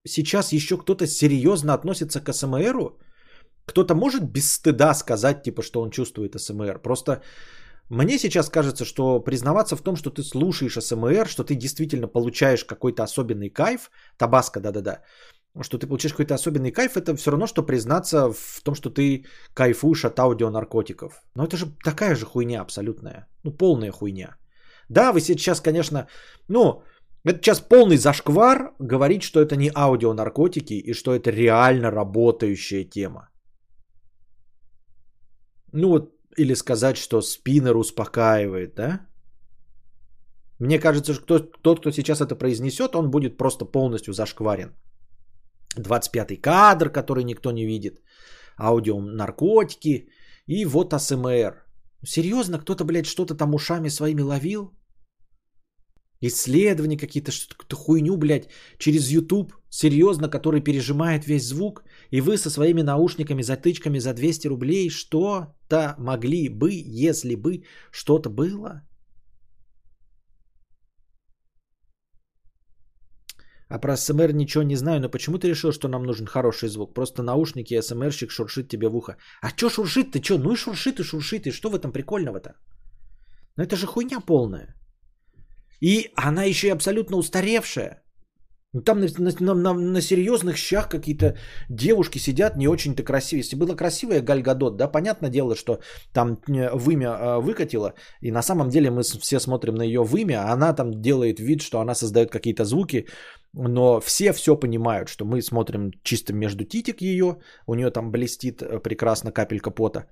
[0.06, 2.98] сейчас еще кто-то серьезно относится к СМРу?
[3.66, 6.80] Кто-то может без стыда сказать, типа, что он чувствует СМР.
[6.82, 7.22] Просто
[7.90, 12.64] мне сейчас кажется, что признаваться в том, что ты слушаешь СМР, что ты действительно получаешь
[12.64, 15.02] какой-то особенный кайф, табаска, да-да-да,
[15.60, 19.24] что ты получаешь какой-то особенный кайф, это все равно, что признаться в том, что ты
[19.54, 21.22] кайфуешь от аудионаркотиков.
[21.34, 23.26] Но это же такая же хуйня абсолютная.
[23.44, 24.36] Ну, полная хуйня.
[24.88, 26.08] Да, вы сейчас, конечно,
[26.48, 26.82] ну,
[27.24, 33.28] это сейчас полный зашквар говорить, что это не аудионаркотики и что это реально работающая тема.
[35.76, 39.00] Ну вот, или сказать, что спиннер успокаивает, да?
[40.60, 44.72] Мне кажется, что тот, кто сейчас это произнесет, он будет просто полностью зашкварен.
[45.76, 48.00] 25-й кадр, который никто не видит.
[48.56, 50.08] Аудио наркотики.
[50.46, 51.64] И вот АСМР.
[52.06, 54.72] Серьезно, кто-то, блядь, что-то там ушами своими ловил?
[56.26, 58.48] Исследования какие-то, что-то хуйню, блядь,
[58.78, 64.48] через YouTube, серьезно, который пережимает весь звук, и вы со своими наушниками, затычками за 200
[64.48, 66.70] рублей что-то могли бы,
[67.04, 68.82] если бы что-то было?
[73.68, 76.94] А про СМР ничего не знаю, но почему ты решил, что нам нужен хороший звук?
[76.94, 79.16] Просто наушники, СМРщик шуршит тебе в ухо.
[79.42, 80.20] А чё шуршит ты?
[80.20, 80.38] Чё?
[80.38, 81.46] Ну и шуршит и шуршит.
[81.46, 82.54] И что в этом прикольного-то?
[83.56, 84.74] Ну это же хуйня полная.
[85.80, 88.04] И она еще и абсолютно устаревшая.
[88.74, 91.36] Ну, там на, на, на, на серьезных щах какие-то
[91.70, 93.42] девушки сидят не очень-то красивые.
[93.42, 95.78] Если была красивая Гальгадот, да, понятное дело, что
[96.12, 100.42] там э, вымя э, выкатила, и на самом деле мы все смотрим на ее вымя,
[100.42, 103.06] а она там делает вид, что она создает какие-то звуки,
[103.52, 108.60] но все все понимают, что мы смотрим чисто между титик ее, у нее там блестит
[108.60, 110.06] э, прекрасно капелька пота.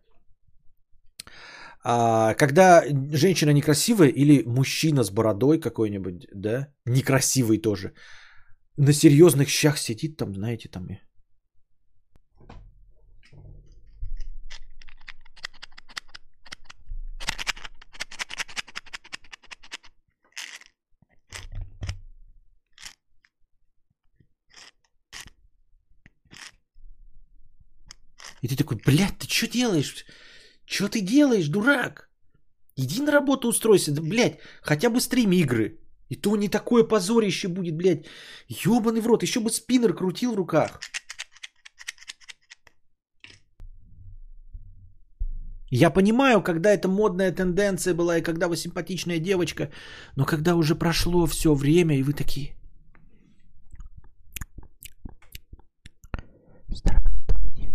[1.84, 7.92] А, когда женщина некрасивая или мужчина с бородой какой-нибудь, да, некрасивый тоже,
[8.76, 10.98] на серьезных щах сидит там, знаете, там и...
[28.42, 30.04] И ты такой, блядь, ты что делаешь?
[30.72, 32.08] Что ты делаешь, дурак?
[32.76, 35.78] Иди на работу устройся, да, блядь, хотя бы стрим игры.
[36.08, 38.06] И то не такое позорище будет, блядь.
[38.48, 40.80] Ёбаный в рот, еще бы спиннер крутил в руках.
[45.70, 49.70] Я понимаю, когда это модная тенденция была, и когда вы симпатичная девочка,
[50.16, 52.56] но когда уже прошло все время, и вы такие...
[56.68, 57.74] Здравствуйте.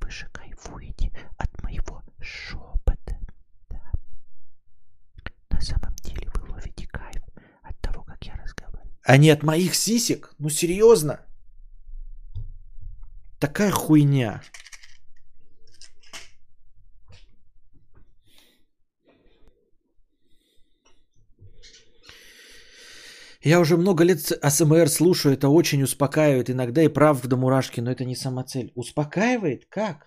[0.00, 3.16] Вы же кайфуете от моего шепота.
[3.68, 3.80] Да.
[5.50, 7.22] На самом деле вы ловите кайф
[7.62, 8.99] от того, как я разговариваю.
[9.10, 10.34] А не от моих сисек?
[10.38, 11.18] Ну серьезно?
[13.40, 14.40] Такая хуйня.
[23.42, 27.90] Я уже много лет АСМР слушаю, это очень успокаивает, иногда и прав до мурашки, но
[27.90, 28.70] это не самоцель.
[28.76, 29.66] Успокаивает?
[29.68, 30.06] Как?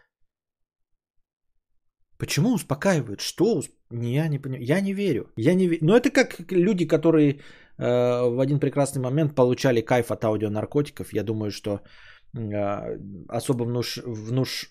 [2.17, 3.19] Почему успокаивает?
[3.19, 3.61] Что?
[3.91, 4.63] Я не понимаю.
[4.63, 5.29] Я не верю.
[5.35, 5.85] Я не верю.
[5.85, 7.41] Но это как люди, которые
[7.77, 11.13] в один прекрасный момент получали кайф от аудионаркотиков.
[11.13, 11.79] Я думаю, что
[13.29, 13.97] особо внуш...
[13.97, 14.69] внуш...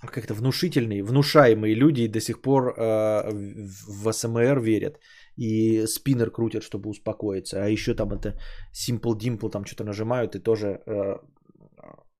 [0.00, 4.98] как-то внушительные, внушаемые люди до сих пор в СМР верят
[5.36, 7.62] и спиннер крутят, чтобы успокоиться.
[7.62, 8.38] А еще там это
[8.72, 11.16] Simple Dimple там что-то нажимают и тоже э,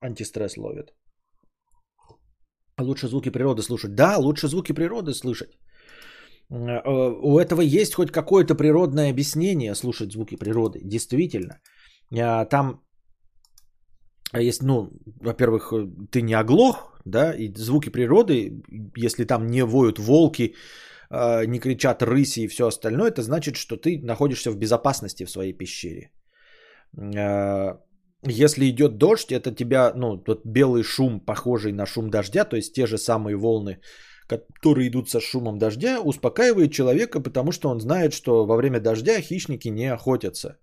[0.00, 0.94] антистресс ловят.
[2.80, 3.94] Лучше звуки природы слушать.
[3.94, 5.58] Да, лучше звуки природы слышать.
[6.52, 6.80] Э,
[7.22, 10.80] у этого есть хоть какое-то природное объяснение слушать звуки природы.
[10.84, 11.60] Действительно.
[12.10, 12.80] Э, там
[14.34, 14.90] есть, ну,
[15.20, 15.72] во-первых,
[16.10, 18.62] ты не оглох, да, и звуки природы,
[18.96, 20.54] если там не воют волки,
[21.10, 25.30] э, не кричат рыси и все остальное, это значит, что ты находишься в безопасности в
[25.30, 26.10] своей пещере.
[28.24, 32.72] Если идет дождь, это тебя, ну, тот белый шум, похожий на шум дождя, то есть
[32.72, 33.80] те же самые волны,
[34.38, 39.20] которые идут со шумом дождя, успокаивает человека, потому что он знает, что во время дождя
[39.20, 40.56] хищники не охотятся.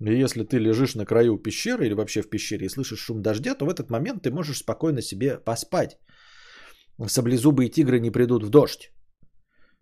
[0.00, 3.54] И если ты лежишь на краю пещеры или вообще в пещере и слышишь шум дождя,
[3.54, 5.98] то в этот момент ты можешь спокойно себе поспать.
[7.06, 8.92] Саблезубые тигры не придут в дождь.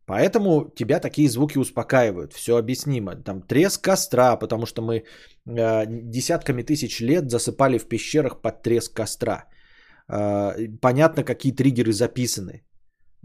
[0.06, 2.32] Поэтому тебя такие звуки успокаивают.
[2.32, 3.16] Все объяснимо.
[3.16, 8.96] Там треск костра, потому что мы э, десятками тысяч лет засыпали в пещерах под треск
[8.96, 9.46] костра.
[10.08, 12.62] Э, понятно, какие триггеры записаны.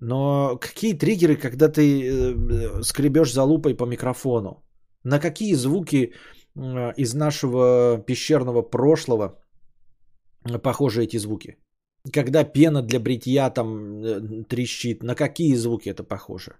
[0.02, 4.64] Но какие триггеры, когда ты э, скребешь за лупой по микрофону?
[5.04, 6.14] На какие звуки
[6.56, 9.39] э, из нашего пещерного прошлого
[10.64, 11.58] похожи эти звуки?
[12.12, 16.56] Когда пена для бритья там э, трещит, на какие звуки это похоже?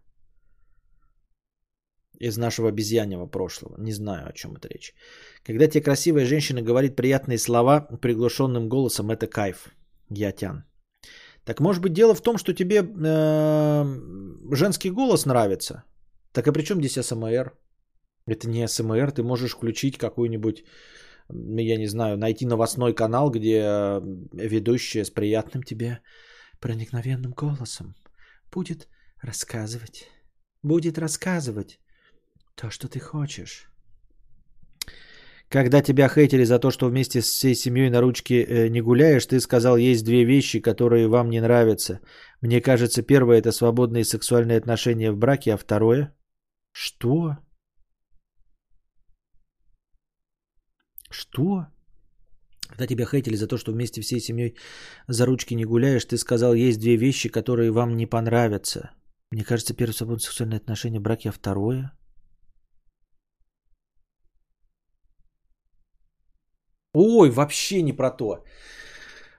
[2.20, 3.76] из нашего обезьяньего прошлого.
[3.80, 4.94] Не знаю, о чем это речь.
[5.44, 9.72] Когда тебе красивая женщина говорит приятные слова приглушенным голосом, это кайф.
[10.10, 10.64] Я тян.
[11.52, 15.84] Так может быть дело в том, что тебе э, женский голос нравится?
[16.32, 17.52] Так и при чем здесь СМР?
[18.26, 20.64] Это не СМР, ты можешь включить какую-нибудь,
[21.30, 24.00] я не знаю, найти новостной канал, где
[24.32, 26.00] ведущая с приятным тебе
[26.62, 27.96] проникновенным голосом
[28.54, 28.88] будет
[29.22, 30.08] рассказывать.
[30.64, 31.82] Будет рассказывать
[32.56, 33.71] то, что ты хочешь.
[35.52, 39.26] Когда тебя хейтили за то, что вместе с всей семьей на ручке э, не гуляешь,
[39.26, 42.00] ты сказал, есть две вещи, которые вам не нравятся.
[42.42, 46.16] Мне кажется, первое это свободные сексуальные отношения в браке, а второе...
[46.72, 47.38] Что?
[51.10, 51.66] Что?
[52.70, 54.56] Когда тебя хейтили за то, что вместе всей семьей
[55.10, 58.92] за ручки не гуляешь, ты сказал, есть две вещи, которые вам не понравятся.
[59.32, 61.92] Мне кажется, первое свободное сексуальное отношение в браке, а второе...
[66.94, 68.44] Ой, вообще не про то.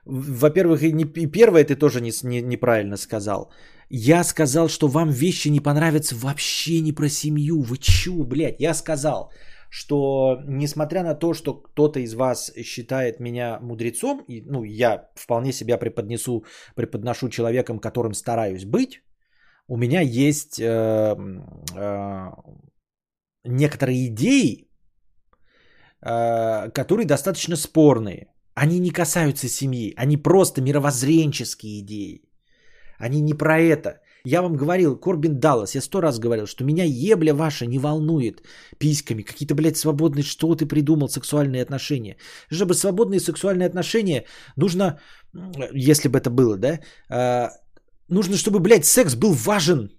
[0.05, 3.51] Во-первых, и, не, и первое ты тоже не, не, неправильно сказал.
[3.89, 7.61] Я сказал, что вам вещи не понравятся вообще не про семью.
[7.61, 8.59] Вы чё, блядь?
[8.59, 9.31] Я сказал,
[9.69, 15.53] что несмотря на то, что кто-то из вас считает меня мудрецом, и, ну, я вполне
[15.53, 16.43] себя преподнесу,
[16.75, 19.01] преподношу человеком, которым стараюсь быть,
[19.67, 21.15] у меня есть э,
[21.75, 22.31] э,
[23.45, 24.67] некоторые идеи,
[26.03, 28.27] которые достаточно спорные.
[28.55, 32.21] Они не касаются семьи, они просто мировоззренческие идеи.
[32.99, 33.99] Они не про это.
[34.25, 38.41] Я вам говорил, Корбин Даллас, я сто раз говорил, что меня ебля ваша не волнует
[38.77, 39.23] письками.
[39.23, 42.15] Какие-то, блядь, свободные, что ты придумал, сексуальные отношения.
[42.49, 44.25] Чтобы свободные сексуальные отношения,
[44.55, 44.99] нужно,
[45.73, 46.79] если бы это было, да,
[47.09, 47.49] э,
[48.07, 49.89] нужно, чтобы, блядь, секс был важен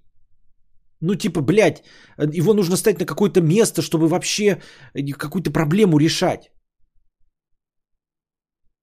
[1.01, 1.83] ну, типа, блядь,
[2.19, 4.61] его нужно ставить на какое-то место, чтобы вообще
[4.95, 6.51] э, какую-то проблему решать.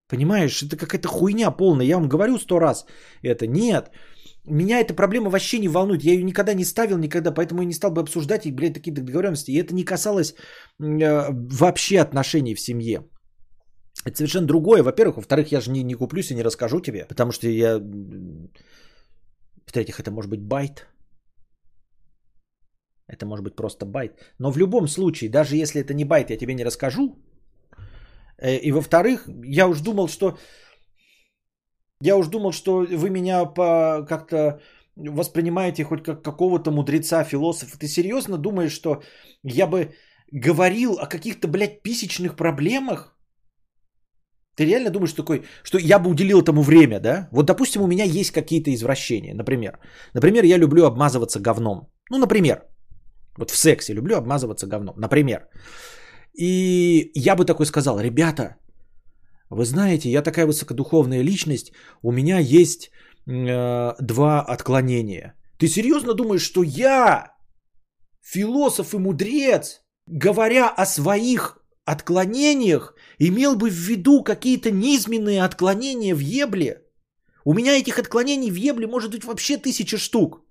[0.07, 1.85] Понимаешь, это какая-то хуйня полная.
[1.85, 2.85] Я вам говорю сто раз
[3.23, 3.47] это.
[3.47, 3.91] Нет,
[4.45, 6.03] меня эта проблема вообще не волнует.
[6.03, 8.91] Я ее никогда не ставил, никогда, поэтому и не стал бы обсуждать и, блядь, такие
[8.91, 9.51] договоренности.
[9.51, 10.33] И это не касалось
[10.79, 13.05] э, вообще отношений в семье.
[14.05, 15.15] Это совершенно другое, во-первых.
[15.15, 17.79] Во-вторых, я же не, не куплюсь и не расскажу тебе, потому что я...
[19.65, 20.87] В-третьих, это может быть байт.
[23.11, 24.11] Это может быть просто байт.
[24.39, 27.15] Но в любом случае, даже если это не байт, я тебе не расскажу.
[28.37, 30.37] Э, и во-вторых, я уж думал, что...
[32.03, 34.59] Я уж думал, что вы меня по как-то
[34.95, 37.77] воспринимаете хоть как какого-то мудреца, философа.
[37.77, 39.01] Ты серьезно думаешь, что
[39.43, 39.93] я бы
[40.31, 43.15] говорил о каких-то, блядь, писечных проблемах?
[44.55, 47.29] Ты реально думаешь такой, что я бы уделил этому время, да?
[47.31, 49.79] Вот, допустим, у меня есть какие-то извращения, например.
[50.13, 51.89] Например, я люблю обмазываться говном.
[52.09, 52.70] Ну, например.
[53.37, 55.47] Вот в сексе люблю обмазываться говном, например.
[56.33, 58.55] И я бы такой сказал, ребята,
[59.49, 61.71] вы знаете, я такая высокодуховная личность,
[62.01, 62.89] у меня есть
[63.27, 65.33] э, два отклонения.
[65.57, 67.33] Ты серьезно думаешь, что я
[68.21, 76.19] философ и мудрец, говоря о своих отклонениях, имел бы в виду какие-то низменные отклонения в
[76.19, 76.81] ебле.
[77.45, 80.41] У меня этих отклонений в ебле может быть вообще тысяча штук.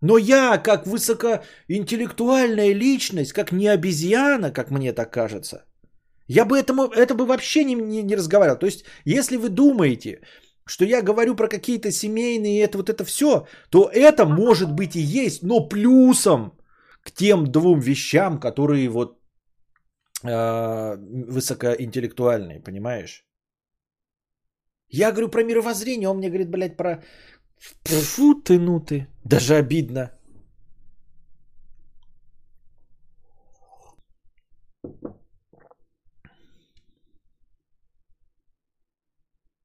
[0.00, 5.64] Но я, как высокоинтеллектуальная личность, как не обезьяна, как мне так кажется,
[6.26, 8.58] я бы этому, это бы вообще не, не, не разговаривал.
[8.58, 10.20] То есть, если вы думаете,
[10.64, 15.00] что я говорю про какие-то семейные, это вот это все, то это может быть и
[15.00, 16.52] есть, но плюсом
[17.02, 19.18] к тем двум вещам, которые вот
[20.22, 20.96] э,
[21.28, 23.24] высокоинтеллектуальные, понимаешь?
[24.88, 27.02] Я говорю про мировоззрение, он мне говорит, блядь, про...
[27.60, 29.06] Фу ты, ну ты.
[29.24, 30.10] Даже обидно.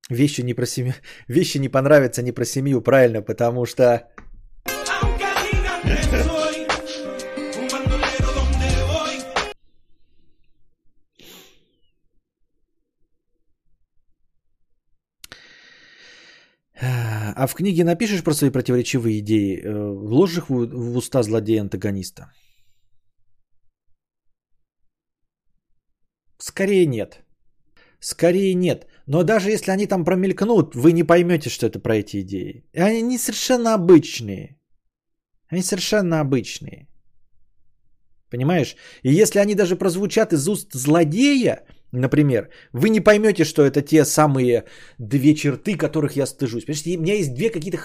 [0.09, 0.93] Вещи не про семью.
[1.27, 4.07] Вещи не понравятся не про семью, правильно, потому что...
[17.35, 22.31] А в книге напишешь про свои противоречивые идеи, э, вложишь их в уста злодея-антагониста?
[26.39, 27.25] Скорее нет.
[27.99, 28.87] Скорее нет.
[29.07, 32.63] Но даже если они там промелькнут, вы не поймете, что это про эти идеи.
[32.73, 34.57] И они совершенно обычные.
[35.51, 36.87] Они совершенно обычные.
[38.29, 38.75] Понимаешь?
[39.03, 44.05] И если они даже прозвучат из уст злодея, например, вы не поймете, что это те
[44.05, 44.63] самые
[44.99, 46.65] две черты, которых я стыжусь.
[46.65, 47.79] Понимаете, у меня есть две какие-то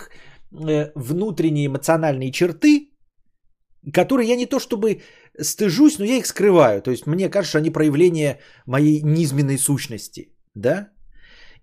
[0.53, 2.91] э, внутренние эмоциональные черты,
[3.93, 5.03] которые я не то чтобы
[5.41, 6.83] стыжусь, но я их скрываю.
[6.83, 10.29] То есть мне кажется, они проявление моей низменной сущности.
[10.55, 10.89] Да?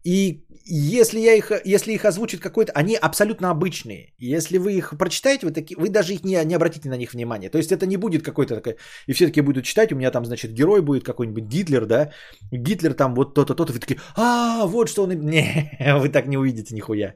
[0.03, 4.13] И если, я их, если их озвучит какой-то, они абсолютно обычные.
[4.19, 7.49] Если вы их прочитаете, вы, таки, вы даже их не, не обратите на них внимания.
[7.49, 8.77] То есть это не будет какой-то такой...
[9.07, 12.11] И все таки будут читать, у меня там, значит, герой будет какой-нибудь Гитлер, да?
[12.51, 13.73] Гитлер там вот то-то, то-то.
[13.73, 15.09] Вы такие, а, вот что он...
[15.21, 17.15] Не, вы так не увидите нихуя.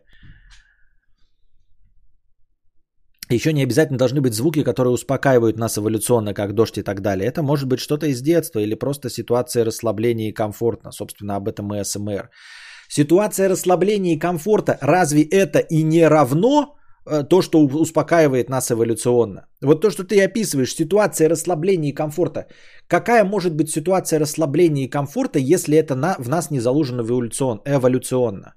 [3.32, 7.28] Еще не обязательно должны быть звуки, которые успокаивают нас эволюционно, как дождь и так далее.
[7.28, 10.92] Это может быть что-то из детства или просто ситуация расслабления и комфортно.
[10.92, 12.30] Собственно, об этом и СМР.
[12.94, 16.76] Ситуация расслабления и комфорта, разве это и не равно
[17.06, 19.48] э, то, что успокаивает нас эволюционно?
[19.62, 22.48] Вот то, что ты описываешь, ситуация расслабления и комфорта.
[22.88, 27.62] Какая может быть ситуация расслабления и комфорта, если это на, в нас не заложено эволюцион,
[27.66, 28.56] эволюционно?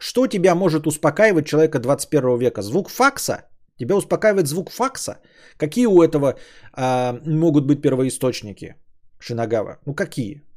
[0.00, 2.62] Что тебя может успокаивать человека 21 века?
[2.62, 3.42] Звук факса?
[3.78, 5.18] Тебя успокаивает звук факса?
[5.58, 6.38] Какие у этого
[6.72, 8.76] а, могут быть первоисточники
[9.20, 9.80] Шинагава?
[9.84, 10.47] Ну какие?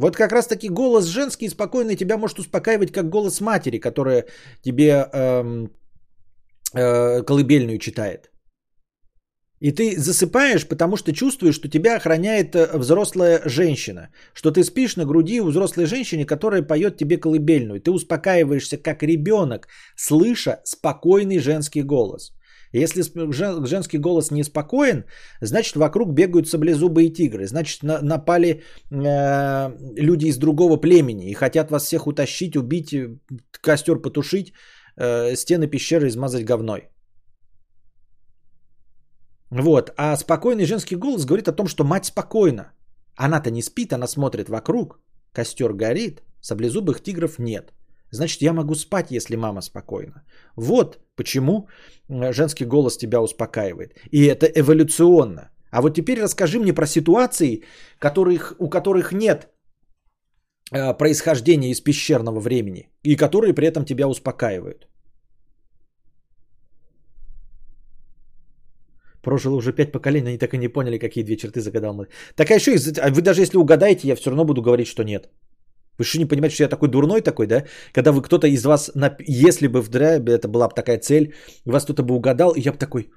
[0.00, 4.24] Вот как раз таки голос женский и спокойный тебя может успокаивать, как голос матери, которая
[4.62, 5.70] тебе эм,
[6.74, 8.30] э, колыбельную читает.
[9.60, 14.08] И ты засыпаешь, потому что чувствуешь, что тебя охраняет э, взрослая женщина.
[14.32, 17.80] Что ты спишь на груди у взрослой женщины, которая поет тебе колыбельную.
[17.80, 22.32] Ты успокаиваешься как ребенок, слыша спокойный женский голос.
[22.72, 23.02] Если
[23.66, 25.04] женский голос неспокоен,
[25.40, 27.46] значит вокруг бегают саблезубые тигры.
[27.46, 32.94] Значит напали э, люди из другого племени и хотят вас всех утащить, убить,
[33.60, 34.52] костер потушить,
[34.96, 36.88] э, стены пещеры измазать говной.
[39.50, 39.90] Вот.
[39.96, 42.72] А спокойный женский голос говорит о том, что мать спокойна.
[43.16, 45.00] Она-то не спит, она смотрит вокруг.
[45.32, 47.72] Костер горит, саблезубых тигров нет.
[48.12, 50.22] Значит, я могу спать, если мама спокойна.
[50.56, 51.68] Вот почему
[52.08, 53.94] женский голос тебя успокаивает.
[54.10, 55.50] И это эволюционно.
[55.70, 57.62] А вот теперь расскажи мне про ситуации,
[57.98, 59.48] которых, у которых нет
[60.72, 64.88] э, происхождения из пещерного времени, и которые при этом тебя успокаивают.
[69.22, 72.06] Прожило уже пять поколений, они так и не поняли, какие две черты загадал.
[72.34, 75.28] Так а еще, а вы даже если угадаете, я все равно буду говорить, что нет.
[76.00, 77.64] Вы что не понимаете, что я такой дурной такой, да?
[77.92, 78.90] Когда вы кто-то из вас,
[79.28, 81.34] если бы в драйбе это была бы такая цель,
[81.66, 83.10] вас кто-то бы угадал, и я бы такой,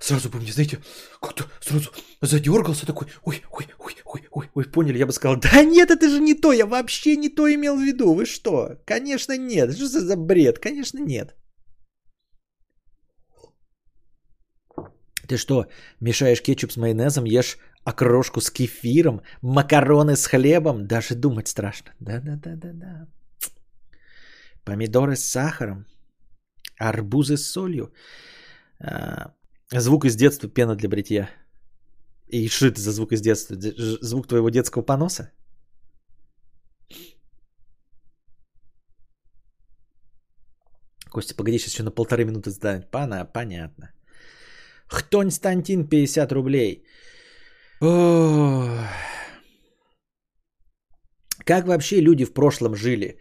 [0.00, 0.78] сразу бы мне, знаете,
[1.20, 1.90] как-то сразу
[2.22, 6.08] задергался такой, ой, ой, ой, ой, ой, ой, поняли, я бы сказал, да нет, это
[6.08, 8.70] же не то, я вообще не то имел в виду, вы что?
[8.86, 10.58] Конечно нет, что за бред?
[10.58, 11.36] Конечно нет.
[15.28, 15.66] Ты что,
[16.00, 17.58] мешаешь кетчуп с майонезом, ешь
[17.88, 20.86] окрошку с кефиром, макароны с хлебом?
[20.86, 21.92] Даже думать страшно.
[22.00, 23.06] Да-да-да-да-да.
[24.64, 25.86] Помидоры с сахаром,
[26.78, 27.92] арбузы с солью.
[28.80, 29.32] А,
[29.72, 31.30] звук из детства, пена для бритья.
[32.28, 33.56] И что это за звук из детства?
[34.02, 35.30] Звук твоего детского поноса?
[41.10, 42.90] Костя, погоди, сейчас еще на полторы минуты сданет.
[42.90, 43.90] Пана, понятно.
[44.88, 46.84] Хтонь Стантин, 50 рублей.
[51.44, 53.18] Как вообще люди в прошлом жили?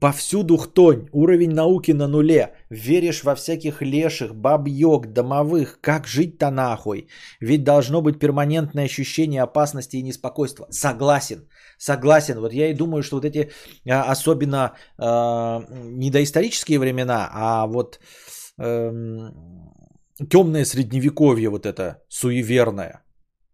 [0.00, 2.54] Повсюду хтонь, уровень науки на нуле.
[2.70, 5.78] Веришь во всяких леших, баб-йог, домовых.
[5.80, 7.08] Как жить-то нахуй?
[7.40, 10.66] Ведь должно быть перманентное ощущение опасности и неспокойства.
[10.70, 11.48] Согласен,
[11.78, 12.40] согласен.
[12.40, 13.50] Вот я и думаю, что вот эти
[13.88, 15.04] а, особенно э,
[15.84, 18.00] не доисторические времена, а вот
[18.58, 19.32] э, эм,
[20.28, 23.02] темное средневековье вот это суеверное.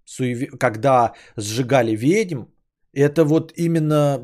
[0.05, 0.47] Суеве...
[0.59, 2.44] Когда сжигали ведьм,
[2.93, 4.20] это вот именно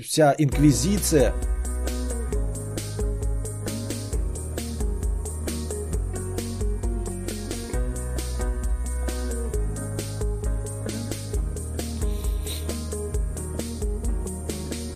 [0.00, 1.32] вся инквизиция.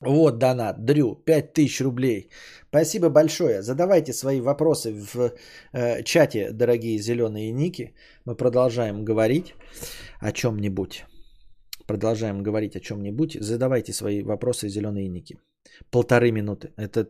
[0.08, 2.30] Вот донат, Дрю, 5000 рублей.
[2.70, 3.62] Спасибо большое.
[3.62, 5.32] Задавайте свои вопросы в
[5.72, 7.94] э, чате, дорогие зеленые ники.
[8.24, 9.54] Мы продолжаем говорить
[10.20, 11.04] о чем-нибудь
[11.88, 15.38] продолжаем говорить о чем-нибудь, задавайте свои вопросы зеленые ники.
[15.90, 16.68] Полторы минуты.
[16.76, 17.08] Это...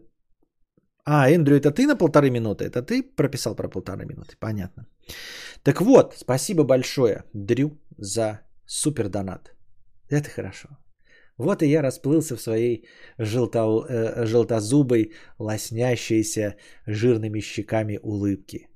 [1.04, 2.64] А, Эндрю, это ты на полторы минуты?
[2.64, 4.36] Это ты прописал про полторы минуты?
[4.38, 4.86] Понятно.
[5.62, 9.54] Так вот, спасибо большое, Дрю, за супер донат.
[10.10, 10.68] Это хорошо.
[11.38, 12.84] Вот и я расплылся в своей
[13.18, 16.56] желто, э, желтозубой, лоснящейся
[16.86, 18.68] жирными щеками улыбки.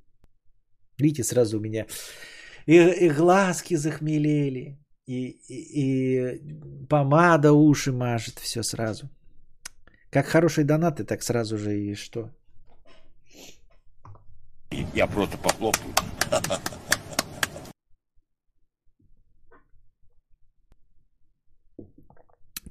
[0.99, 1.87] Видите, сразу у меня
[2.67, 9.11] и, и глазки захмелели, и, и, и помада уши мажет, все сразу.
[10.11, 12.31] Как хорошие донаты, так сразу же и что?
[14.95, 15.95] Я просто похлопаю.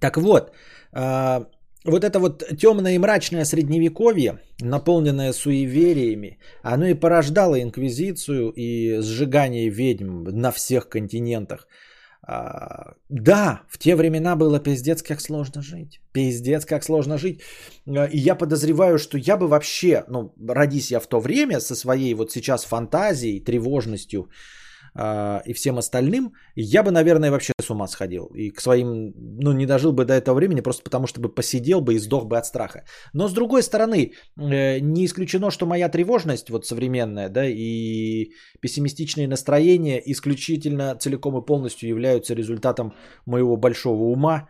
[0.01, 0.51] Так вот,
[0.93, 1.45] а,
[1.85, 9.69] вот это вот темное и мрачное средневековье, наполненное суевериями, оно и порождало инквизицию и сжигание
[9.69, 11.67] ведьм на всех континентах.
[12.23, 16.01] А, да, в те времена было пиздец, как сложно жить.
[16.13, 17.41] Пиздец, как сложно жить.
[17.87, 21.75] А, и я подозреваю, что я бы вообще, ну, родись я в то время со
[21.75, 24.29] своей вот сейчас фантазией, тревожностью,
[24.93, 28.25] и всем остальным, я бы, наверное, вообще с ума сходил.
[28.35, 31.81] И к своим, ну, не дожил бы до этого времени, просто потому что бы посидел
[31.81, 32.83] бы и сдох бы от страха.
[33.13, 39.27] Но с другой стороны, э, не исключено, что моя тревожность, вот современная, да, и пессимистичные
[39.27, 42.93] настроения исключительно целиком и полностью являются результатом
[43.25, 44.49] моего большого ума,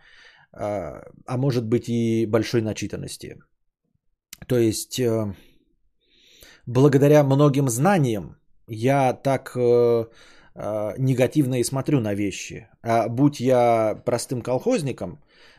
[0.52, 3.36] а, а может быть и большой начитанности.
[4.48, 5.34] То есть, э,
[6.66, 8.36] благодаря многим знаниям,
[8.68, 10.04] я так э,
[10.54, 12.68] э, негативно и смотрю на вещи.
[12.82, 15.18] А будь я простым колхозником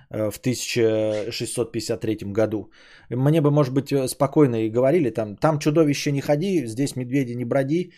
[0.09, 2.71] э, в 1653 году,
[3.09, 7.35] мне бы, может быть, э, спокойно и говорили там, там чудовище не ходи, здесь медведи
[7.35, 7.93] не броди,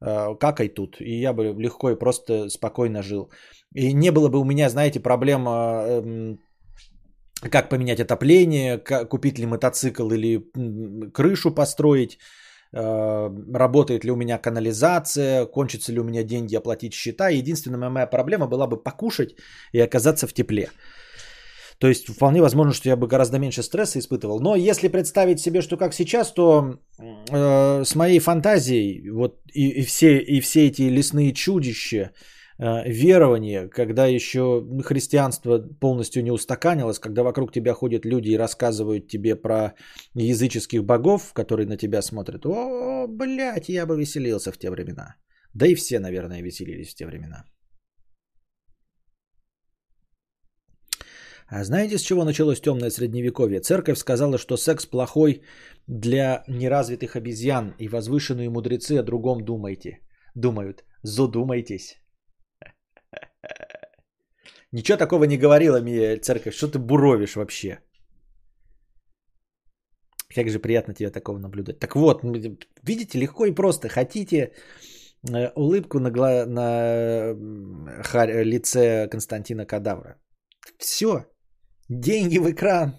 [0.00, 0.96] э, какай тут.
[1.00, 3.30] И я бы легко и просто спокойно жил.
[3.74, 6.04] И не было бы у меня, знаете, проблема...
[7.52, 10.42] Как поменять отопление, купить ли мотоцикл или
[11.12, 12.18] крышу построить,
[12.72, 17.28] работает ли у меня канализация, кончатся ли у меня деньги оплатить счета.
[17.30, 19.36] Единственная моя проблема была бы покушать
[19.72, 20.68] и оказаться в тепле.
[21.78, 24.40] То есть вполне возможно, что я бы гораздо меньше стресса испытывал.
[24.40, 29.84] Но если представить себе, что как сейчас, то э, с моей фантазией вот и, и,
[29.84, 32.10] все, и все эти лесные чудища,
[32.58, 39.36] верование, когда еще христианство полностью не устаканилось, когда вокруг тебя ходят люди и рассказывают тебе
[39.36, 39.74] про
[40.14, 42.46] языческих богов, которые на тебя смотрят.
[42.46, 45.16] О, блядь, я бы веселился в те времена.
[45.54, 47.44] Да и все, наверное, веселились в те времена.
[51.50, 53.60] А знаете, с чего началось темное средневековье?
[53.60, 55.40] Церковь сказала, что секс плохой
[55.86, 60.00] для неразвитых обезьян, и возвышенные мудрецы о другом думайте.
[60.34, 61.96] Думают, задумайтесь.
[64.72, 66.54] Ничего такого не говорила мне церковь.
[66.54, 67.78] Что ты буровишь вообще?
[70.34, 71.78] Как же приятно тебе такого наблюдать.
[71.78, 72.22] Так вот,
[72.82, 73.88] видите, легко и просто.
[73.88, 74.52] Хотите
[75.30, 76.46] э, улыбку на, гла...
[76.46, 77.34] на
[78.44, 80.16] лице Константина Кадавра.
[80.78, 81.24] Все.
[81.88, 82.92] Деньги в экран.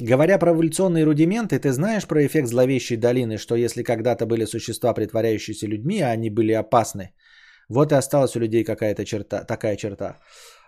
[0.00, 4.94] Говоря про эволюционные рудименты, ты знаешь про эффект зловещей долины, что если когда-то были существа,
[4.94, 7.12] притворяющиеся людьми, а они были опасны,
[7.68, 10.16] вот и осталась у людей какая-то черта, такая черта.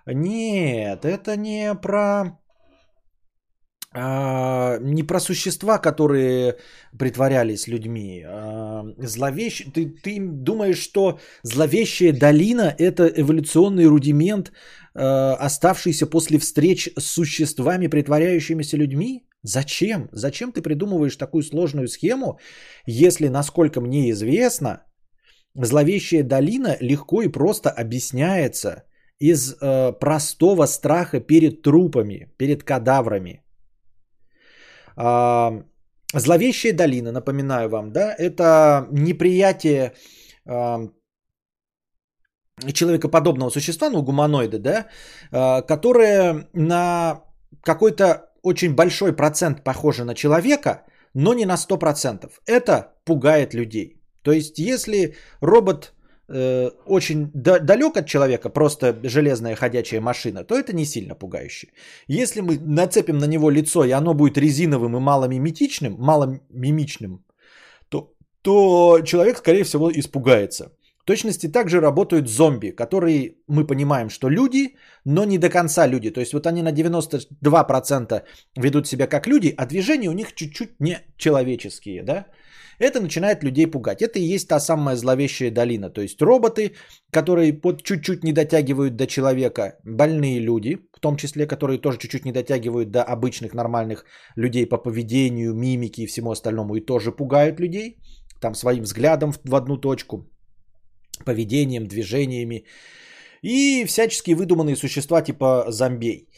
[0.07, 2.41] Нет, это не про
[3.93, 6.59] а, не про существа, которые
[6.97, 8.23] притворялись людьми.
[8.25, 9.65] А, зловещ...
[9.75, 14.53] ты, ты думаешь, что зловещая долина это эволюционный рудимент,
[14.95, 19.27] а, оставшийся после встреч с существами, притворяющимися людьми?
[19.43, 20.09] Зачем?
[20.13, 22.39] Зачем ты придумываешь такую сложную схему,
[22.87, 24.85] если, насколько мне известно,
[25.55, 28.85] зловещая долина легко и просто объясняется
[29.19, 33.43] из э, простого страха перед трупами, перед кадаврами.
[34.97, 35.63] А,
[36.15, 39.93] зловещая долина, напоминаю вам, да, это неприятие
[40.47, 40.89] а,
[42.73, 44.87] человекоподобного существа, ну, гуманоида, да,
[45.33, 47.23] а, которое на
[47.63, 52.31] какой-то очень большой процент похоже на человека, но не на 100%.
[52.47, 54.00] Это пугает людей.
[54.23, 55.93] То есть, если робот
[56.29, 61.69] э, очень да, далек от человека, просто железная ходячая машина, то это не сильно пугающе.
[62.09, 67.25] Если мы нацепим на него лицо, и оно будет резиновым и маломиметичным, маломимичным,
[67.89, 70.73] то, то человек, скорее всего, испугается.
[71.03, 76.11] В точности также работают зомби, которые мы понимаем, что люди, но не до конца люди.
[76.11, 78.23] То есть вот они на 92%
[78.57, 82.27] ведут себя как люди, а движения у них чуть-чуть не человеческие, да?
[82.81, 84.03] Это начинает людей пугать.
[84.03, 85.91] Это и есть та самая зловещая долина.
[85.91, 86.73] То есть роботы,
[87.13, 92.25] которые под чуть-чуть не дотягивают до человека, больные люди, в том числе, которые тоже чуть-чуть
[92.25, 94.05] не дотягивают до обычных нормальных
[94.37, 97.99] людей по поведению, мимике и всему остальному, и тоже пугают людей,
[98.41, 100.27] там своим взглядом в одну точку
[101.27, 102.65] поведением, движениями
[103.43, 106.29] и всячески выдуманные существа типа зомбей.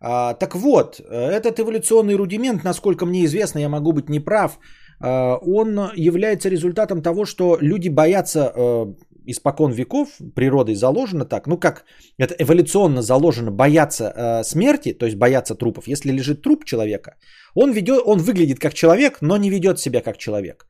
[0.00, 4.58] А, так вот, этот эволюционный рудимент, насколько мне известно, я могу быть неправ,
[5.00, 8.94] он является результатом того, что люди боятся а,
[9.26, 11.84] испокон веков, природой заложено так, ну как
[12.18, 15.88] это эволюционно заложено бояться а, смерти, то есть бояться трупов.
[15.88, 17.16] Если лежит труп человека,
[17.54, 20.66] он, ведет, он выглядит как человек, но не ведет себя как человек.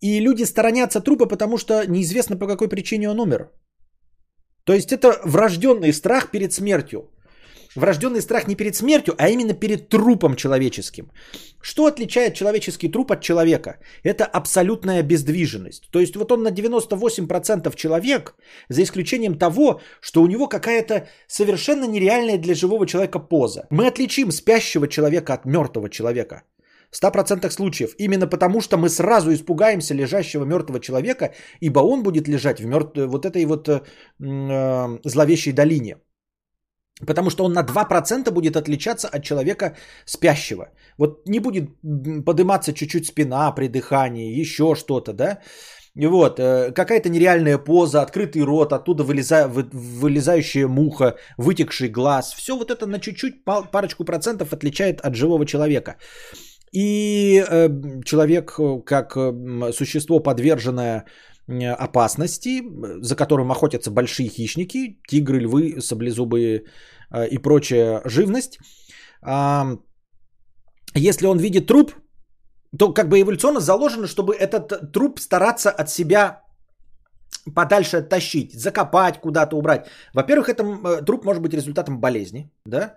[0.00, 3.50] И люди сторонятся трупа, потому что неизвестно по какой причине он умер.
[4.64, 7.10] То есть это врожденный страх перед смертью.
[7.76, 11.10] Врожденный страх не перед смертью, а именно перед трупом человеческим.
[11.60, 13.78] Что отличает человеческий труп от человека?
[14.04, 15.88] Это абсолютная бездвиженность.
[15.90, 18.34] То есть вот он на 98% человек,
[18.68, 23.66] за исключением того, что у него какая-то совершенно нереальная для живого человека поза.
[23.70, 26.42] Мы отличим спящего человека от мертвого человека.
[26.90, 27.94] В 100% случаев.
[27.98, 32.96] Именно потому, что мы сразу испугаемся лежащего мертвого человека, ибо он будет лежать в мертв...
[32.96, 33.80] вот этой вот э,
[34.20, 35.96] э, зловещей долине.
[37.00, 40.68] Потому что он на 2% будет отличаться от человека спящего.
[40.98, 41.70] Вот не будет
[42.24, 45.40] подниматься чуть-чуть спина при дыхании, еще что-то, да?
[45.96, 52.34] И вот, э, какая-то нереальная поза, открытый рот, оттуда вылеза, вы, вылезающая муха, вытекший глаз.
[52.34, 55.96] Все вот это на чуть-чуть, парочку процентов отличает от живого человека.
[56.74, 57.68] И э,
[58.04, 61.04] человек, э, как э, существо, подверженное
[61.46, 62.62] опасности,
[63.00, 66.64] за которым охотятся большие хищники, тигры, львы, саблезубые
[67.30, 68.58] и прочая живность.
[70.94, 71.92] Если он видит труп,
[72.78, 76.40] то как бы эволюционно заложено, чтобы этот труп стараться от себя
[77.54, 79.86] подальше оттащить, закопать куда-то, убрать.
[80.14, 82.94] Во-первых, это труп может быть результатом болезни, да, а,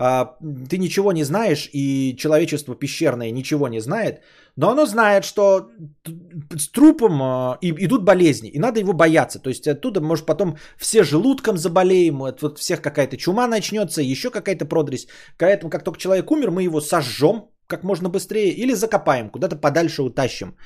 [0.00, 4.22] ты ничего не знаешь, и человечество пещерное ничего не знает,
[4.56, 5.68] но оно знает, что
[6.56, 9.38] с трупом а, идут болезни, и надо его бояться.
[9.38, 14.30] То есть оттуда, может, потом все желудком заболеем, от вот всех какая-то чума начнется, еще
[14.30, 15.06] какая-то продресь.
[15.38, 20.02] Поэтому, как только человек умер, мы его сожжем как можно быстрее или закопаем, куда-то подальше
[20.02, 20.56] утащим.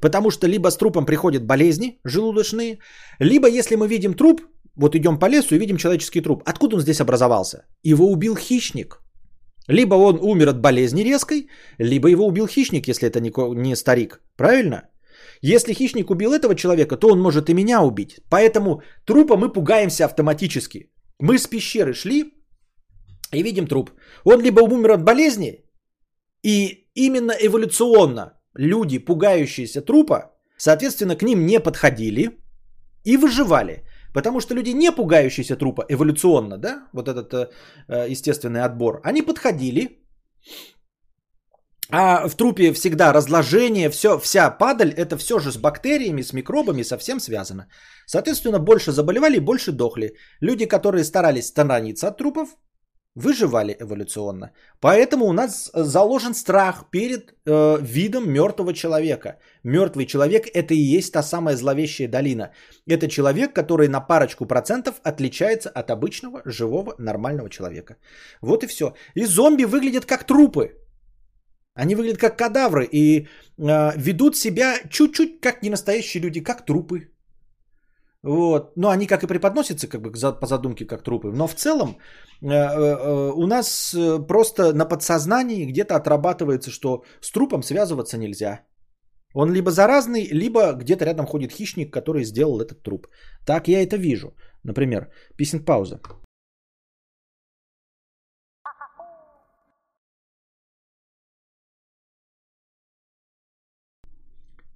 [0.00, 2.78] Потому что либо с трупом приходят болезни желудочные,
[3.20, 4.40] либо если мы видим труп,
[4.76, 6.42] вот идем по лесу и видим человеческий труп.
[6.46, 7.66] Откуда он здесь образовался?
[7.82, 9.00] Его убил хищник.
[9.68, 11.48] Либо он умер от болезни резкой,
[11.78, 14.20] либо его убил хищник, если это не, не старик.
[14.36, 14.82] Правильно?
[15.42, 18.20] Если хищник убил этого человека, то он может и меня убить.
[18.30, 20.90] Поэтому трупа мы пугаемся автоматически.
[21.18, 22.34] Мы с пещеры шли
[23.32, 23.90] и видим труп.
[24.24, 25.64] Он либо умер от болезни,
[26.42, 32.30] и именно эволюционно люди, пугающиеся трупа, соответственно, к ним не подходили
[33.04, 33.84] и выживали.
[34.14, 37.48] Потому что люди, не пугающиеся трупа эволюционно, да, вот этот э,
[37.88, 40.00] э, естественный отбор, они подходили,
[41.92, 46.82] а в трупе всегда разложение, все, вся падаль, это все же с бактериями, с микробами
[46.82, 47.66] совсем связано.
[48.06, 50.14] Соответственно, больше заболевали, больше дохли.
[50.40, 52.48] Люди, которые старались сторониться от трупов,
[53.20, 54.50] выживали эволюционно.
[54.80, 59.38] Поэтому у нас заложен страх перед э, видом мертвого человека.
[59.64, 62.50] Мертвый человек это и есть та самая зловещая долина.
[62.88, 67.96] Это человек, который на парочку процентов отличается от обычного живого нормального человека.
[68.42, 68.94] Вот и все.
[69.14, 70.76] И зомби выглядят как трупы.
[71.74, 73.26] Они выглядят как кадавры и
[73.58, 77.10] э, ведут себя чуть-чуть как не настоящие люди, как трупы.
[78.22, 78.76] Вот.
[78.76, 81.32] Но они как и преподносятся как бы по задумке как трупы.
[81.32, 81.96] Но в целом
[82.42, 83.94] э, э, э, у нас
[84.28, 88.60] просто на подсознании где-то отрабатывается, что с трупом связываться нельзя.
[89.34, 93.06] Он либо заразный, либо где-то рядом ходит хищник, который сделал этот труп.
[93.46, 94.34] Так я это вижу.
[94.64, 96.00] Например, писинг пауза.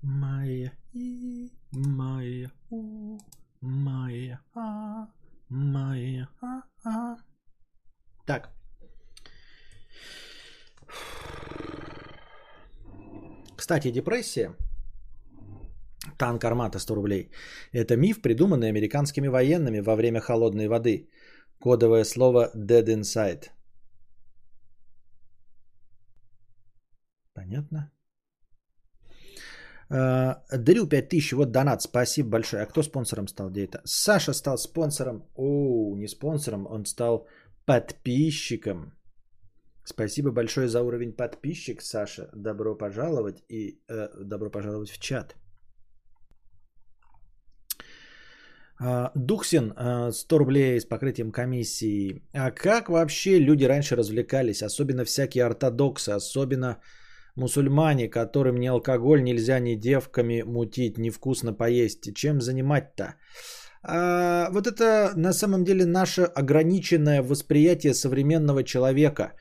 [0.02, 0.72] Майя,
[3.66, 5.07] Майя, а,
[5.49, 7.16] Майя, а, а.
[8.27, 8.51] Так.
[13.57, 14.55] Кстати, депрессия,
[16.19, 17.31] танк Армата 100 рублей,
[17.73, 21.09] это миф, придуманный американскими военными во время холодной воды.
[21.59, 23.49] Кодовое слово dead inside.
[27.32, 27.93] Понятно?
[29.94, 32.62] Э, Дарю 5000, вот донат, спасибо большое.
[32.62, 33.50] А кто спонсором стал?
[33.50, 33.80] Где это?
[33.84, 35.22] Саша стал спонсором.
[35.36, 37.26] О, не спонсором, он стал
[37.66, 38.92] подписчиком.
[39.84, 42.28] Спасибо большое за уровень подписчик, Саша.
[42.34, 45.36] Добро пожаловать и э, добро пожаловать в чат.
[48.80, 52.22] А, Духсин, а, 100 рублей с покрытием комиссии.
[52.32, 54.62] А как вообще люди раньше развлекались?
[54.62, 56.80] Особенно всякие ортодоксы, особенно
[57.36, 62.15] мусульмане, которым ни алкоголь нельзя ни девками мутить, ни вкусно поесть.
[62.15, 63.15] Чем занимать-то?
[63.82, 69.32] А, вот это на самом деле наше ограниченное восприятие современного человека.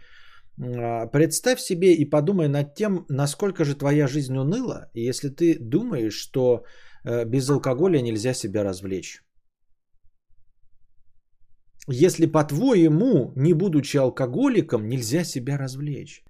[0.62, 6.16] А, Представь себе и подумай над тем, насколько же твоя жизнь уныла, если ты думаешь,
[6.16, 6.66] что
[7.06, 9.22] э, без алкоголя нельзя себя развлечь.
[11.88, 16.24] Если по-твоему, не будучи алкоголиком, нельзя себя развлечь.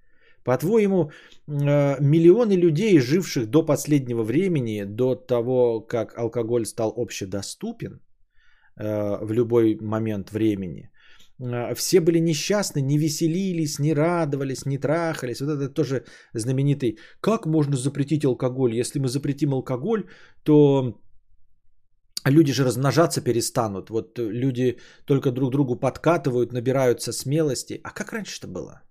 [0.44, 1.10] По-твоему,
[1.48, 8.00] э, миллионы людей, живших до последнего времени, до того, как алкоголь стал общедоступен
[8.76, 10.90] э, в любой момент времени,
[11.40, 15.40] э, все были несчастны, не веселились, не радовались, не трахались.
[15.40, 16.04] Вот это тоже
[16.34, 16.98] знаменитый.
[17.20, 18.74] Как можно запретить алкоголь?
[18.74, 20.04] Если мы запретим алкоголь,
[20.42, 21.00] то
[22.26, 23.88] люди же размножаться перестанут.
[23.88, 27.80] Вот люди только друг другу подкатывают, набираются смелости.
[27.82, 28.82] А как раньше-то было?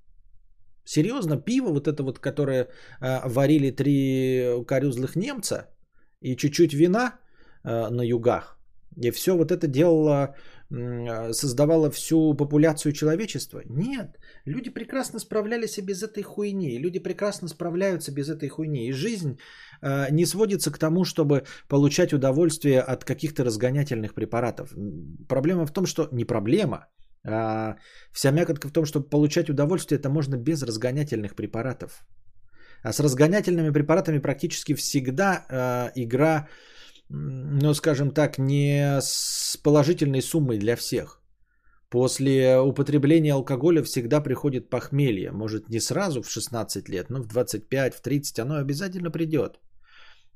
[0.85, 2.67] Серьезно, пиво, вот это вот, которое
[3.01, 5.67] э, варили три корюзлых немца
[6.21, 7.19] и чуть-чуть вина
[7.63, 8.57] э, на югах.
[9.01, 10.35] И все вот это делало,
[10.71, 13.61] м, создавало всю популяцию человечества.
[13.65, 16.77] Нет, люди прекрасно справлялись и без этой хуйни.
[16.79, 18.87] Люди прекрасно справляются без этой хуйни.
[18.87, 19.37] И жизнь
[19.81, 24.73] э, не сводится к тому, чтобы получать удовольствие от каких-то разгонятельных препаратов.
[25.27, 26.87] Проблема в том, что не проблема,
[27.25, 27.75] а
[28.11, 32.05] вся мякотка в том, чтобы получать удовольствие, это можно без разгонятельных препаратов.
[32.83, 36.47] А с разгонятельными препаратами практически всегда э, игра,
[37.09, 41.21] ну скажем так, не с положительной суммой для всех.
[41.89, 45.31] После употребления алкоголя всегда приходит похмелье.
[45.31, 49.59] Может не сразу в 16 лет, но в 25, в 30 оно обязательно придет.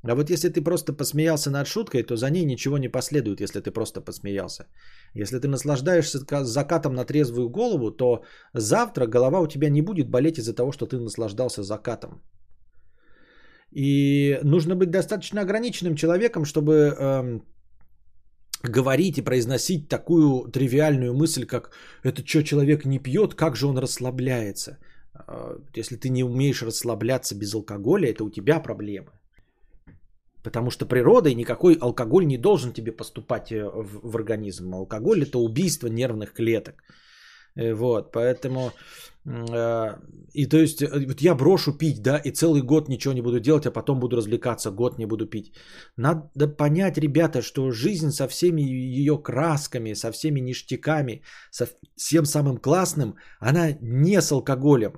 [0.04, 3.60] А вот если ты просто посмеялся над шуткой, то за ней ничего не последует, если
[3.62, 4.66] ты просто посмеялся.
[5.16, 10.10] Если ты наслаждаешься ка- закатом на трезвую голову, то завтра голова у тебя не будет
[10.10, 12.22] болеть из-за того, что ты наслаждался закатом.
[13.72, 17.42] И нужно быть достаточно ограниченным человеком, чтобы эм,
[18.64, 21.72] говорить и произносить такую тривиальную мысль, как
[22.04, 24.78] «это что, человек не пьет, как же он расслабляется?»
[25.28, 29.12] Э, Если ты не умеешь расслабляться без алкоголя, это у тебя проблемы.
[30.48, 34.74] Потому что природой никакой алкоголь не должен тебе поступать э, в, в организм.
[34.74, 36.84] Алкоголь это убийство нервных клеток.
[37.58, 38.72] Э, Вот, поэтому
[39.26, 39.98] э,
[40.34, 43.66] и то есть вот я брошу пить, да, и целый год ничего не буду делать,
[43.66, 45.52] а потом буду развлекаться, год не буду пить.
[45.98, 51.68] Надо понять, ребята, что жизнь со всеми ее красками, со всеми ништяками, со
[51.98, 54.94] всем самым классным, она не с алкоголем.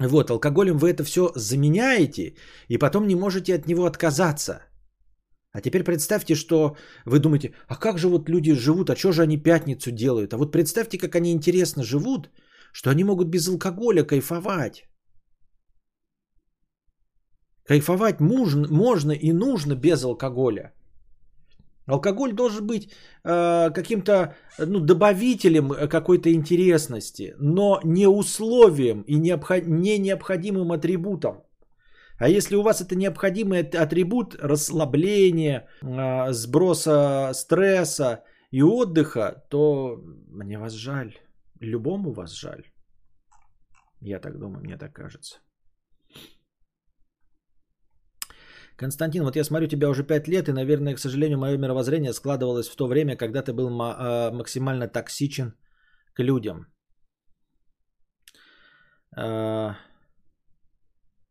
[0.00, 2.36] Вот, алкоголем вы это все заменяете,
[2.68, 4.60] и потом не можете от него отказаться.
[5.52, 9.22] А теперь представьте, что вы думаете, а как же вот люди живут, а что же
[9.22, 10.34] они пятницу делают?
[10.34, 12.28] А вот представьте, как они интересно живут,
[12.72, 14.84] что они могут без алкоголя кайфовать.
[17.64, 20.74] Кайфовать можно, и нужно без алкоголя.
[21.86, 22.90] Алкоголь должен быть
[23.24, 31.44] э, каким-то ну, добавителем какой-то интересности, но не условием и необход- не необходимым атрибутом.
[32.18, 40.00] А если у вас это необходимый ат- атрибут расслабления, э, сброса стресса и отдыха, то
[40.28, 41.12] мне вас жаль.
[41.60, 42.64] Любому вас жаль.
[44.00, 45.38] Я так думаю, мне так кажется.
[48.76, 52.68] Константин, вот я смотрю тебя уже 5 лет, и, наверное, к сожалению, мое мировоззрение складывалось
[52.68, 55.54] в то время, когда ты был э, максимально токсичен
[56.14, 56.66] к людям.
[59.16, 59.74] Э,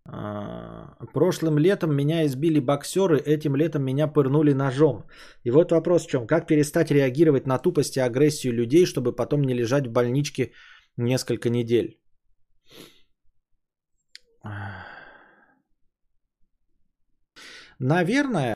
[0.10, 0.76] э,
[1.14, 5.04] Прошлым летом меня избили боксеры, этим летом меня пырнули ножом.
[5.44, 6.28] И вот вопрос в чем.
[6.28, 10.52] Как перестать реагировать на тупость и агрессию людей, чтобы потом не лежать в больничке
[10.98, 12.00] несколько недель?
[17.80, 18.56] Наверное,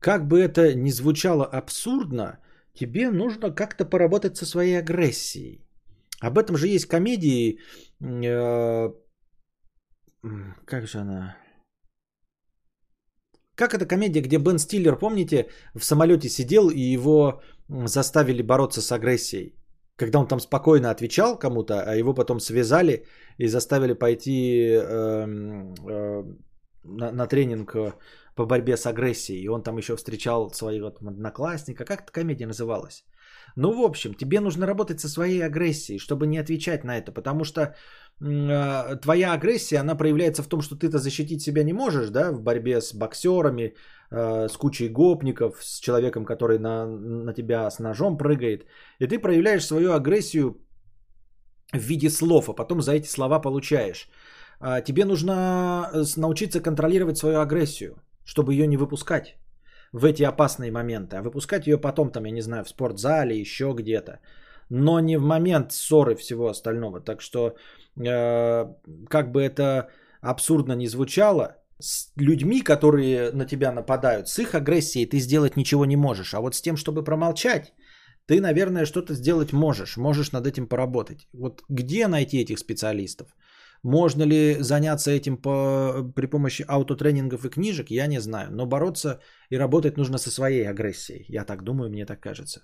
[0.00, 2.38] как бы это ни звучало абсурдно,
[2.74, 5.64] тебе нужно как-то поработать со своей агрессией.
[6.20, 7.58] Об этом же есть комедии.
[8.00, 8.92] э,
[10.66, 11.36] Как же она?
[13.56, 18.90] Как эта комедия, где Бен Стиллер, помните, в самолете сидел и его заставили бороться с
[18.92, 19.54] агрессией?
[19.96, 23.06] Когда он там спокойно отвечал кому-то, а его потом связали
[23.38, 26.24] и заставили пойти эм, э,
[26.82, 27.92] на, на тренинг э,
[28.34, 29.42] по борьбе с агрессией.
[29.42, 31.84] И он там еще встречал своего там, одноклассника.
[31.84, 33.04] Как эта комедия называлась?
[33.56, 37.12] Ну, в общем, тебе нужно работать со своей агрессией, чтобы не отвечать на это.
[37.12, 37.60] Потому что
[38.20, 42.40] э, твоя агрессия, она проявляется в том, что ты-то защитить себя не можешь, да, в
[42.40, 43.74] борьбе с боксерами,
[44.10, 48.66] э, с кучей гопников, с человеком, который на, на тебя с ножом прыгает.
[48.98, 50.60] И ты проявляешь свою агрессию
[51.72, 54.08] в виде слов, а потом за эти слова получаешь.
[54.60, 59.36] А, Тебе нужно э, научиться контролировать свою агрессию, чтобы ее не выпускать
[59.92, 63.74] в эти опасные моменты, а выпускать ее потом, там, я не знаю, в спортзале, еще
[63.76, 64.18] где-то,
[64.70, 67.00] но не в момент ссоры всего остального.
[67.00, 67.54] Так что,
[67.96, 68.66] э,
[69.08, 69.88] как бы это
[70.20, 75.84] абсурдно не звучало, с людьми, которые на тебя нападают, с их агрессией ты сделать ничего
[75.84, 76.34] не можешь.
[76.34, 77.72] А вот с тем, чтобы промолчать,
[78.26, 79.96] ты, наверное, что-то сделать можешь.
[79.96, 81.28] Можешь над этим поработать.
[81.32, 83.28] Вот где найти этих специалистов?
[83.84, 88.50] Можно ли заняться этим по, при помощи аутотренингов и книжек, я не знаю.
[88.50, 89.20] Но бороться
[89.50, 91.26] и работать нужно со своей агрессией.
[91.28, 92.60] Я так думаю, мне так кажется.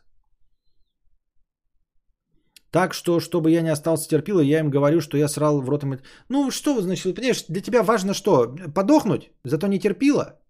[2.70, 5.84] Так что, чтобы я не остался терпилой, я им говорю, что я срал в рот.
[6.28, 8.56] Ну, что, значит, понимаешь, для тебя важно что?
[8.74, 9.30] Подохнуть?
[9.44, 10.40] Зато не терпила?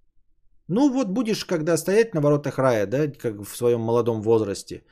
[0.68, 4.84] Ну, вот будешь, когда стоять на воротах рая, да, как в своем молодом возрасте,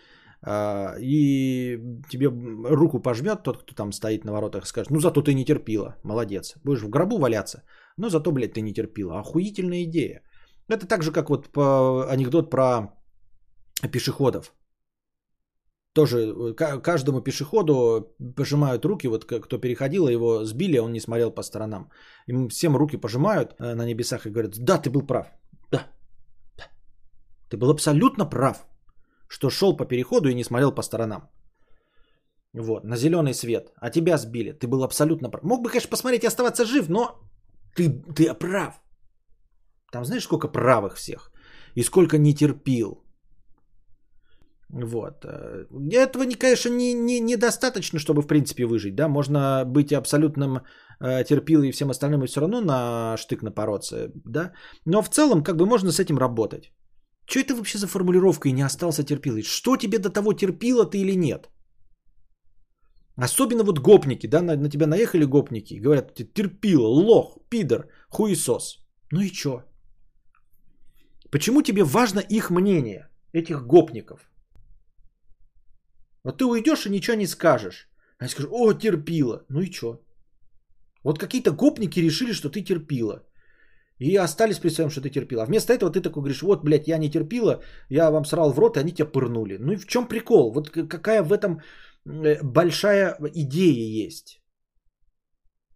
[0.46, 1.78] и
[2.08, 5.96] тебе руку пожмет тот, кто там стоит на воротах, скажет, ну, зато ты не терпила,
[6.04, 6.54] молодец.
[6.64, 7.62] Будешь в гробу валяться,
[7.96, 9.18] но зато, блядь, ты не терпила.
[9.18, 10.22] Охуительная идея.
[10.68, 12.94] Это так же, как вот анекдот про
[13.92, 14.52] пешеходов.
[15.92, 20.92] Тоже э, ка- каждому пешеходу пожимают руки, вот кто переходил, а его сбили, а он
[20.92, 21.90] не смотрел по сторонам.
[22.28, 25.26] Им всем руки пожимают э, на небесах и говорят, да, ты был прав,
[25.72, 25.86] да,
[26.56, 26.64] да.
[27.50, 28.67] Ты был абсолютно прав,
[29.28, 31.30] что шел по переходу и не смотрел по сторонам.
[32.54, 35.44] Вот, на зеленый свет, а тебя сбили, ты был абсолютно прав.
[35.44, 37.20] Мог бы, конечно, посмотреть и оставаться жив, но
[37.76, 38.74] ты, ты прав.
[39.92, 41.30] Там знаешь, сколько правых всех?
[41.74, 43.04] И сколько не терпил.
[44.70, 45.24] Вот.
[45.24, 48.94] э, Этого, не, конечно, не, не, недостаточно, чтобы, в принципе, выжить.
[48.94, 49.08] Да?
[49.08, 50.60] Можно быть абсолютным
[51.00, 54.10] э, терпилой и всем остальным, и все равно на штык напороться.
[54.24, 54.52] Да?
[54.84, 56.72] Но в целом, как бы можно с этим работать.
[57.28, 59.42] Что это вообще за формулировка и не остался терпилой?
[59.42, 61.50] Что тебе до того терпило ты или нет?
[63.16, 67.88] Особенно вот гопники, да, на, на тебя наехали гопники и говорят, ты терпила, лох, пидор,
[68.08, 68.78] хуесос.
[69.12, 69.62] Ну и чё?
[71.30, 74.20] Почему тебе важно их мнение, этих гопников?
[76.24, 77.90] Вот ты уйдешь и ничего не скажешь.
[78.18, 79.44] Они скажут, о, терпила.
[79.50, 80.00] Ну и чё?
[81.04, 83.27] Вот какие-то гопники решили, что ты терпила.
[83.98, 85.44] И остались при своем, что ты терпила.
[85.44, 88.76] Вместо этого ты такой говоришь, вот, блядь, я не терпила, я вам срал в рот,
[88.76, 89.58] и они тебя пырнули.
[89.58, 90.52] Ну и в чем прикол?
[90.52, 91.60] Вот какая в этом
[92.06, 94.40] э, большая идея есть?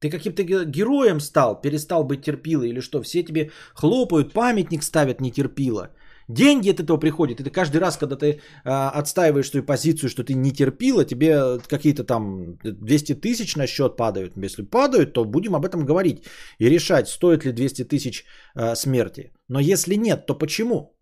[0.01, 3.03] Ты каким-то ге- героем стал, перестал быть терпилой или что?
[3.03, 5.91] Все тебе хлопают, памятник ставят не терпила.
[6.33, 7.41] Деньги от этого приходят.
[7.41, 12.05] Это каждый раз, когда ты а, отстаиваешь свою позицию, что ты не терпила, тебе какие-то
[12.05, 14.33] там 200 тысяч на счет падают.
[14.45, 16.25] Если падают, то будем об этом говорить
[16.59, 19.33] и решать, стоит ли 200 тысяч а, смерти.
[19.49, 20.97] Но если нет, то почему?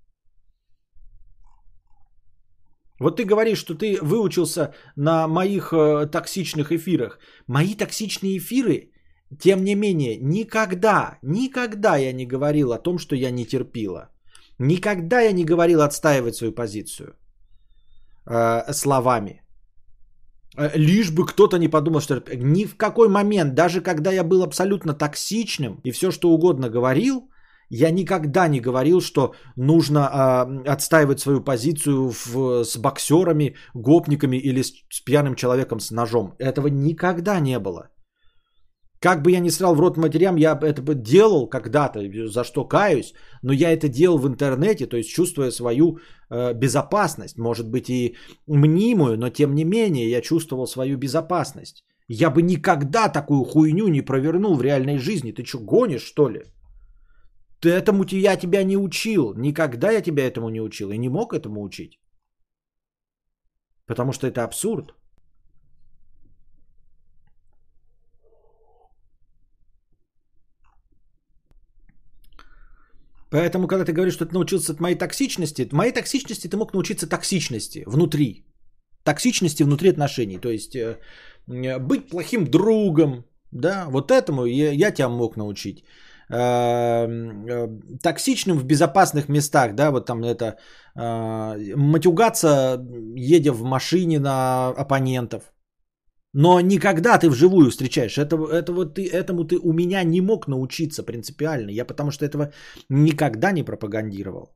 [2.99, 7.19] Вот ты говоришь, что ты выучился на моих э, токсичных эфирах.
[7.47, 8.91] Мои токсичные эфиры,
[9.39, 14.10] тем не менее, никогда, никогда я не говорил о том, что я не терпила.
[14.61, 17.15] Никогда я не говорил отстаивать свою позицию
[18.27, 19.43] э, словами.
[20.59, 24.43] Э, Лишь бы кто-то не подумал, что ни в какой момент, даже когда я был
[24.43, 27.31] абсолютно токсичным и все что угодно говорил,
[27.71, 34.63] я никогда не говорил, что нужно э, отстаивать свою позицию в, с боксерами, гопниками или
[34.63, 36.35] с, с пьяным человеком с ножом.
[36.39, 37.89] Этого никогда не было.
[39.01, 43.15] Как бы я ни срал в рот матерям, я это делал когда-то, за что каюсь,
[43.43, 45.99] но я это делал в интернете, то есть чувствуя свою
[46.29, 48.17] э, безопасность, может быть и
[48.47, 51.83] мнимую, но тем не менее я чувствовал свою безопасность.
[52.09, 55.33] Я бы никогда такую хуйню не провернул в реальной жизни.
[55.33, 56.43] Ты что, гонишь, что ли?
[57.61, 59.35] Ты этому я тебя не учил.
[59.37, 62.01] Никогда я тебя этому не учил и не мог этому учить.
[63.87, 64.93] Потому что это абсурд.
[73.31, 76.73] Поэтому, когда ты говоришь, что ты научился от моей токсичности, от моей токсичности ты мог
[76.73, 78.45] научиться токсичности внутри.
[79.05, 80.39] Токсичности внутри отношений.
[80.39, 80.99] То есть э,
[81.79, 85.85] быть плохим другом, да, вот этому я, я тебя мог научить.
[86.33, 87.07] Э,
[87.49, 87.69] э,
[88.03, 90.59] токсичным в безопасных местах, да, вот там это
[90.97, 92.79] э, матюгаться,
[93.17, 95.43] едя в машине на оппонентов.
[96.33, 98.19] Но никогда ты вживую встречаешь.
[98.19, 101.71] Это, это вот ты, этому ты у меня не мог научиться принципиально.
[101.71, 102.53] Я потому что этого
[102.89, 104.55] никогда не пропагандировал.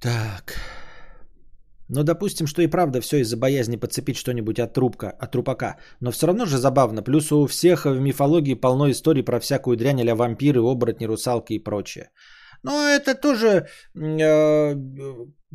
[0.00, 0.54] Так.
[1.92, 5.76] Ну, допустим, что и правда все из-за боязни подцепить что-нибудь от, трубка, от трупака.
[6.00, 7.02] Но все равно же забавно.
[7.02, 11.64] Плюс у всех в мифологии полно историй про всякую дрянь а вампиры, оборотни, русалки и
[11.64, 12.10] прочее.
[12.62, 14.76] Но это тоже, э,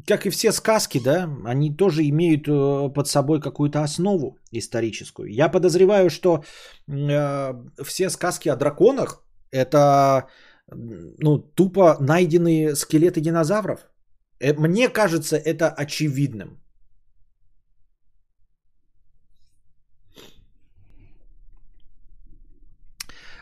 [0.07, 5.32] как и все сказки, да, они тоже имеют э, под собой какую-то основу историческую.
[5.32, 6.44] Я подозреваю, что
[6.88, 7.53] э,
[7.84, 10.28] все сказки о драконах это
[10.68, 13.80] ну, тупо найденные скелеты динозавров.
[14.45, 16.59] Э, мне кажется, это очевидным.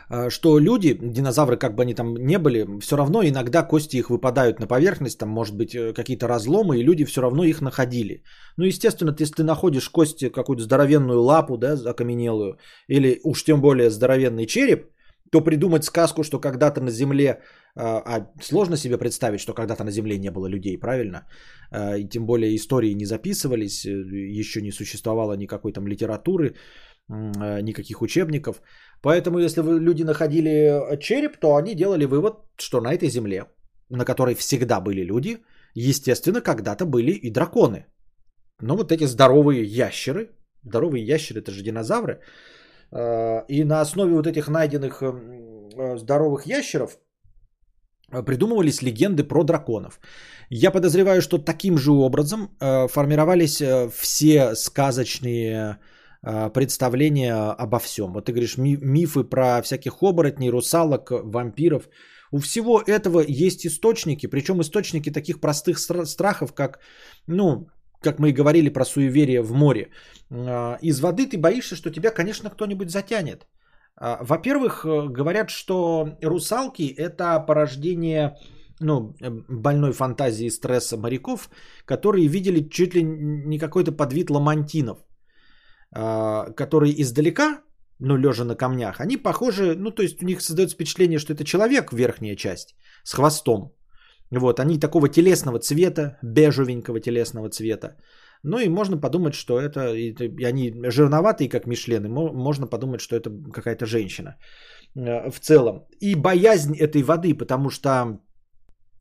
[0.08, 4.10] А, что люди, динозавры, как бы они там не были, все равно иногда кости их
[4.10, 8.22] выпадают на поверхность, там может быть э, какие-то разломы, и люди все равно их находили.
[8.56, 12.58] Ну, естественно, если ты находишь кости, какую-то здоровенную лапу, да, окаменелую,
[12.88, 14.93] или уж тем более здоровенный череп,
[15.34, 17.40] то придумать сказку, что когда-то на Земле,
[17.76, 21.26] а, а сложно себе представить, что когда-то на Земле не было людей, правильно?
[21.72, 23.90] А, и тем более истории не записывались, э,
[24.40, 26.54] еще не существовало никакой там литературы,
[27.10, 28.62] а, никаких учебников.
[29.02, 33.44] Поэтому если люди находили череп, то они делали вывод, что на этой Земле,
[33.90, 35.38] на которой всегда были люди,
[35.74, 37.86] естественно, когда-то были и драконы.
[38.62, 40.28] Но вот эти здоровые ящеры,
[40.62, 42.20] здоровые ящеры, это же динозавры, Э,
[43.48, 46.98] и на основе вот этих найденных э, здоровых ящеров
[48.12, 50.00] э, придумывались легенды про драконов.
[50.50, 53.62] Я подозреваю, что таким же образом формировались
[53.92, 55.78] все сказочные
[56.54, 58.12] представления обо всем.
[58.12, 61.88] Вот ты говоришь мифы про всяких оборотней, русалок, вампиров.
[62.30, 66.78] У всего этого есть источники, причем источники таких простых страхов, как
[67.26, 67.68] ну,
[68.04, 69.90] как мы и говорили про суеверие в море,
[70.30, 73.46] а, из воды ты боишься, что тебя, конечно, кто-нибудь затянет.
[73.96, 78.36] А, во-первых, э, говорят, что русалки это порождение
[78.80, 81.48] ну, э, больной фантазии стресса моряков,
[81.86, 84.98] которые видели чуть ли не какой-то подвид ламантинов,
[85.92, 87.62] а, которые издалека,
[88.00, 91.44] ну, лежа на камнях, они похожи, ну, то есть у них создается впечатление, что это
[91.44, 92.74] человек, верхняя часть,
[93.04, 93.72] с хвостом.
[94.30, 97.96] Вот, они такого телесного цвета, бежевенького телесного цвета.
[98.42, 103.30] Ну и можно подумать, что это, и они жирноватые, как мишлены, можно подумать, что это
[103.52, 104.36] какая-то женщина
[104.96, 105.86] э, в целом.
[106.00, 108.20] И боязнь этой воды, потому что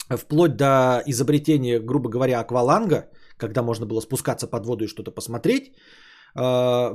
[0.10, 5.74] вплоть до изобретения, грубо говоря, акваланга, когда можно было спускаться под воду и что-то посмотреть,
[6.40, 6.94] э,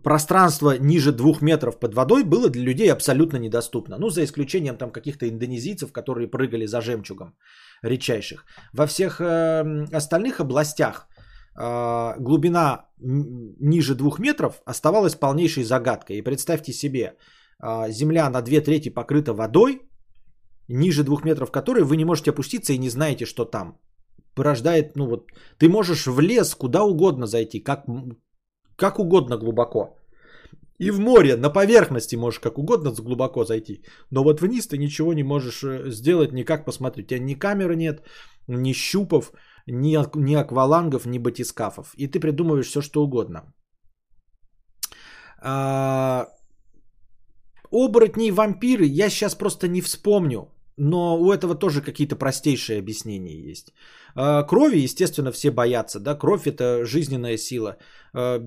[0.00, 3.98] пространство ниже двух метров под водой было для людей абсолютно недоступно.
[3.98, 7.34] Ну, за исключением там каких-то индонезийцев, которые прыгали за жемчугом
[7.82, 8.44] редчайших.
[8.72, 11.08] Во всех э, остальных областях
[11.58, 16.16] э, глубина ниже двух метров оставалась полнейшей загадкой.
[16.16, 17.16] И представьте себе,
[17.62, 19.82] э, земля на две трети покрыта водой,
[20.68, 23.78] ниже двух метров которой вы не можете опуститься и не знаете, что там.
[24.34, 27.84] Порождает, ну вот, ты можешь в лес куда угодно зайти, как,
[28.76, 29.98] как угодно глубоко.
[30.78, 33.84] И в море, на поверхности можешь как угодно глубоко зайти.
[34.10, 37.06] Но вот вниз ты ничего не можешь э, сделать, никак посмотреть.
[37.06, 38.02] У тебя ни камеры нет,
[38.48, 39.32] ни щупов,
[39.66, 41.94] ни, ни аквалангов, ни батискафов.
[41.96, 43.42] И ты придумываешь все, что угодно.
[45.44, 46.26] А,
[47.70, 50.48] оборотни и вампиры я сейчас просто не вспомню.
[50.76, 53.72] Но у этого тоже какие-то простейшие объяснения есть.
[54.14, 56.00] А, крови, естественно, все боятся.
[56.00, 56.14] Да?
[56.14, 57.76] Кровь– это жизненная сила.
[58.14, 58.40] А,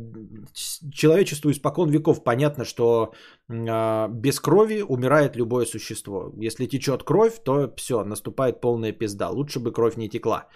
[0.92, 3.14] человечеству испокон веков понятно, что
[3.50, 6.34] а, без крови умирает любое существо.
[6.38, 9.30] Если течет кровь, то все, наступает полная пизда.
[9.30, 10.48] Лучше бы кровь не текла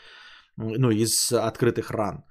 [0.57, 2.23] ну, из открытых ран.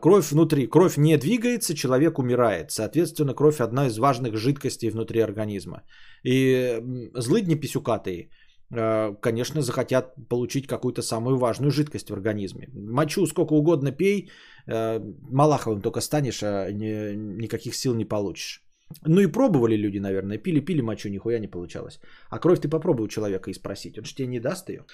[0.00, 2.70] Кровь внутри, кровь не двигается, человек умирает.
[2.70, 5.82] Соответственно, кровь одна из важных жидкостей внутри организма.
[6.22, 6.80] И
[7.14, 8.30] злыдни писюкатые–
[8.70, 12.68] конечно, захотят получить какую-то самую важную жидкость в организме.
[12.74, 14.30] Мочу сколько угодно пей,
[14.66, 18.62] э, Малаховым только станешь, а ни, никаких сил не получишь.
[19.06, 22.00] Ну и пробовали люди, наверное, пили-пили мочу, нихуя не получалось.
[22.30, 24.84] А кровь ты попробуй у человека и спросить, он же тебе не даст ее.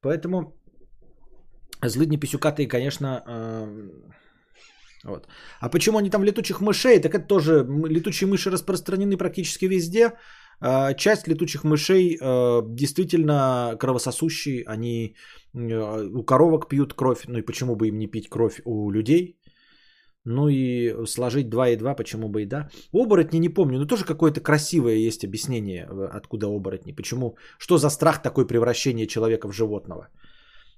[0.00, 0.56] Поэтому
[1.82, 3.90] злыдни писюкатые, конечно, э,
[5.04, 5.28] вот.
[5.60, 7.00] А почему они там летучих мышей?
[7.00, 10.12] Так это тоже летучие мыши распространены практически везде.
[10.60, 15.14] А, часть летучих мышей э, действительно кровососущие, они
[15.54, 19.38] э, у коровок пьют кровь, ну и почему бы им не пить кровь у людей?
[20.24, 22.68] Ну и сложить 2 и 2, почему бы и да.
[22.92, 26.92] Оборотни не помню, но тоже какое-то красивое есть объяснение, э, откуда оборотни.
[26.92, 30.08] Почему, что за страх такое превращение человека в животного?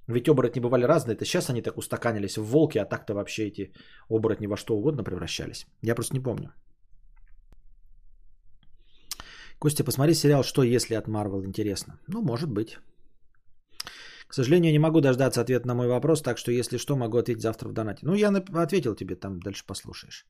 [0.06, 3.72] Ведь оборотни бывали разные, это сейчас они так устаканились в волки, а так-то вообще эти
[4.10, 5.66] оборотни во что угодно превращались.
[5.82, 6.52] Я просто не помню.
[9.60, 11.98] Костя, посмотри сериал «Что если» от Марвел, интересно.
[12.08, 12.78] Ну, может быть.
[14.26, 17.42] К сожалению, не могу дождаться ответа на мой вопрос, так что если что, могу ответить
[17.42, 18.06] завтра в донате.
[18.06, 20.24] Ну, я ответил тебе, там дальше послушаешь.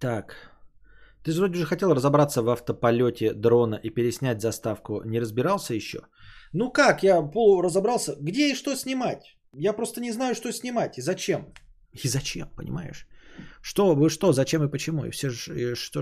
[0.00, 0.34] Так.
[1.24, 5.02] Ты же вроде уже хотел разобраться в автополете дрона и переснять заставку.
[5.04, 5.98] Не разбирался еще?
[6.52, 8.16] Ну как, я пол разобрался.
[8.20, 9.36] Где и что снимать?
[9.54, 11.52] Я просто не знаю, что снимать и зачем.
[12.04, 13.06] И зачем, понимаешь?
[13.62, 15.04] Что, вы что, зачем и почему?
[15.04, 16.00] И все же, и что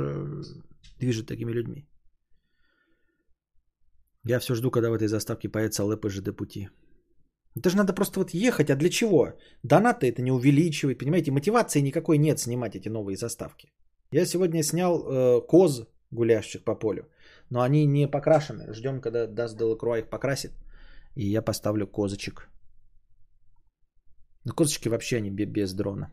[0.99, 1.87] движет такими людьми?
[4.25, 6.69] Я все жду, когда в этой заставке появится ЛП ЖД пути.
[7.57, 8.71] Это же надо просто вот ехать.
[8.71, 9.33] А для чего?
[9.63, 10.99] Донаты это не увеличивает.
[10.99, 13.73] Понимаете, мотивации никакой нет снимать эти новые заставки.
[14.13, 17.09] Я сегодня снял э, коз, гулящих по полю.
[17.51, 18.73] Но они не покрашены.
[18.75, 20.53] Ждем, когда даст Делакруа их покрасит.
[21.17, 22.49] И я поставлю козочек.
[24.45, 26.13] Но козочки вообще они без дрона.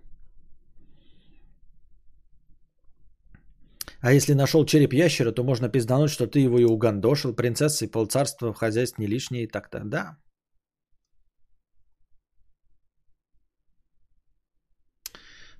[3.99, 7.33] А если нашел череп ящера, то можно пиздануть, что ты его и угандошил.
[7.33, 9.79] Принцесса и полцарства в хозяйстве не лишние и так-то.
[9.83, 10.17] Да,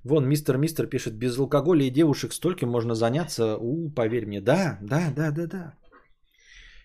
[0.04, 3.58] Вон, мистер Мистер пишет, без алкоголя и девушек столько можно заняться.
[3.58, 5.74] У, поверь мне, да, да, да, да, да.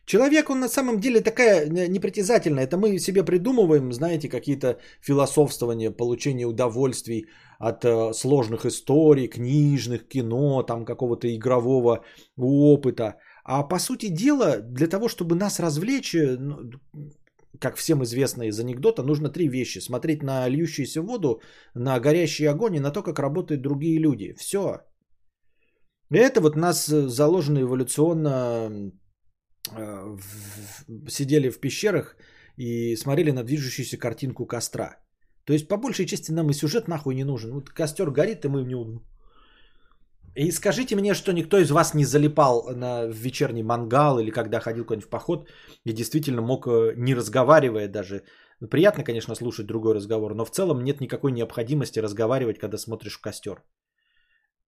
[0.04, 2.64] Человек, он на самом деле такая непритязательная.
[2.64, 7.26] Это мы себе придумываем, знаете, какие-то философствования, получение удовольствий
[7.60, 12.04] от э, сложных историй, книжных, кино, там какого-то игрового
[12.36, 13.14] опыта.
[13.44, 16.70] А по сути дела, для того, чтобы нас развлечь, э, ну,
[17.60, 19.80] как всем известно из анекдота, нужно три вещи.
[19.80, 21.40] Смотреть на льющуюся воду,
[21.74, 24.34] на горящий огонь и на то, как работают другие люди.
[24.38, 24.80] Все.
[26.10, 28.92] Это вот нас заложено эволюционно
[29.76, 30.16] э,
[31.08, 32.16] сидели в пещерах
[32.56, 34.98] и смотрели на движущуюся картинку костра.
[35.44, 37.52] То есть по большей части нам и сюжет нахуй не нужен.
[37.52, 39.02] Вот костер горит, и мы в него
[40.34, 44.84] и скажите мне, что никто из вас не залипал на вечерний мангал или когда ходил
[44.84, 45.48] куда-нибудь в поход
[45.84, 48.22] и действительно мог, э, не разговаривая даже,
[48.70, 53.20] приятно, конечно, слушать другой разговор, но в целом нет никакой необходимости разговаривать, когда смотришь в
[53.20, 53.62] костер.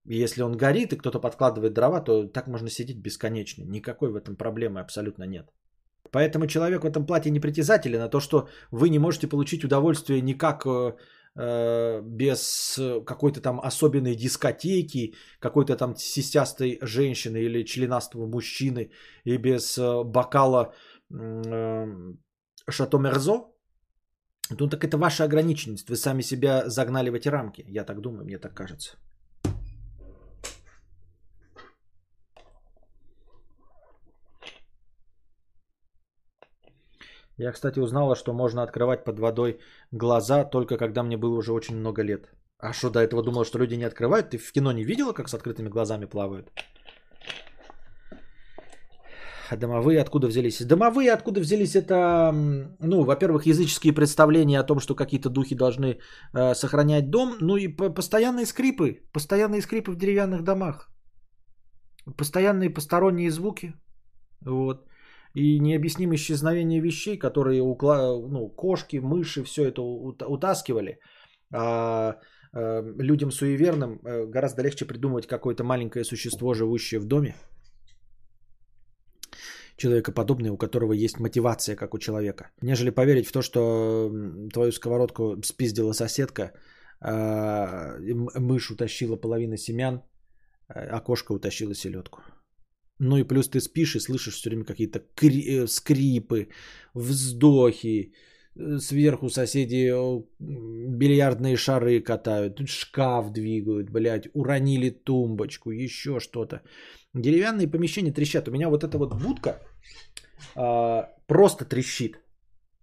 [0.06, 3.64] И если он горит и кто-то подкладывает дрова, то так можно сидеть бесконечно.
[3.64, 5.48] Никакой в этом проблемы абсолютно нет.
[6.10, 10.66] Поэтому человек в этом плате непритязателен, а то, что вы не можете получить удовольствие никак
[11.36, 18.90] без какой-то там особенной дискотеки, какой-то там сисястой женщины или членастого мужчины
[19.24, 20.74] и без э, бокала
[21.10, 21.86] э,
[22.70, 23.50] Шато Мерзо,
[24.50, 25.88] ну так это ваша ограниченность.
[25.90, 27.64] Вы сами себя загнали в эти рамки.
[27.68, 28.96] Я так думаю, мне так кажется.
[37.38, 39.58] Я, кстати, узнала, что можно открывать под водой
[39.92, 42.30] глаза только когда мне было уже очень много лет.
[42.58, 44.30] А что, до этого думала, что люди не открывают?
[44.30, 46.52] Ты в кино не видела, как с открытыми глазами плавают?
[49.50, 50.62] А домовые откуда взялись?
[50.62, 51.74] Домовые откуда взялись?
[51.74, 52.32] Это,
[52.80, 55.98] ну, во-первых, языческие представления о том, что какие-то духи должны
[56.32, 57.36] э, сохранять дом.
[57.40, 59.02] Ну и постоянные скрипы.
[59.12, 60.88] Постоянные скрипы в деревянных домах.
[62.16, 63.74] Постоянные посторонние звуки.
[64.40, 64.86] Вот
[65.34, 68.28] и необъяснимое исчезновение вещей, которые укла...
[68.28, 70.98] ну, кошки, мыши, все это утаскивали.
[71.52, 72.16] А
[72.52, 77.34] э, людям суеверным э, гораздо легче придумывать какое-то маленькое существо, живущее в доме,
[79.76, 84.10] человекоподобное, у которого есть мотивация, как у человека, нежели поверить в то, что
[84.52, 86.52] твою сковородку спиздила соседка,
[87.00, 87.98] а,
[88.36, 90.02] мышь утащила половину семян,
[90.68, 92.22] а кошка утащила селедку.
[92.98, 96.48] Ну и плюс ты спишь и слышишь все время какие-то кри- э, скрипы,
[96.94, 98.12] вздохи,
[98.56, 99.92] э, сверху соседи
[100.38, 106.62] бильярдные шары катают, тут шкаф двигают, блядь, уронили тумбочку, еще что-то.
[107.14, 108.48] Деревянные помещения трещат.
[108.48, 109.60] У меня вот эта вот будка
[110.56, 112.20] а, просто трещит.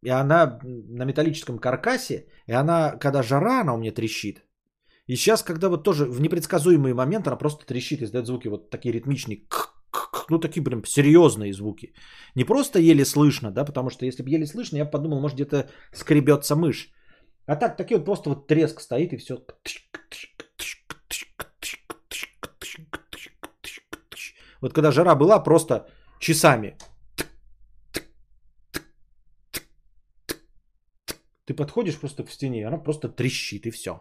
[0.03, 4.43] И она на металлическом каркасе, и она, когда жара, она у меня трещит.
[5.07, 8.93] И сейчас, когда вот тоже в непредсказуемый момент она просто трещит, издает звуки вот такие
[8.93, 9.45] ритмичные,
[10.31, 11.93] ну такие прям серьезные звуки.
[12.35, 15.35] Не просто еле слышно, да, потому что если бы еле слышно, я бы подумал, может
[15.35, 16.91] где-то скребется мышь.
[17.45, 19.45] А так, такие вот просто вот треск стоит и все.
[24.61, 25.87] Вот когда жара была, просто
[26.19, 26.77] часами.
[31.45, 33.91] Ты подходишь просто к стене, она просто трещит и все.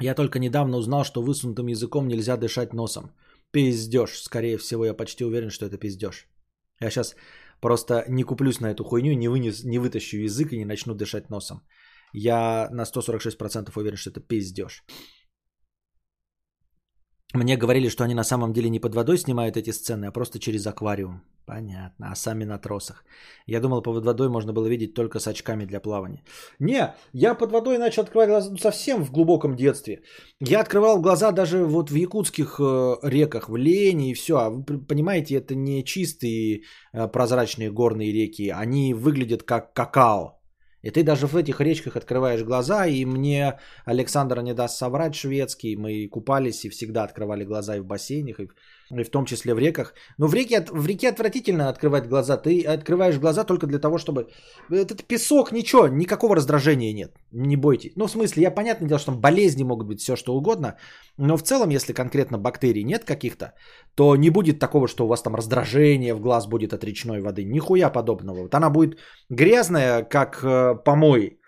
[0.00, 3.10] Я только недавно узнал, что высунутым языком нельзя дышать носом.
[3.50, 4.18] Пиздеж.
[4.18, 6.28] Скорее всего, я почти уверен, что это пиздеж.
[6.80, 7.16] Я сейчас
[7.60, 11.30] просто не куплюсь на эту хуйню, не, вынес, не вытащу язык и не начну дышать
[11.30, 11.62] носом.
[12.12, 14.84] Я на 146% уверен, что это пиздеж.
[17.34, 20.38] Мне говорили, что они на самом деле не под водой снимают эти сцены, а просто
[20.38, 21.22] через аквариум.
[21.46, 23.04] Понятно, а сами на тросах.
[23.46, 26.24] Я думал, под водой можно было видеть только с очками для плавания.
[26.58, 30.02] Не, я под водой начал открывать глаза ну, совсем в глубоком детстве.
[30.40, 34.36] Я открывал глаза даже вот в якутских э, реках, в Лене и все.
[34.36, 36.62] А вы понимаете, это не чистые
[36.92, 40.40] э, прозрачные горные реки, они выглядят как какао.
[40.86, 45.74] И ты даже в этих речках открываешь глаза, и мне Александр не даст соврать шведский,
[45.74, 48.48] мы купались и всегда открывали глаза и в бассейнах, и
[48.90, 49.94] и в том числе в реках.
[50.18, 52.36] Но в реке, в реке отвратительно открывать глаза.
[52.36, 54.28] Ты открываешь глаза только для того, чтобы...
[54.70, 57.12] Этот песок, ничего, никакого раздражения нет.
[57.32, 57.92] Не бойтесь.
[57.96, 60.76] Ну, в смысле, я понятное дело, что там болезни могут быть, все что угодно.
[61.18, 63.52] Но в целом, если конкретно бактерий нет каких-то,
[63.94, 67.44] то не будет такого, что у вас там раздражение в глаз будет от речной воды.
[67.44, 68.42] Нихуя подобного.
[68.42, 68.98] Вот она будет
[69.30, 71.40] грязная, как э, помой.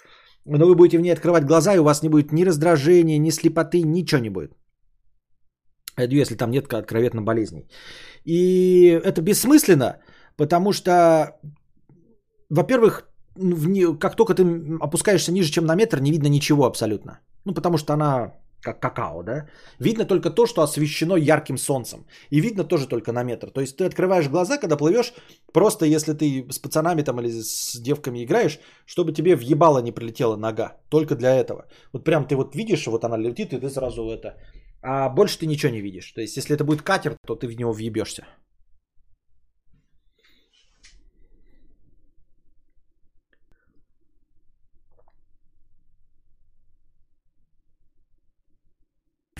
[0.45, 3.31] Но вы будете в ней открывать глаза, и у вас не будет ни раздражения, ни
[3.31, 4.53] слепоты, ничего не будет.
[5.99, 7.69] Если там нет откровенно болезней.
[8.25, 9.99] И это бессмысленно,
[10.37, 11.39] потому что,
[12.51, 13.09] во-первых,
[14.01, 14.43] как только ты
[14.81, 17.21] опускаешься ниже, чем на метр, не видно ничего абсолютно.
[17.45, 19.47] Ну, потому что она как какао, да?
[19.79, 22.07] Видно только то, что освещено ярким солнцем.
[22.31, 23.51] И видно тоже только на метр.
[23.51, 25.15] То есть ты открываешь глаза, когда плывешь,
[25.53, 30.37] просто если ты с пацанами там или с девками играешь, чтобы тебе въебало не прилетела
[30.37, 30.77] нога.
[30.89, 31.67] Только для этого.
[31.93, 34.37] Вот прям ты вот видишь, вот она летит, и ты сразу это
[34.83, 36.13] а больше ты ничего не видишь.
[36.13, 38.27] То есть, если это будет катер, то ты в него въебешься.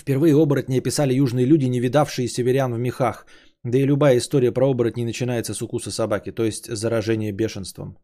[0.09, 3.27] Впервые оборотни описали южные люди, не видавшие северян в мехах.
[3.63, 7.99] Да и любая история про оборотней начинается с укуса собаки, то есть заражение бешенством.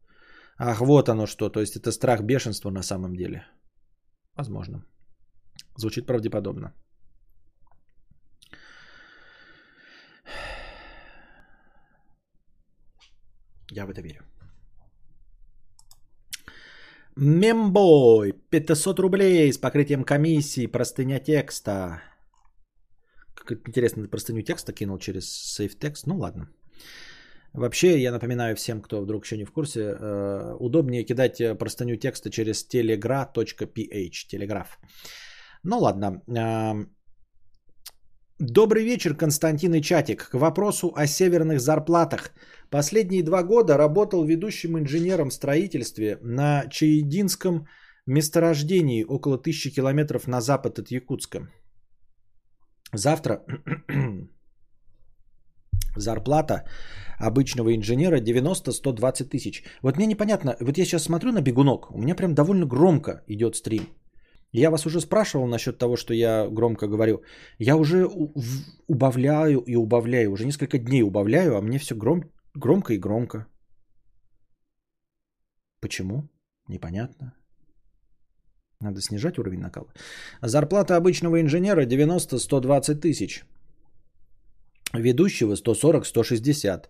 [0.58, 3.46] Ах, вот оно что, то есть это страх бешенства на самом деле.
[4.36, 4.84] Возможно.
[5.76, 6.74] Звучит правдеподобно.
[13.76, 14.20] Я в это верю.
[17.16, 22.02] Мембой, 500 рублей с покрытием комиссии, простыня текста.
[23.34, 26.06] Как интересно, простыню текста кинул через сейф текст.
[26.06, 26.48] Ну ладно.
[27.52, 32.30] Вообще, я напоминаю всем, кто вдруг еще не в курсе, э, удобнее кидать простыню текста
[32.30, 34.78] через telegra.ph, телеграф.
[35.64, 36.22] Ну ладно.
[36.28, 36.86] Э,
[38.40, 40.28] Добрый вечер, Константин и Чатик.
[40.28, 42.32] К вопросу о северных зарплатах.
[42.74, 47.68] Последние два года работал ведущим инженером в строительстве на Чаединском
[48.04, 51.48] месторождении около тысячи километров на запад от Якутска.
[52.92, 53.44] Завтра
[55.96, 56.64] зарплата
[57.20, 59.62] обычного инженера 90-120 тысяч.
[59.82, 63.54] Вот мне непонятно, вот я сейчас смотрю на бегунок, у меня прям довольно громко идет
[63.54, 63.86] стрим.
[64.50, 67.22] Я вас уже спрашивал насчет того, что я громко говорю.
[67.58, 68.08] Я уже
[68.88, 72.24] убавляю и убавляю, уже несколько дней убавляю, а мне все гром,
[72.54, 73.46] громко и громко.
[75.80, 76.28] Почему?
[76.68, 77.34] Непонятно.
[78.80, 79.92] Надо снижать уровень накала.
[80.42, 83.44] Зарплата обычного инженера 90-120 тысяч.
[84.92, 86.88] Ведущего 140-160.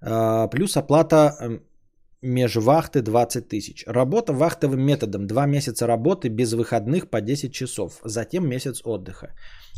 [0.00, 1.60] А, плюс оплата
[2.26, 3.84] межвахты 20 тысяч.
[3.86, 5.26] Работа вахтовым методом.
[5.26, 8.00] Два месяца работы без выходных по 10 часов.
[8.04, 9.34] Затем месяц отдыха.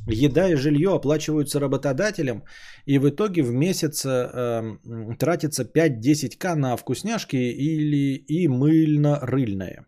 [0.07, 2.43] Еда и жилье оплачиваются работодателем.
[2.87, 4.79] И в итоге в месяц э,
[5.19, 9.87] тратится 5-10к на вкусняшки или и мыльно-рыльное.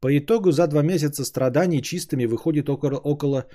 [0.00, 3.46] По итогу за два месяца страданий чистыми выходит около, около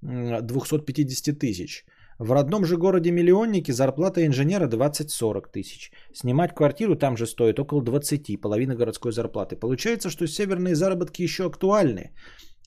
[0.00, 1.84] 250 тысяч.
[2.18, 5.92] В родном же городе миллионнике зарплата инженера 20-40 тысяч.
[6.12, 9.56] Снимать квартиру там же стоит около 20, половина городской зарплаты.
[9.56, 12.10] Получается, что северные заработки еще актуальны.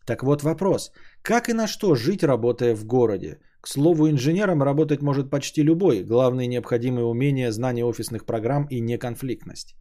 [0.05, 0.91] Так вот вопрос.
[1.21, 3.39] Как и на что жить, работая в городе?
[3.61, 6.03] К слову, инженером работать может почти любой.
[6.03, 9.75] Главные необходимые умения, знание офисных программ и неконфликтность.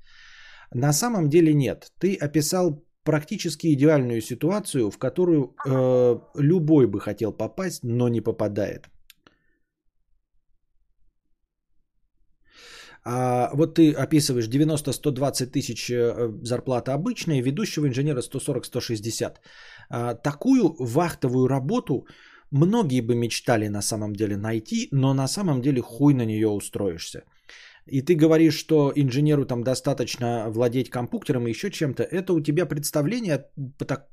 [0.74, 1.92] На самом деле нет.
[2.00, 8.88] Ты описал практически идеальную ситуацию, в которую э, любой бы хотел попасть, но не попадает.
[13.04, 19.36] А вот ты описываешь 90-120 тысяч э, зарплата обычная, ведущего инженера 140-160.
[19.88, 22.06] А, такую вахтовую работу
[22.50, 27.24] многие бы мечтали на самом деле найти, но на самом деле хуй на нее устроишься
[27.86, 32.66] и ты говоришь, что инженеру там достаточно владеть компьютером и еще чем-то, это у тебя
[32.66, 33.46] представления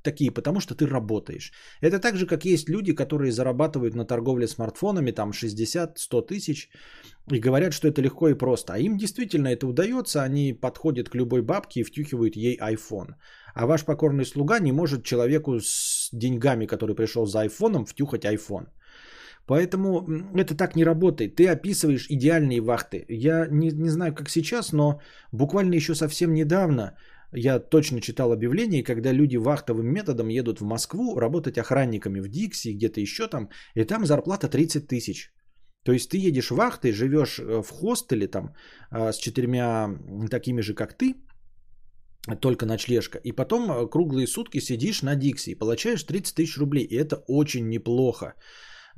[0.02, 1.52] такие, потому что ты работаешь.
[1.82, 6.70] Это так же, как есть люди, которые зарабатывают на торговле смартфонами там 60-100 тысяч
[7.32, 8.74] и говорят, что это легко и просто.
[8.74, 13.16] А им действительно это удается, они подходят к любой бабке и втюхивают ей iPhone.
[13.54, 18.68] А ваш покорный слуга не может человеку с деньгами, который пришел за айфоном, втюхать iPhone.
[19.48, 20.06] Поэтому
[20.36, 21.36] это так не работает.
[21.36, 23.06] Ты описываешь идеальные вахты.
[23.10, 25.00] Я не, не знаю, как сейчас, но
[25.32, 26.98] буквально еще совсем недавно
[27.34, 32.74] я точно читал объявление, когда люди вахтовым методом едут в Москву работать охранниками в Дикси,
[32.74, 35.32] где-то еще там, и там зарплата 30 тысяч.
[35.84, 38.54] То есть ты едешь вахтой, живешь э, в хостеле там
[38.92, 39.90] э, с четырьмя
[40.30, 41.16] такими же, как ты,
[42.42, 43.18] только ночлежка.
[43.24, 46.84] И потом э, круглые сутки сидишь на Дикси и получаешь 30 тысяч рублей.
[46.84, 48.34] И это очень неплохо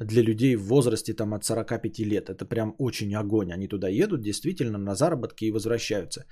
[0.06, 2.30] для людей в возрасте там от 45 лет.
[2.30, 3.52] Это прям очень огонь.
[3.52, 6.26] Они туда едут действительно на заработки и возвращаются.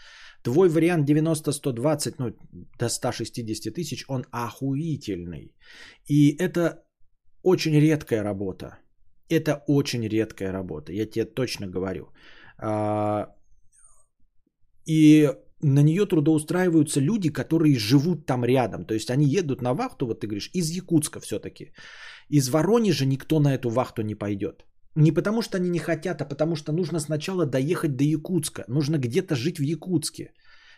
[0.44, 2.34] Твой вариант 90-120, ну
[2.80, 5.54] до 160 тысяч, он охуительный.
[6.08, 6.84] И это
[7.44, 8.78] очень редкая работа.
[9.30, 12.14] Это очень редкая работа, я тебе точно говорю.
[12.58, 13.28] А,
[14.86, 15.30] и
[15.62, 18.86] на нее трудоустраиваются люди, которые живут там рядом.
[18.86, 21.72] То есть они едут на вахту, вот ты говоришь, из Якутска все-таки.
[22.30, 24.66] Из Воронежа никто на эту вахту не пойдет.
[24.96, 28.66] Не потому что они не хотят, а потому что нужно сначала доехать до Якутска.
[28.68, 30.32] Нужно где-то жить в Якутске.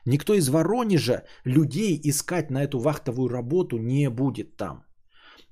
[0.05, 4.83] Никто из Воронежа людей искать на эту вахтовую работу не будет там.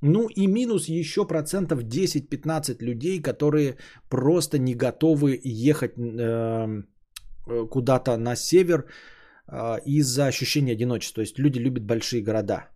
[0.01, 3.77] Ну и минус еще процентов 10-15 людей, которые
[4.09, 6.87] просто не готовы ехать эм,
[7.47, 8.85] э, куда-то на север
[9.85, 11.15] из-за ощущения одиночества.
[11.15, 12.69] То есть люди любят большие города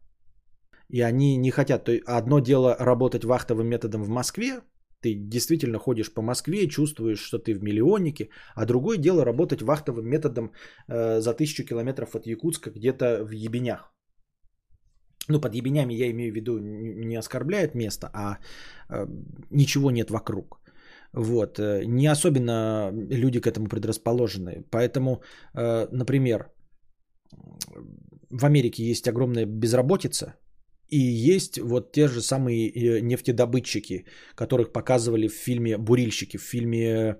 [0.92, 1.84] и они не хотят.
[1.86, 4.62] То есть одно дело работать вахтовым методом в Москве,
[5.02, 10.06] ты действительно ходишь по Москве, чувствуешь, что ты в миллионнике, а другое дело работать вахтовым
[10.06, 10.52] методом
[10.88, 13.94] э, за тысячу километров от Якутска где-то в Ебенях.
[15.30, 18.38] Ну, под ебенями я имею в виду не оскорбляет место, а
[18.90, 19.08] э,
[19.50, 20.60] ничего нет вокруг.
[21.14, 21.60] Вот.
[21.60, 24.66] Э, не особенно люди к этому предрасположены.
[24.72, 25.22] Поэтому,
[25.54, 26.52] э, например,
[28.30, 30.36] в Америке есть огромная безработица,
[30.88, 34.06] и есть вот те же самые э, нефтедобытчики,
[34.36, 37.18] которых показывали в фильме «Бурильщики», в фильме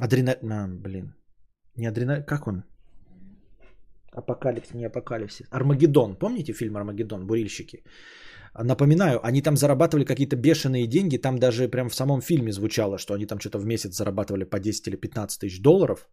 [0.00, 0.32] Адрена...
[0.42, 1.14] А, блин.
[1.76, 2.22] Не адрена...
[2.22, 2.64] Как он?
[4.12, 5.46] Апокалипсис, не апокалипсис.
[5.50, 6.16] Армагеддон.
[6.16, 7.26] Помните фильм Армагеддон?
[7.26, 7.84] Бурильщики.
[8.54, 11.18] Напоминаю, они там зарабатывали какие-то бешеные деньги.
[11.18, 14.58] Там даже прям в самом фильме звучало, что они там что-то в месяц зарабатывали по
[14.58, 16.08] 10 или 15 тысяч долларов.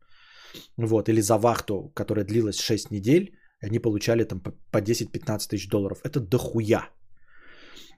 [0.78, 3.32] Вот, или за вахту, которая длилась 6 недель.
[3.64, 6.00] Они получали там по 10-15 тысяч долларов.
[6.04, 6.90] Это дохуя.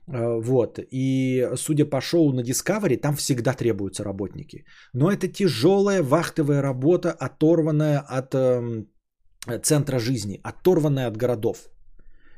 [0.08, 0.78] Э, вот.
[0.92, 4.64] И судя по шоу на Discovery, там всегда требуются работники.
[4.94, 8.84] Но это тяжелая вахтовая работа, оторванная от э,
[9.62, 11.68] центра жизни, оторванная от городов.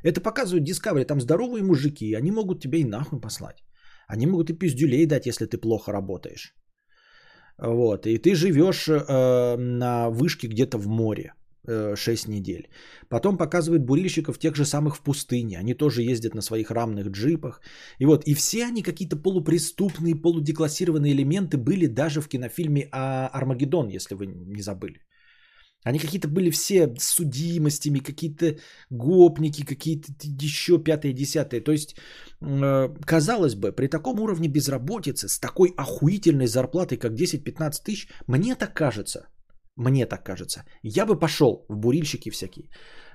[0.05, 1.05] Это показывают Discovery.
[1.05, 3.63] Там здоровые мужики, они могут тебя и нахуй послать.
[4.09, 6.55] Они могут и пиздюлей дать, если ты плохо работаешь.
[7.59, 8.07] Вот.
[8.07, 11.33] И ты живешь э, на вышке где-то в море.
[11.67, 12.69] 6 э, недель.
[13.09, 15.59] Потом показывают бурильщиков тех же самых в пустыне.
[15.59, 17.61] Они тоже ездят на своих рамных джипах.
[17.99, 24.15] И вот, и все они какие-то полупреступные, полудеклассированные элементы были даже в кинофильме «Армагеддон», если
[24.17, 25.01] вы не забыли.
[25.85, 28.57] Они какие-то были все с судимостями, какие-то
[28.91, 31.61] гопники, какие-то еще пятые, десятые.
[31.61, 32.32] То есть, э,
[33.07, 38.75] казалось бы, при таком уровне безработицы, с такой охуительной зарплатой, как 10-15 тысяч, мне так
[38.75, 39.27] кажется–
[39.77, 40.65] Мне так кажется.
[40.83, 42.69] Я бы пошел в бурильщики всякие.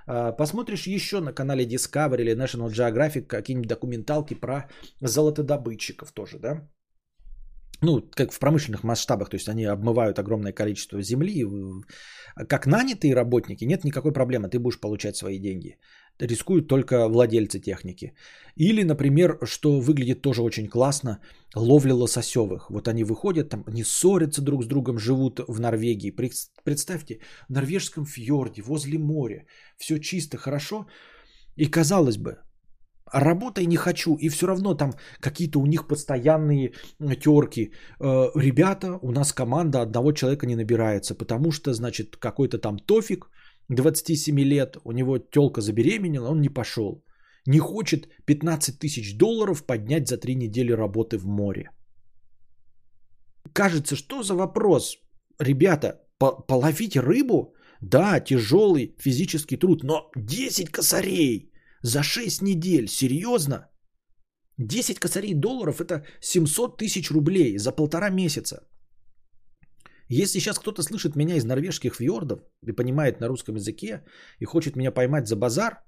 [0.07, 4.67] А, посмотришь еще на канале Discovery или National Geographic какие-нибудь документалки про
[5.01, 6.67] золотодобытчиков тоже, да?
[7.81, 11.45] Ну, как в промышленных масштабах, то есть они обмывают огромное количество земли.
[12.49, 15.77] Как нанятые работники, нет никакой проблемы, ты будешь получать свои деньги
[16.19, 18.13] рискуют только владельцы техники.
[18.55, 21.19] Или, например, что выглядит тоже очень классно,
[21.55, 22.69] ловля лососевых.
[22.69, 26.11] Вот они выходят, там они ссорятся друг с другом, живут в Норвегии.
[26.63, 27.19] Представьте,
[27.49, 29.45] в норвежском фьорде, возле моря,
[29.77, 30.87] все чисто, хорошо.
[31.55, 32.37] И казалось бы,
[33.13, 37.71] работай не хочу, и все равно там какие-то у них постоянные терки.
[37.99, 43.29] Э, ребята, у нас команда одного человека не набирается, потому что, значит, какой-то там Тофик–
[43.69, 47.03] 27 лет, у него телка забеременела, он не пошел.
[47.45, 51.69] Не хочет 15 тысяч долларов поднять за три недели работы в море.
[53.53, 54.97] Кажется, что за вопрос?
[55.39, 57.53] Ребята, по- половить рыбу?
[57.81, 63.69] Да, тяжелый физический труд, но 10 косарей за 6 недель, серьезно?
[64.57, 68.67] 10 косарей долларов это 700 тысяч рублей за полтора месяца.
[70.09, 74.03] Если сейчас кто-то слышит меня из норвежских фьордов и понимает на русском языке
[74.39, 75.83] и хочет меня поймать за базар,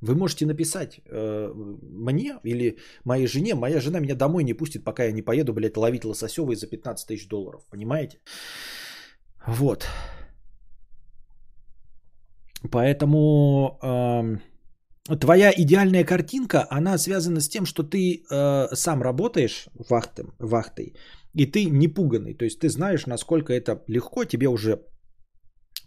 [0.00, 3.54] вы можете написать э, мне или моей жене.
[3.54, 7.08] Моя жена меня домой не пустит, пока я не поеду, блядь, ловить лососевой за 15
[7.08, 7.62] тысяч долларов.
[7.70, 8.18] Понимаете?
[9.46, 9.86] Вот.
[12.70, 20.34] Поэтому э, твоя идеальная картинка, она связана с тем, что ты э, сам работаешь вахтом,
[20.38, 20.94] вахтой,
[21.34, 22.34] и ты не пуганный.
[22.34, 24.80] То есть ты знаешь, насколько это легко, тебе уже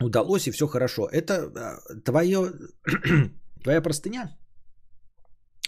[0.01, 1.07] удалось и все хорошо.
[1.11, 2.51] Это а, твое,
[3.63, 4.37] твоя простыня.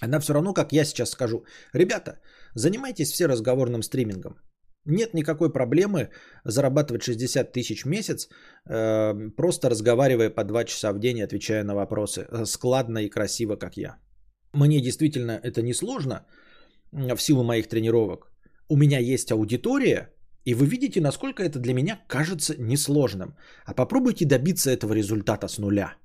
[0.02, 1.46] Она все равно, как я сейчас скажу.
[1.74, 2.20] Ребята,
[2.56, 4.40] занимайтесь все разговорным стримингом.
[4.86, 6.10] Нет никакой проблемы
[6.46, 8.30] зарабатывать 60 тысяч в месяц,
[8.70, 13.58] э, просто разговаривая по 2 часа в день, отвечая на вопросы, э, складно и красиво,
[13.58, 13.98] как я.
[14.54, 16.26] Мне действительно это не сложно
[16.92, 18.29] в силу моих тренировок
[18.70, 20.10] у меня есть аудитория,
[20.46, 23.36] и вы видите, насколько это для меня кажется несложным.
[23.66, 25.96] А попробуйте добиться этого результата с нуля.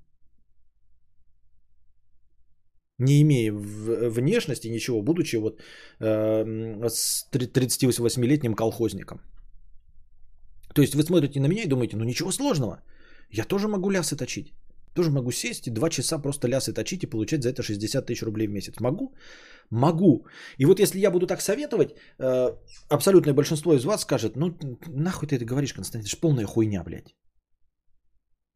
[2.98, 5.60] Не имея внешности, ничего, будучи вот
[6.00, 9.20] э, с 38-летним колхозником.
[10.74, 12.82] То есть вы смотрите на меня и думаете, ну ничего сложного.
[13.30, 14.52] Я тоже могу лясы точить.
[14.94, 18.22] Тоже могу сесть и два часа просто лясы точить и получать за это 60 тысяч
[18.22, 18.80] рублей в месяц.
[18.80, 19.14] Могу?
[19.70, 20.26] Могу.
[20.58, 22.56] И вот если я буду так советовать, э,
[22.88, 24.56] абсолютное большинство из вас скажет, ну
[24.86, 27.14] нахуй ты это говоришь, Константин, это же полная хуйня, блядь.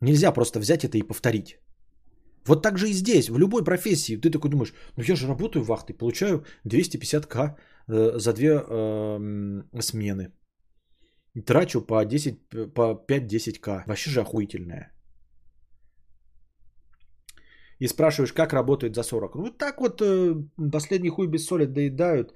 [0.01, 1.59] Нельзя просто взять это и повторить.
[2.47, 4.17] Вот так же и здесь, в любой профессии.
[4.17, 7.57] Ты такой думаешь, ну я же работаю вахтой, получаю 250к
[7.89, 10.33] э, за две э, смены.
[11.47, 13.83] Трачу по 10, по 5-10к.
[13.87, 14.93] Вообще же охуительное
[17.81, 19.35] и спрашиваешь, как работает за 40.
[19.35, 20.35] Ну, так вот, э,
[20.73, 22.33] последний хуй без соли доедают.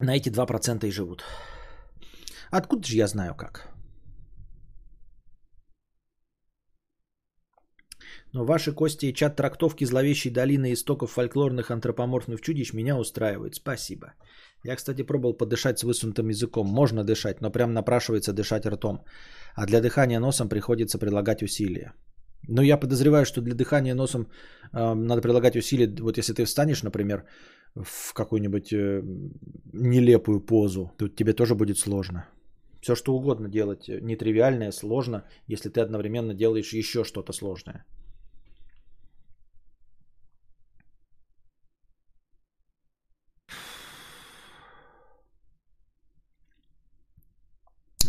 [0.00, 1.24] На эти 2% и живут.
[2.50, 3.74] Откуда же я знаю как?
[8.32, 13.54] Но ваши кости и чат трактовки зловещей долины истоков фольклорных антропоморфных чудищ меня устраивают.
[13.54, 14.14] Спасибо.
[14.64, 16.66] Я, кстати, пробовал подышать с высунутым языком.
[16.66, 19.04] Можно дышать, но прям напрашивается дышать ртом.
[19.54, 21.92] А для дыхания носом приходится прилагать усилия.
[22.48, 24.28] Но я подозреваю, что для дыхания носом
[24.72, 25.88] э, надо прилагать усилия.
[26.00, 27.24] Вот если ты встанешь, например,
[27.74, 29.02] в какую-нибудь э,
[29.72, 32.26] нелепую позу, то тебе тоже будет сложно.
[32.80, 37.84] Все что угодно делать нетривиальное, сложно, если ты одновременно делаешь еще что-то сложное.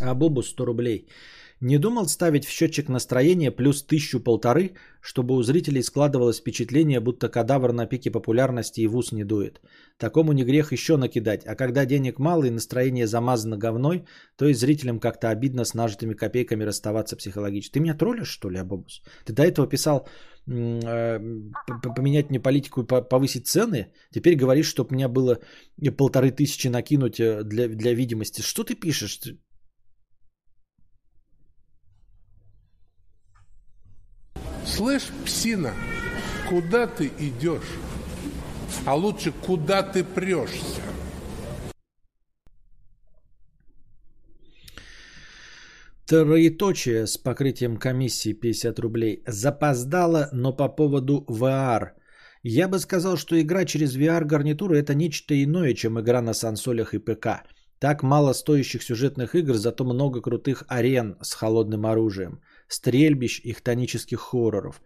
[0.01, 1.07] А Бобус 100 рублей.
[1.61, 7.29] Не думал ставить в счетчик настроения плюс тысячу полторы, чтобы у зрителей складывалось впечатление, будто
[7.29, 9.61] кадавр на пике популярности и в ус не дует.
[9.97, 14.05] Такому не грех еще накидать, а когда денег мало и настроение замазано говной,
[14.35, 17.73] то и зрителям как-то обидно с нажитыми копейками расставаться психологически.
[17.73, 19.01] Ты меня троллишь, что ли, Абобус?
[19.25, 20.09] Ты до этого писал
[20.47, 21.19] э,
[21.95, 25.39] поменять мне политику и повысить цены, теперь говоришь, чтобы у меня было
[25.97, 28.41] полторы тысячи накинуть э, для, для видимости.
[28.41, 29.21] Что ты пишешь?
[34.75, 35.73] Слышь, псина,
[36.49, 37.79] куда ты идешь?
[38.85, 40.81] А лучше, куда ты прешься?
[46.05, 49.23] Троеточие с покрытием комиссии 50 рублей.
[49.25, 51.91] Запоздало, но по поводу VR.
[52.43, 56.93] Я бы сказал, что игра через VR гарнитуру это нечто иное, чем игра на сансолях
[56.93, 57.27] и ПК.
[57.79, 64.19] Так мало стоящих сюжетных игр, зато много крутых арен с холодным оружием, стрельбищ и хтонических
[64.19, 64.81] хорроров.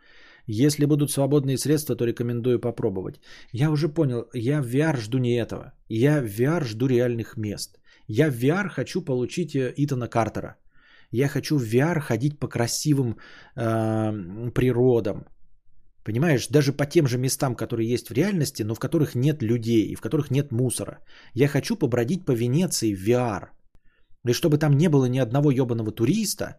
[0.47, 3.19] Если будут свободные средства, то рекомендую попробовать.
[3.53, 5.73] Я уже понял, я в VR жду не этого.
[5.87, 7.79] Я в VR жду реальных мест.
[8.07, 10.55] Я в VR хочу получить э, Итана Картера.
[11.11, 13.17] Я хочу в VR ходить по красивым
[13.55, 15.25] э, природам.
[16.03, 19.93] Понимаешь, даже по тем же местам, которые есть в реальности, но в которых нет людей,
[19.95, 20.99] в которых нет мусора.
[21.35, 23.49] Я хочу побродить по Венеции в VR.
[24.27, 26.57] И чтобы там не было ни одного ебаного туриста,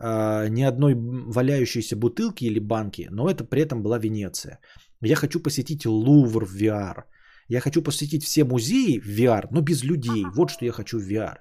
[0.00, 4.60] ни одной валяющейся бутылки или банки, но это при этом была Венеция.
[5.02, 7.04] Я хочу посетить Лувр в VR.
[7.48, 10.24] Я хочу посетить все музеи в VR, но без людей.
[10.34, 11.38] Вот что я хочу в VR.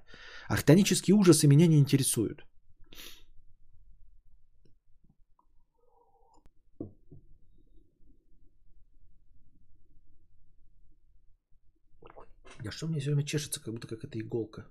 [0.49, 2.45] Ахтонические ужасы меня не интересуют.
[12.63, 14.65] Я что мне все время чешется, как будто какая-то иголка.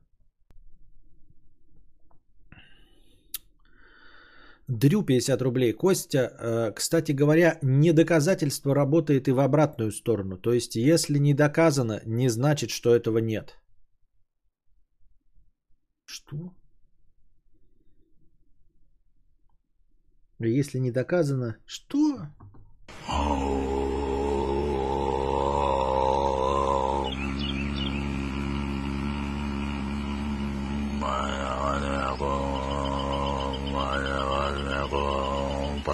[4.68, 5.72] Дрю 50 рублей.
[5.72, 10.38] Костя, э, кстати говоря, не доказательство работает и в обратную сторону.
[10.38, 13.58] То есть, если не доказано, не значит, что этого нет.
[16.04, 16.52] Что?
[20.40, 22.26] Если не доказано, что?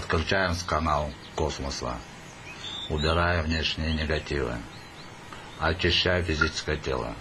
[0.03, 1.97] Подключаем канал космоса,
[2.91, 4.53] убирая внешние негативы,
[5.61, 7.15] очищая физическое тело.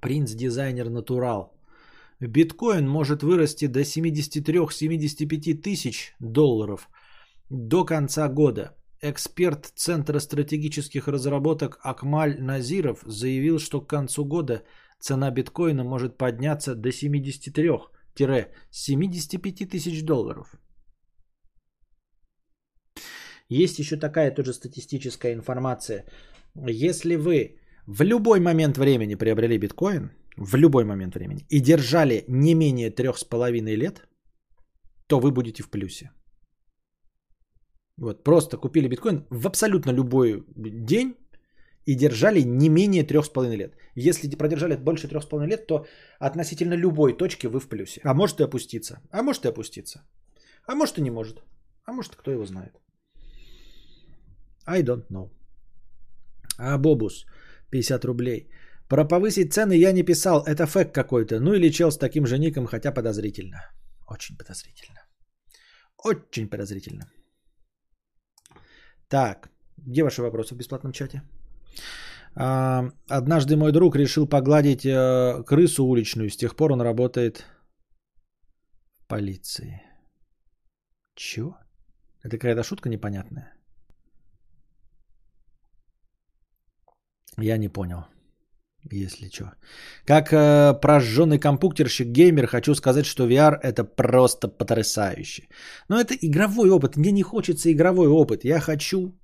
[0.00, 1.54] Принц-дизайнер натурал.
[2.18, 6.88] Биткоин может вырасти до 73-75 тысяч долларов
[7.48, 8.76] до конца года.
[9.00, 14.64] Эксперт Центра стратегических разработок Акмаль Назиров заявил, что к концу года
[14.98, 17.70] цена биткоина может подняться до 73
[18.70, 20.54] 75 тысяч долларов.
[23.48, 26.04] Есть еще такая тоже статистическая информация.
[26.54, 32.54] Если вы в любой момент времени приобрели биткоин, в любой момент времени, и держали не
[32.54, 34.08] менее трех с половиной лет,
[35.06, 36.10] то вы будете в плюсе.
[37.98, 41.14] Вот, просто купили биткоин в абсолютно любой день
[41.86, 43.76] и держали не менее трех с половиной лет.
[43.94, 45.86] Если продержали больше трех с половиной лет, то
[46.18, 48.00] относительно любой точки вы в плюсе.
[48.04, 49.00] А может и опуститься.
[49.10, 50.02] А может и опуститься.
[50.66, 51.42] А может и не может.
[51.84, 52.72] А может кто его знает.
[54.66, 55.30] I don't know.
[56.58, 57.24] А Бобус,
[57.70, 58.50] 50 рублей.
[58.88, 61.40] Про повысить цены я не писал, это фэк какой-то.
[61.40, 63.70] Ну или чел с таким же ником, хотя подозрительно.
[64.08, 65.00] Очень подозрительно.
[66.04, 67.04] Очень подозрительно.
[69.08, 71.22] Так, где ваши вопросы в бесплатном чате?
[72.38, 76.28] А, однажды мой друг решил погладить э, крысу уличную.
[76.28, 77.44] С тех пор он работает
[78.98, 79.82] в полиции.
[81.14, 81.56] Чё?
[82.22, 83.52] Это какая-то шутка непонятная.
[87.38, 88.04] Я не понял,
[88.90, 89.52] если что.
[90.04, 95.48] Как э, прожженный компьютерщик геймер хочу сказать, что VR это просто потрясающе.
[95.88, 96.96] Но это игровой опыт.
[96.96, 98.44] Мне не хочется игровой опыт.
[98.44, 99.14] Я хочу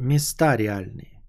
[0.00, 1.22] места реальные.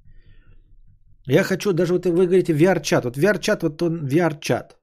[1.27, 3.05] Я хочу, даже вот вы говорите VR-чат.
[3.05, 4.77] Вот VR-чат, вот он VR-чат.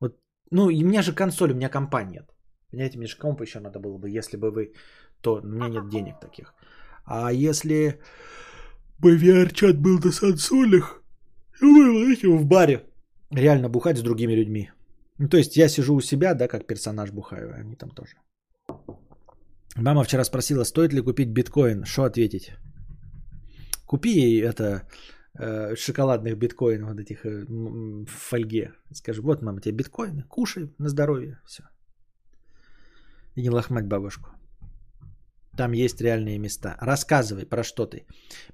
[0.00, 0.18] Вот,
[0.50, 2.30] ну, и у меня же консоль, у меня компания нет.
[2.70, 4.72] Понимаете, мне же комп еще надо было бы, если бы вы,
[5.20, 6.54] то у меня нет денег таких.
[7.04, 8.00] А если
[8.98, 11.02] бы VR-чат был на сансолях,
[11.60, 12.80] вы в баре
[13.30, 14.70] реально бухать с другими людьми.
[15.18, 18.16] Ну, то есть я сижу у себя, да, как персонаж бухаю, а они там тоже.
[19.76, 21.84] Мама вчера спросила, стоит ли купить биткоин.
[21.84, 22.52] Что ответить?
[23.86, 24.88] Купи ей это
[25.38, 28.72] э, шоколадных биткоинов, вот этих э, в фольге.
[28.92, 31.38] Скажи, вот, мама, тебе биткоины, кушай на здоровье.
[31.46, 31.62] Все.
[33.36, 34.30] И не лохмать бабушку.
[35.56, 36.76] Там есть реальные места.
[36.80, 38.06] Рассказывай, про что ты.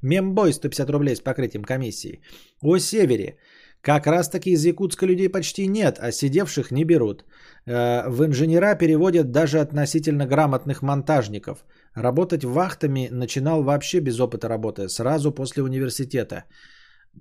[0.02, 2.20] Мембой 150 рублей с покрытием комиссии.
[2.62, 3.38] О севере.
[3.82, 7.24] Как раз таки из Якутска людей почти нет, а сидевших не берут.
[7.66, 11.64] Э, в инженера переводят даже относительно грамотных монтажников.
[11.94, 16.44] Работать вахтами начинал вообще без опыта работы, сразу после университета.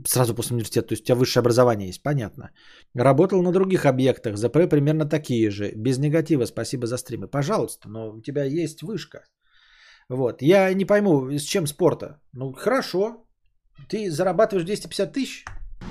[0.06, 2.52] Сразу после университета, то есть у тебя высшее образование есть, понятно.
[2.94, 5.72] Работал на других объектах, ЗП примерно такие же.
[5.76, 7.28] Без негатива, спасибо за стримы.
[7.28, 9.24] Пожалуйста, но у тебя есть вышка.
[10.10, 10.42] Вот.
[10.42, 12.20] Я не пойму, с чем спорта.
[12.34, 13.26] Ну, хорошо.
[13.88, 15.46] Ты зарабатываешь 250 тысяч?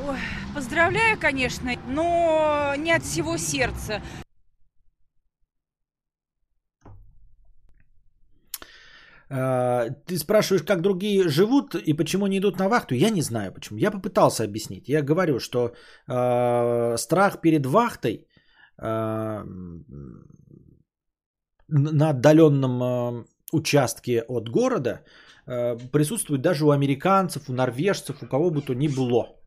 [0.07, 0.19] Ой,
[0.55, 4.01] поздравляю, конечно, но не от всего сердца.
[9.29, 12.95] Ты спрашиваешь, как другие живут и почему не идут на вахту?
[12.95, 13.79] Я не знаю почему.
[13.79, 14.89] Я попытался объяснить.
[14.89, 15.75] Я говорю, что
[16.09, 18.27] э, страх перед вахтой
[18.79, 19.45] э,
[21.69, 25.05] на отдаленном э, участке от города
[25.47, 29.38] э, присутствует даже у американцев, у норвежцев, у кого бы то ни было.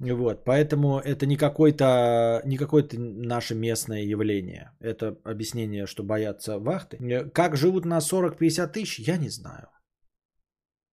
[0.00, 4.72] Вот, поэтому это не какое-то не какое-то наше местное явление.
[4.80, 6.98] Это объяснение, что боятся вахты.
[6.98, 9.68] Э, Как живут на 40-50 тысяч, я не знаю.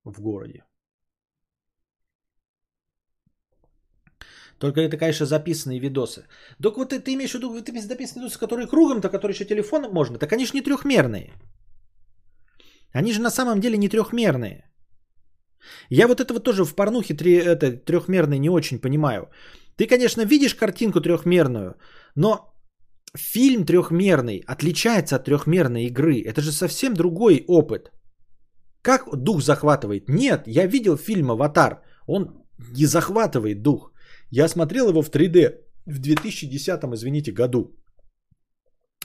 [0.05, 0.63] В городе.
[4.59, 6.25] Только это, конечно, записанные видосы.
[6.61, 10.17] Так вот ты имеешь в виду, ты записанные видосы, которые кругом-то, которые еще телефоном можно,
[10.17, 11.34] так они же не трехмерные.
[12.93, 14.72] Они же на самом деле не трехмерные.
[15.90, 19.30] Я вот этого тоже в порнухе три, это, трехмерной не очень понимаю.
[19.77, 21.76] Ты, конечно, видишь картинку трехмерную,
[22.15, 22.53] но
[23.18, 26.22] фильм трехмерный отличается от трехмерной игры.
[26.22, 27.91] Это же совсем другой опыт.
[28.81, 30.10] Как дух захватывает?
[30.10, 31.81] Нет, я видел фильм «Аватар».
[32.07, 32.44] Он
[32.76, 33.94] не захватывает дух.
[34.30, 37.77] Я смотрел его в 3D в 2010, извините, году.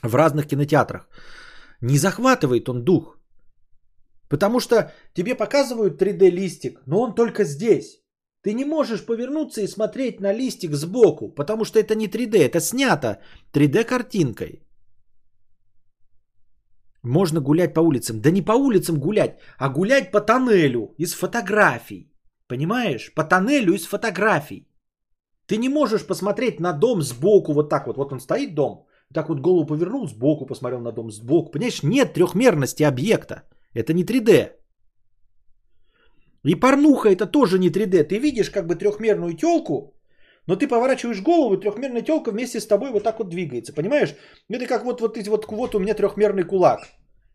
[0.03, 1.07] В разных кинотеатрах.
[1.81, 3.18] Не захватывает он дух.
[4.29, 8.03] Потому что тебе показывают 3D листик, но он только здесь.
[8.43, 12.61] Ты не можешь повернуться и смотреть на листик сбоку, потому что это не 3D, это
[12.61, 13.19] снято
[13.53, 14.63] 3D картинкой.
[17.03, 18.21] Можно гулять по улицам.
[18.21, 22.11] Да не по улицам гулять, а гулять по тоннелю из фотографий.
[22.47, 23.13] Понимаешь?
[23.15, 24.67] По тоннелю из фотографий.
[25.47, 27.97] Ты не можешь посмотреть на дом сбоку вот так вот.
[27.97, 31.51] Вот он стоит дом, так вот голову повернул, сбоку посмотрел на дом сбоку.
[31.51, 33.43] Понимаешь, нет трехмерности объекта.
[33.73, 34.51] Это не 3D.
[36.43, 38.03] И порнуха это тоже не 3D.
[38.03, 39.93] Ты видишь как бы трехмерную телку,
[40.47, 43.73] но ты поворачиваешь голову, и трехмерная телка вместе с тобой вот так вот двигается.
[43.73, 44.15] Понимаешь?
[44.49, 46.87] Это как вот, вот, вот, вот у меня трехмерный кулак.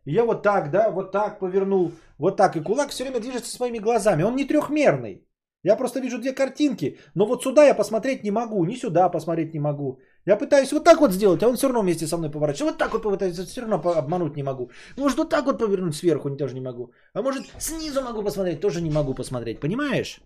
[0.06, 2.56] Я вот так, да, вот так повернул, вот так.
[2.56, 4.22] И кулак все время движется своими глазами.
[4.22, 5.26] Он не трехмерный.
[5.62, 9.54] Я просто вижу две картинки, но вот сюда я посмотреть не могу, ни сюда посмотреть
[9.54, 9.98] не могу.
[10.26, 12.64] Я пытаюсь вот так вот сделать, а он все равно вместе со мной поворачивается.
[12.64, 14.70] Вот так вот попытаюсь, все равно обмануть не могу.
[14.96, 16.92] Может вот так вот повернуть сверху, тоже не могу.
[17.12, 19.60] А может снизу могу посмотреть, тоже не могу посмотреть.
[19.60, 20.20] Понимаешь?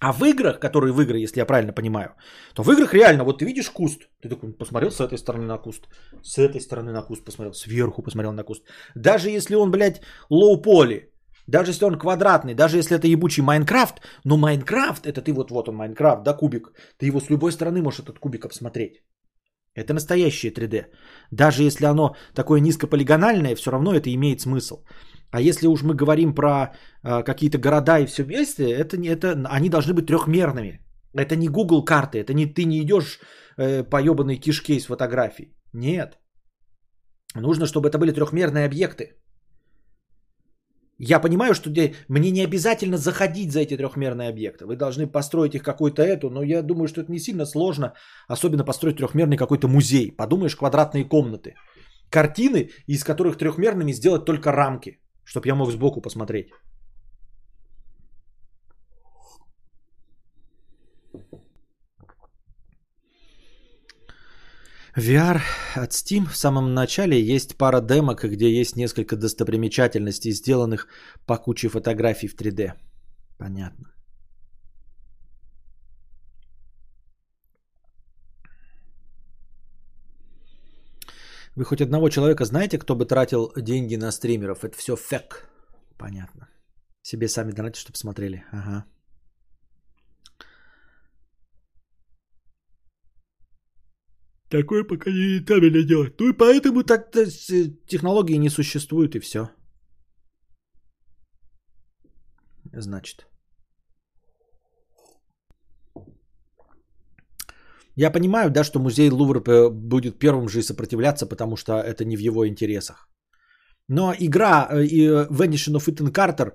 [0.00, 2.14] А в играх, которые в игры, если я правильно понимаю,
[2.54, 5.58] то в играх реально, вот ты видишь куст, ты такой посмотрел с этой стороны на
[5.58, 5.88] куст,
[6.22, 8.64] с этой стороны на куст посмотрел, сверху посмотрел на куст.
[8.94, 11.10] Даже если он, блядь, low-poly,
[11.46, 15.68] даже если он квадратный, даже если это ебучий Майнкрафт, но Майнкрафт, это ты вот, вот
[15.68, 19.02] он Майнкрафт, да, кубик, ты его с любой стороны можешь этот кубик обсмотреть.
[19.74, 20.86] Это настоящее 3D.
[21.30, 24.84] Даже если оно такое низкополигональное, все равно это имеет смысл.
[25.30, 26.72] А если уж мы говорим про
[27.04, 30.80] э, какие-то города и все вместе, это, это, они должны быть трехмерными.
[31.14, 33.20] Это не Google карты, это не ты не идешь
[33.56, 35.54] э, по ебаной кишке из фотографий.
[35.72, 36.18] Нет.
[37.34, 39.16] Нужно, чтобы это были трехмерные объекты.
[41.02, 41.70] Я понимаю, что
[42.08, 44.66] мне не обязательно заходить за эти трехмерные объекты.
[44.66, 47.94] Вы должны построить их какой-то эту, но я думаю, что это не сильно сложно,
[48.28, 50.12] особенно построить трехмерный какой-то музей.
[50.12, 51.54] Подумаешь, квадратные комнаты.
[52.10, 56.48] Картины, из которых трехмерными сделать только рамки, чтобы я мог сбоку посмотреть.
[65.00, 65.40] VR
[65.76, 70.86] от Steam в самом начале есть пара демок, где есть несколько достопримечательностей, сделанных
[71.26, 72.72] по куче фотографий в 3D.
[73.38, 73.86] Понятно.
[81.56, 84.64] Вы хоть одного человека знаете, кто бы тратил деньги на стримеров?
[84.64, 85.48] Это все фек.
[85.98, 86.48] Понятно.
[87.02, 88.44] Себе сами донатите, чтобы смотрели.
[88.52, 88.84] Ага.
[94.50, 96.20] Такое пока не рентабельно делать.
[96.20, 99.50] Ну и поэтому так то есть, э, технологии не существуют и все.
[102.72, 103.26] Значит.
[107.96, 112.16] Я понимаю, да, что музей Лувр э, будет первым же сопротивляться, потому что это не
[112.16, 113.08] в его интересах.
[113.88, 116.52] Но игра э, и Vanishing of Ethan Carter,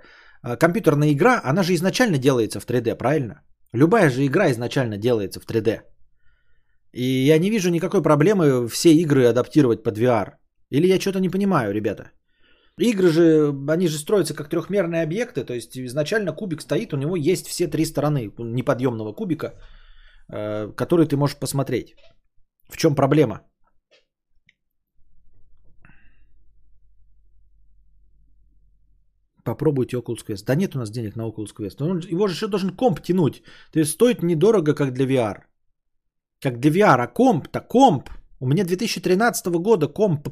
[0.57, 3.41] компьютерная игра, она же изначально делается в 3D, правильно?
[3.73, 5.94] Любая же игра изначально делается в 3D.
[6.95, 10.37] И я не вижу никакой проблемы все игры адаптировать под VR.
[10.71, 12.11] Или я что-то не понимаю, ребята.
[12.79, 17.15] Игры же, они же строятся как трехмерные объекты, то есть изначально кубик стоит, у него
[17.17, 19.53] есть все три стороны неподъемного кубика,
[20.33, 21.95] э, который ты можешь посмотреть.
[22.69, 23.41] В чем проблема?
[29.43, 30.45] Попробуйте Oculus Quest.
[30.45, 31.75] Да нет у нас денег на Oculus Quest.
[31.79, 33.43] Но он- его же еще должен комп тянуть.
[33.71, 35.43] То есть стоит недорого, как для VR.
[36.45, 38.11] Как DVR, а комп-то комп.
[38.39, 40.27] У меня 2013 года комп.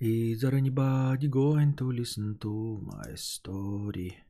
[0.00, 4.27] Is there anybody going to listen to my story?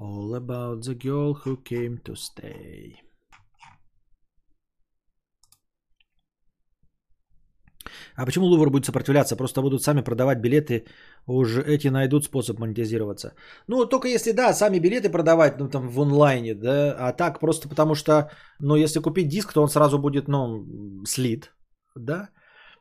[0.00, 2.94] All about the girl who came to stay.
[8.16, 9.36] А почему Лувр будет сопротивляться?
[9.36, 10.86] Просто будут сами продавать билеты,
[11.26, 13.34] уже эти найдут способ монетизироваться.
[13.68, 17.68] Ну, только если, да, сами билеты продавать, ну, там, в онлайне, да, а так просто
[17.68, 20.64] потому что, ну, если купить диск, то он сразу будет, ну,
[21.04, 21.52] слит,
[21.94, 22.30] да.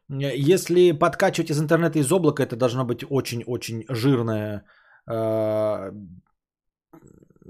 [0.08, 4.64] Если подкачивать из интернета, из облака, это должна быть очень-очень жирная
[5.08, 5.92] э,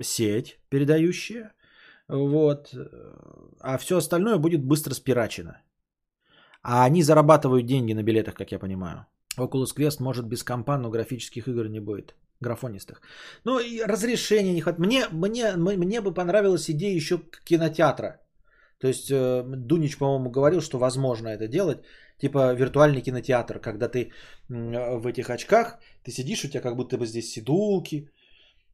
[0.02, 1.54] сеть передающая,
[2.08, 2.74] вот,
[3.60, 5.62] а все остальное будет быстро спирачено.
[6.62, 9.06] А они зарабатывают деньги на билетах, как я понимаю.
[9.38, 12.16] Oculus Quest может без компа, но графических игр не будет.
[12.42, 13.02] Графонистых.
[13.46, 14.80] Ну и разрешения не хватает.
[14.80, 18.20] Мне, мне, мне бы понравилась идея еще кинотеатра.
[18.80, 21.80] То есть э, Дунич, по-моему, говорил, что возможно это делать.
[22.18, 24.12] Типа виртуальный кинотеатр, когда ты
[24.50, 28.10] в этих очках, ты сидишь, у тебя как будто бы здесь сидулки,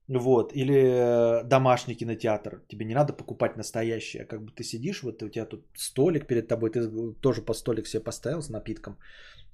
[0.07, 2.61] вот, или э, домашний кинотеатр.
[2.68, 4.23] Тебе не надо покупать настоящее.
[4.23, 6.88] А как бы ты сидишь, вот у тебя тут столик перед тобой, ты
[7.22, 8.98] тоже по столик себе поставил с напитком.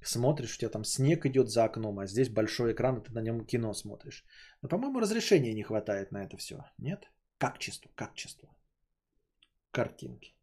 [0.04, 3.22] Смотришь, у тебя там снег идет за окном, а здесь большой экран, и ты на
[3.22, 4.24] нем кино смотришь.
[4.62, 6.56] Но, по-моему, разрешения не хватает на это все.
[6.78, 7.10] Нет?
[7.38, 8.48] Качество, качество.
[9.70, 10.34] Картинки.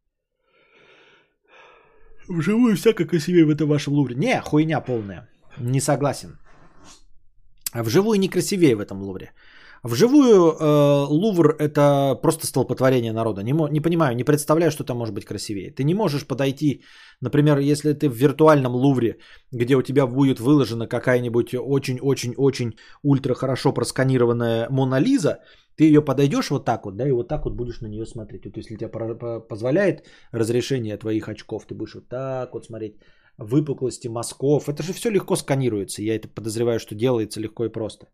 [2.28, 4.16] Вживую всяко красивее в этом вашем лувре.
[4.16, 5.30] Не, хуйня полная.
[5.58, 6.38] Не согласен.
[7.74, 9.34] Вживую не красивее в этом лувре.
[9.84, 13.44] Вживую э, Лувр это просто столпотворение народа.
[13.44, 15.72] Не, не понимаю, не представляю, что там может быть красивее.
[15.72, 16.84] Ты не можешь подойти,
[17.22, 19.18] например, если ты в виртуальном Лувре,
[19.52, 25.40] где у тебя будет выложена какая-нибудь очень-очень-очень ультра хорошо просканированная Мона Лиза,
[25.78, 28.46] ты ее подойдешь вот так вот, да, и вот так вот будешь на нее смотреть.
[28.46, 28.90] Вот если тебе
[29.48, 32.96] позволяет разрешение твоих очков, ты будешь вот так вот смотреть
[33.38, 34.68] выпуклости мазков.
[34.68, 36.02] Это же все легко сканируется.
[36.02, 38.08] Я это подозреваю, что делается легко и просто.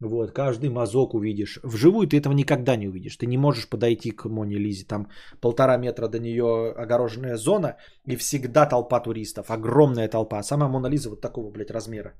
[0.00, 1.58] Вот, каждый мазок увидишь.
[1.62, 3.16] Вживую ты этого никогда не увидишь.
[3.16, 4.86] Ты не можешь подойти к Моне Лизе.
[4.86, 5.08] Там
[5.40, 7.76] полтора метра до нее огороженная зона.
[8.06, 9.50] И всегда толпа туристов.
[9.50, 10.38] Огромная толпа.
[10.38, 12.14] А сама Мона Лиза вот такого, блядь, размера.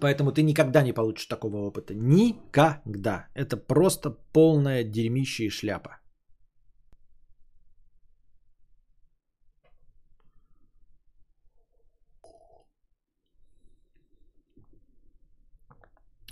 [0.00, 1.94] Поэтому ты никогда не получишь такого опыта.
[1.94, 3.28] Никогда.
[3.34, 5.97] Это просто полная дерьмище и шляпа.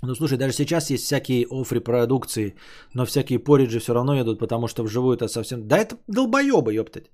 [0.03, 2.55] Ну слушай, даже сейчас есть всякие офри продукции,
[2.93, 5.67] но всякие пориджи все равно едут, потому что вживую это совсем...
[5.67, 7.09] Да это долбоебы, ёптать.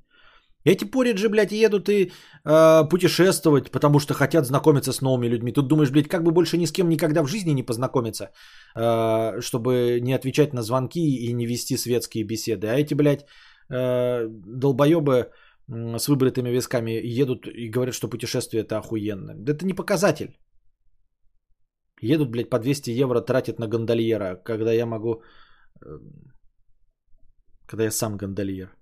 [0.66, 2.12] Эти пориджи, блядь, едут и
[2.46, 5.52] э, путешествовать, потому что хотят знакомиться с новыми людьми.
[5.52, 8.32] Тут думаешь, блядь, как бы больше ни с кем никогда в жизни не познакомиться,
[8.76, 12.68] э, чтобы не отвечать на звонки и не вести светские беседы.
[12.68, 13.26] А эти, блядь,
[13.70, 15.32] э, долбоебы
[15.68, 19.32] с выбритыми висками едут и говорят, что путешествие это охуенно.
[19.48, 20.38] Это не показатель.
[22.04, 25.22] Едут, блядь, по 200 евро тратят на гондольера, когда я могу...
[25.82, 26.00] Э,
[27.66, 28.76] когда я сам гондольер.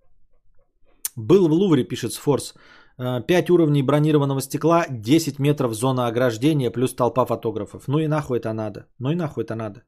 [1.16, 2.56] Был в Лувре, пишет Сфорс.
[2.98, 7.88] 5 э, уровней бронированного стекла, 10 метров зона ограждения, плюс толпа фотографов.
[7.88, 8.88] Ну и нахуй это надо.
[9.00, 9.84] Ну и нахуй это надо.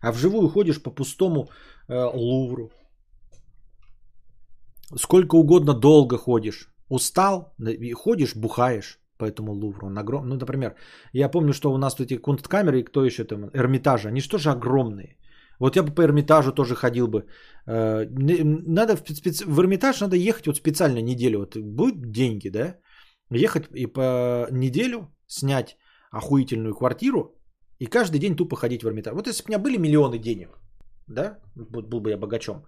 [0.00, 1.48] А вживую ходишь по пустому
[1.88, 2.70] э, Лувру.
[4.96, 6.68] Сколько угодно долго ходишь.
[6.88, 7.54] Устал,
[7.94, 9.86] ходишь, бухаешь по этому Лувру.
[9.86, 10.28] Он огром...
[10.28, 10.74] Ну, например,
[11.12, 15.16] я помню, что у нас тут эти кунсткамеры, кто еще там, Эрмитажи, они же огромные.
[15.60, 17.26] Вот я бы по Эрмитажу тоже ходил бы.
[17.66, 19.44] Э, надо в, специ...
[19.44, 21.38] в Эрмитаж надо ехать вот специально неделю.
[21.40, 22.76] Вот будут деньги, да?
[23.30, 25.76] Ехать и по неделю снять
[26.10, 27.34] охуительную квартиру
[27.80, 29.14] и каждый день тупо ходить в Эрмитаж.
[29.14, 30.48] Вот если бы у меня были миллионы денег,
[31.06, 32.64] да, вот был бы я богачом,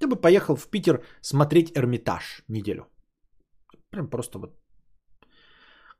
[0.00, 2.86] я бы поехал в Питер смотреть Эрмитаж неделю.
[3.90, 4.59] Прям просто вот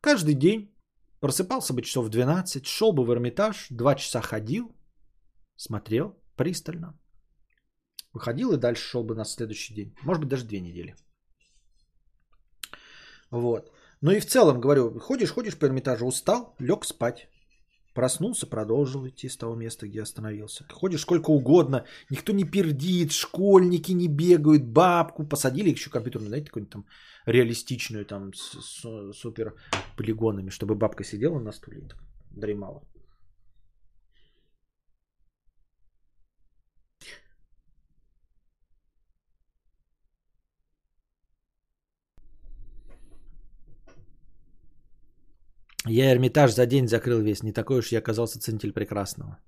[0.01, 0.74] Каждый день
[1.20, 4.74] просыпался бы часов в 12, шел бы в Эрмитаж, два часа ходил,
[5.56, 6.98] смотрел пристально.
[8.12, 9.94] Выходил и дальше шел бы на следующий день.
[10.02, 10.97] Может быть, даже две недели.
[13.31, 13.70] Вот.
[14.01, 17.28] Ну и в целом, говорю, ходишь, ходишь по Эрмитажу, устал, лег спать.
[17.94, 20.64] Проснулся, продолжил идти с того места, где остановился.
[20.70, 26.72] Ходишь сколько угодно, никто не пердит, школьники не бегают, бабку посадили еще компьютерную, знаете, какую-нибудь
[26.72, 26.86] там
[27.26, 29.54] реалистичную, там, с, с супер
[29.96, 32.82] полигонами, чтобы бабка сидела на стуле и дремала.
[45.86, 47.43] Я Эрмитаж за день закрыл весь.
[47.43, 49.39] Не такой уж я оказался ценитель прекрасного.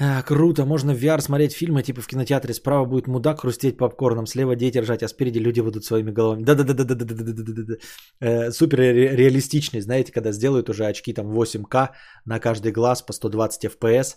[0.00, 2.54] А, круто, можно в VR смотреть фильмы, типа в кинотеатре.
[2.54, 6.44] Справа будет мудак хрустеть попкорном, слева дети ржать, а спереди люди будут своими головами.
[6.44, 7.74] Да-да-да-да-да-да-да-да-да.
[8.20, 11.90] Э, супер ре- реалистичный, знаете, когда сделают уже очки там 8К
[12.24, 14.16] на каждый глаз по 120 FPS.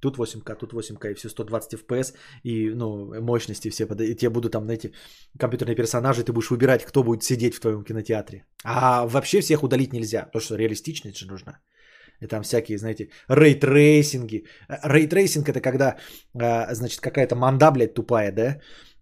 [0.00, 2.14] Тут 8К, тут 8К и все 120 FPS.
[2.44, 3.86] И, ну, мощности все.
[3.86, 4.92] под- И тебе будут там, знаете,
[5.38, 8.44] компьютерные персонажи, ты будешь выбирать, кто будет сидеть в твоем кинотеатре.
[8.64, 11.58] А вообще всех удалить нельзя, потому что реалистичность же нужна.
[12.20, 14.44] И там всякие, знаете, ray tracing
[14.84, 14.95] и.
[14.95, 15.96] Ray tracing это когда,
[16.34, 18.42] э, значит, какая-то манда, блядь, тупая, да?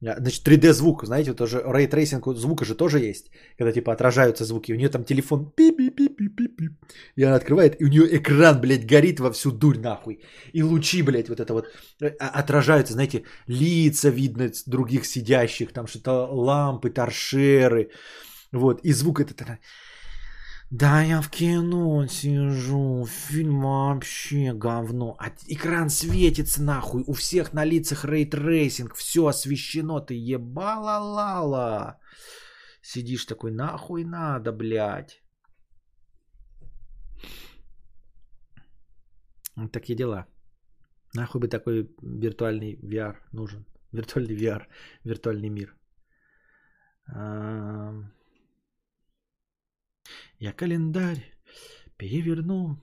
[0.03, 4.45] Э, Значит, 3D звук, знаете, тоже ray tracing звука же тоже есть, когда типа отражаются
[4.45, 4.73] звуки.
[4.73, 6.16] У нее там телефон пип пип пип
[7.17, 10.21] И она открывает, и у нее экран, блядь, горит во всю дурь нахуй.
[10.53, 11.67] И лучи, блядь, вот это вот
[12.01, 17.91] э, а- отражаются, знаете, лица видно других сидящих, там что-то лампы, торшеры.
[18.53, 19.43] Вот, и звук этот,
[20.71, 25.17] да, я в кино сижу, фильм вообще говно.
[25.21, 31.99] А экран светится нахуй, у всех на лицах ray tracing, все освещено, ты ебала лала.
[32.83, 35.23] Сидишь такой, нахуй надо, блядь.
[39.73, 40.27] Такие дела.
[41.15, 43.65] Нахуй бы такой виртуальный VR нужен.
[43.93, 44.67] Виртуальный VR,
[45.05, 45.75] виртуальный мир.
[50.39, 51.25] Я календарь
[51.97, 52.79] переверну,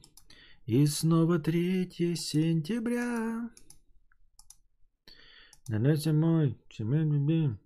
[0.65, 3.49] и снова 3 сентября.
[5.67, 7.59] Наносим мой, чем.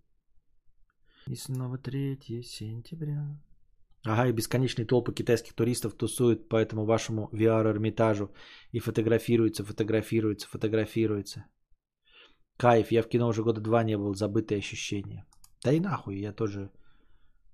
[1.28, 3.40] И снова 3 сентября.
[4.08, 8.32] Ага, и бесконечные толпы китайских туристов тусуют по этому вашему VR-эрмитажу
[8.72, 11.46] и фотографируются, фотографируются, фотографируются.
[12.58, 15.26] Кайф, я в кино уже года два не был, забытые ощущения.
[15.64, 16.70] Да и нахуй, я тоже...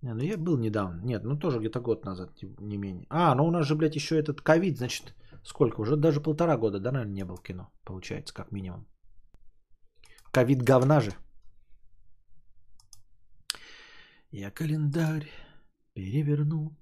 [0.02, 1.02] Не, ну я был недавно.
[1.02, 3.08] Нет, ну тоже где-то год назад, не- не менее.
[3.10, 5.82] А, ну у нас же, блядь, еще этот ковид, значит, сколько?
[5.82, 8.86] Уже даже полтора года, да, наверное, не был в кино, получается, как минимум.
[10.32, 11.12] Ковид говна же.
[14.32, 15.30] Я календарь
[15.94, 16.76] переверну.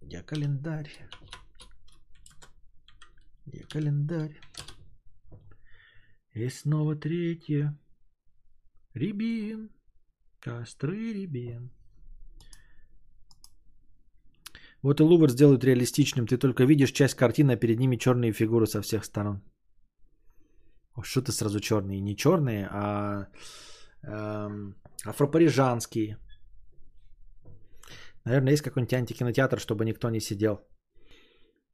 [0.00, 0.90] Я календарь.
[3.46, 4.40] Я календарь.
[6.32, 7.78] И снова третье.
[8.94, 9.70] Рябин.
[10.40, 11.70] Костры рябин.
[14.82, 16.26] Вот и Лувр сделают реалистичным.
[16.26, 19.42] Ты только видишь часть картины, а перед ними черные фигуры со всех сторон.
[21.02, 22.00] Что ты сразу черные?
[22.00, 23.26] Не черные, а
[24.02, 26.18] эм, афропарижанские.
[28.24, 30.60] Наверное, есть какой-нибудь антикинотеатр, чтобы никто не сидел.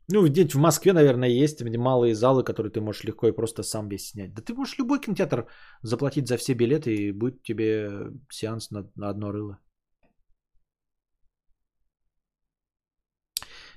[0.09, 3.63] Ну, где-нибудь в Москве, наверное, есть где малые залы, которые ты можешь легко и просто
[3.63, 4.35] сам весь снять.
[4.35, 5.47] Да ты можешь любой кинотеатр
[5.83, 9.59] заплатить за все билеты, и будет тебе сеанс на, на одно рыло.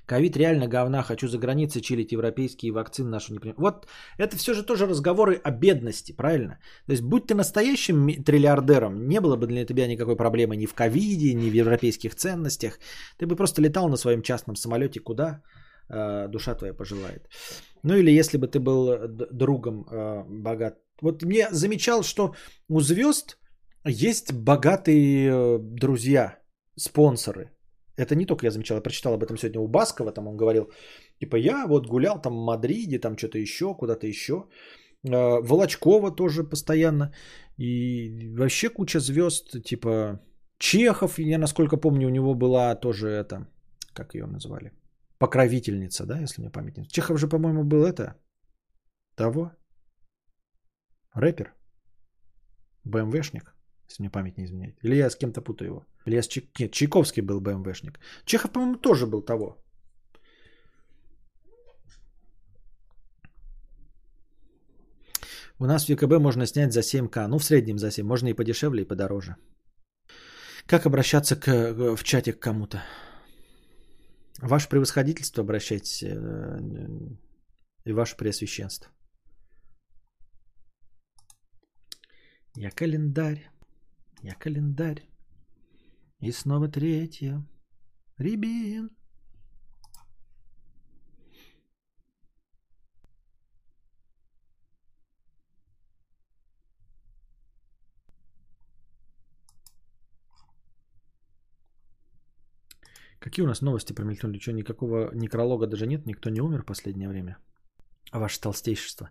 [0.08, 3.60] Ковид реально говна, хочу за границей чилить, европейские вакцины нашу не принимают.
[3.60, 6.60] Вот это все же тоже разговоры о бедности, правильно?
[6.86, 10.74] То есть будь ты настоящим триллиардером, не было бы для тебя никакой проблемы ни в
[10.74, 12.80] ковиде, ни в европейских ценностях.
[13.18, 15.42] Ты бы просто летал на своем частном самолете куда
[15.90, 17.28] э, душа твоя пожелает.
[17.84, 20.80] Ну или если бы ты был д- другом э, богат.
[21.02, 22.34] Вот мне замечал, что
[22.70, 23.38] у звезд
[23.86, 26.40] есть богатые э, друзья,
[26.78, 27.57] спонсоры.
[27.98, 30.72] Это не только я замечал, я прочитал об этом сегодня у Баскова, там он говорил,
[31.20, 34.34] типа я вот гулял там в Мадриде, там что-то еще, куда-то еще.
[35.04, 37.12] Э, Волочкова тоже постоянно.
[37.58, 40.20] И вообще куча звезд, типа
[40.60, 43.48] Чехов, я насколько помню, у него была тоже это,
[43.94, 44.72] как ее называли,
[45.18, 46.88] покровительница, да, если мне память не.
[46.88, 48.16] Чехов же, по-моему, был это,
[49.16, 49.52] того,
[51.14, 51.54] рэпер,
[52.84, 53.57] БМВшник,
[53.90, 54.76] если мне память не изменяет.
[54.84, 55.86] Или я с кем-то путаю его.
[56.06, 58.00] Или я с Чай- Нет, Чайковский был БМВшник.
[58.26, 59.58] Чехов, по-моему, тоже был того.
[65.60, 67.28] У нас в ВКБ можно снять за 7К.
[67.28, 68.06] Ну, в среднем за 7.
[68.06, 69.36] Можно и подешевле, и подороже.
[70.68, 71.48] Как обращаться к,
[71.96, 72.84] в чате к кому-то?
[74.42, 76.60] Ваше превосходительство обращайтесь э,
[77.86, 78.92] и ваше преосвященство.
[82.56, 83.50] Я календарь,
[84.24, 85.10] я календарь.
[86.20, 87.46] И снова третья.
[88.18, 88.90] Рябин.
[103.20, 104.40] Какие у нас новости промелькнули?
[104.40, 106.06] Что, никакого некролога даже нет?
[106.06, 107.38] Никто не умер в последнее время?
[108.12, 109.10] А ваше толстейшество.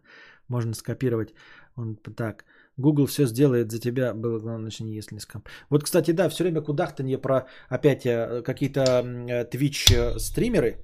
[0.48, 1.34] Можно скопировать.
[1.76, 2.44] Он так.
[2.78, 4.14] Google все сделает за тебя.
[4.14, 5.42] Было главное, начни, если не скам.
[5.70, 10.76] Вот, кстати, да, все время кудахтанье про опять э, какие-то э, Twitch э, стримеры.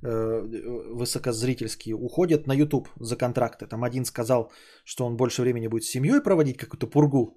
[0.00, 3.66] высокозрительские уходят на YouTube за контракты.
[3.66, 4.52] Там один сказал,
[4.84, 7.36] что он больше времени будет с семьей проводить какую-то пургу.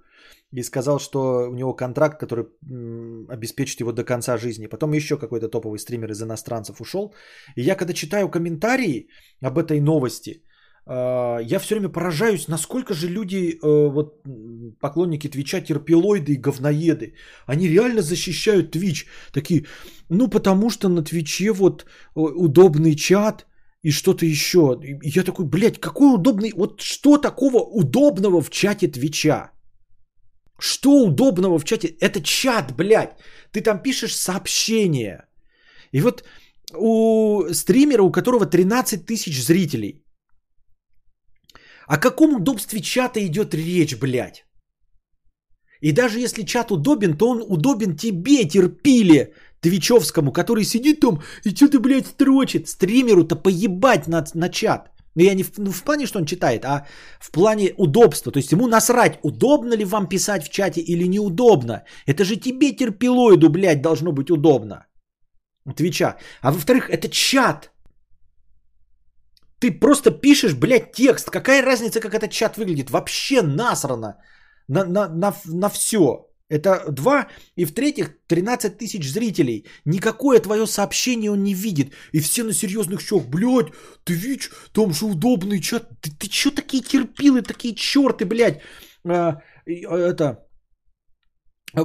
[0.54, 2.46] И сказал, что у него контракт, который
[3.30, 4.68] обеспечит его до конца жизни.
[4.68, 7.14] Потом еще какой-то топовый стример из иностранцев ушел.
[7.56, 9.08] И я когда читаю комментарии
[9.42, 10.44] об этой новости,
[10.88, 14.24] я все время поражаюсь, насколько же люди, э, вот
[14.80, 17.14] поклонники Твича, терпилоиды и говноеды,
[17.46, 19.06] они реально защищают Твич.
[19.32, 19.66] Такие,
[20.10, 21.86] ну потому что на Твиче вот
[22.16, 23.46] э, удобный чат
[23.84, 24.80] и что-то еще.
[24.84, 29.52] И я такой, блядь, какой удобный, вот что такого удобного в чате Твича?
[30.60, 31.96] Что удобного в чате?
[32.00, 33.18] Это чат, блядь.
[33.52, 35.26] Ты там пишешь сообщение.
[35.92, 36.24] И вот
[36.76, 40.04] у стримера, у которого 13 тысяч зрителей.
[41.92, 44.46] О каком удобстве чата идет речь, блядь?
[45.82, 51.50] И даже если чат удобен, то он удобен тебе, терпили, твичевскому, который сидит там и
[51.54, 52.70] что-то, блядь, строчит.
[52.70, 54.92] Стримеру-то поебать на, на чат.
[55.16, 56.88] Но я не в, ну, в плане, что он читает, а
[57.20, 58.32] в плане удобства.
[58.32, 61.84] То есть ему насрать, удобно ли вам писать в чате или неудобно.
[62.08, 64.86] Это же тебе, терпилоиду, блядь, должно быть удобно.
[65.76, 66.16] Твича.
[66.42, 67.71] А во-вторых, это чат.
[69.62, 71.30] Ты просто пишешь, блядь, текст.
[71.30, 72.90] Какая разница, как этот чат выглядит?
[72.90, 74.18] Вообще насрано
[74.68, 76.28] на, на, на, на все.
[76.50, 77.28] Это два.
[77.58, 79.66] И в-третьих, 13 тысяч зрителей.
[79.86, 81.94] Никакое твое сообщение он не видит.
[82.12, 83.28] И все на серьезных щек.
[83.28, 83.72] Блядь,
[84.04, 85.88] ты видишь, там же удобный чат.
[86.02, 88.62] Ты, ты что такие терпилы, такие черты, блядь.
[89.06, 90.48] А, а, это...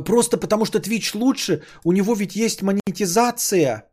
[0.04, 1.62] Просто потому что Twitch лучше.
[1.84, 3.84] У него ведь есть монетизация.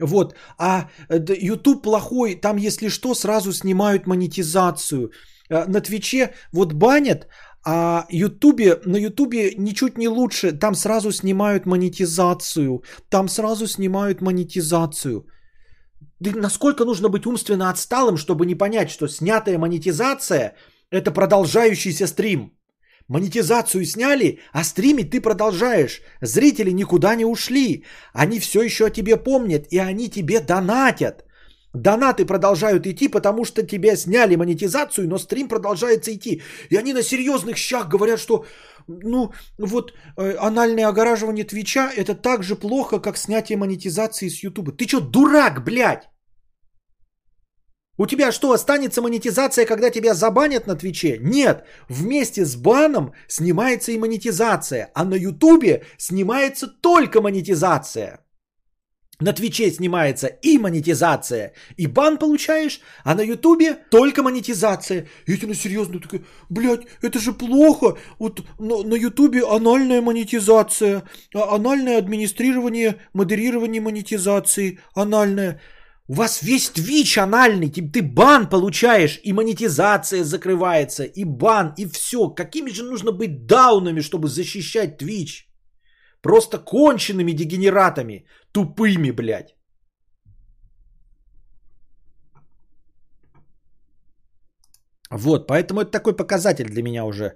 [0.00, 0.34] Вот.
[0.58, 2.34] А э, YouTube плохой.
[2.34, 5.10] Там, если что, сразу снимают монетизацию.
[5.50, 7.28] А, На Твиче вот банят,
[7.66, 10.52] а Ютубе, на Ютубе ничуть не лучше.
[10.52, 12.82] Там сразу снимают монетизацию.
[13.08, 15.26] Там сразу снимают монетизацию.
[16.20, 20.54] Да насколько нужно быть умственно отсталым, чтобы не понять, что снятая монетизация–
[20.90, 22.52] это продолжающийся стрим.
[23.08, 26.00] Монетизацию сняли, а стримить ты продолжаешь.
[26.22, 27.84] Зрители никуда не ушли.
[28.14, 31.24] Они все еще о тебе помнят, и они тебе донатят.
[31.74, 36.40] Донаты продолжают идти, потому что тебе сняли монетизацию, но стрим продолжается идти.
[36.70, 38.46] И они на серьезных щах говорят, что
[38.86, 44.72] ну вот э, анальное огораживание Твича это так же плохо, как снятие монетизации с Ютуба.
[44.72, 46.08] Ты что, дурак, блядь?
[47.96, 51.18] У тебя что, останется монетизация, когда тебя забанят на Твиче?
[51.20, 58.20] Нет, вместе с баном снимается и монетизация, а на Ютубе снимается только монетизация.
[59.20, 65.06] На Твиче снимается и монетизация, и бан получаешь, а на Ютубе только монетизация.
[65.26, 67.96] И ты на серьезно такой, блядь, это же плохо.
[68.18, 75.60] Вот на, на Ютубе анальная монетизация, а- анальное администрирование, модерирование монетизации, анальное.
[76.08, 82.28] У вас весь Твич анальный, ты, бан получаешь, и монетизация закрывается, и бан, и все.
[82.34, 85.48] Какими же нужно быть даунами, чтобы защищать Твич?
[86.20, 89.56] Просто конченными дегенератами, тупыми, блядь.
[95.10, 97.32] Вот, поэтому это такой показатель для меня уже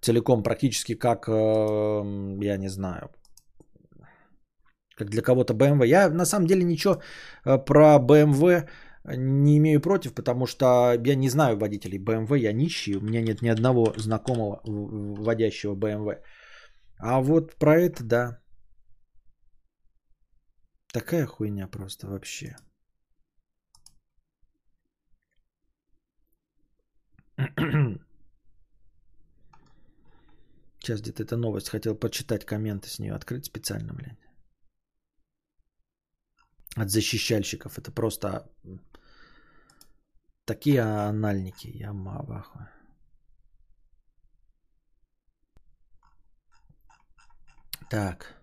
[0.00, 1.32] целиком практически как, э,
[2.44, 3.10] я не знаю,
[4.96, 5.86] как для кого-то BMW.
[5.86, 7.02] Я на самом деле ничего
[7.44, 8.68] э, про BMW
[9.04, 10.64] не имею против, потому что
[11.06, 16.22] я не знаю водителей BMW, я нищий, у меня нет ни одного знакомого водящего BMW.
[16.98, 18.38] А вот про это, да.
[20.92, 22.56] Такая хуйня просто вообще.
[30.78, 31.70] Сейчас где-то эта новость.
[31.70, 33.14] Хотел почитать комменты с нее.
[33.14, 34.21] Открыть специально, блядь.
[36.76, 37.78] От защищальщиков.
[37.78, 38.50] Это просто
[40.44, 41.68] такие анальники.
[41.68, 42.60] Я маваху.
[47.90, 48.34] Так.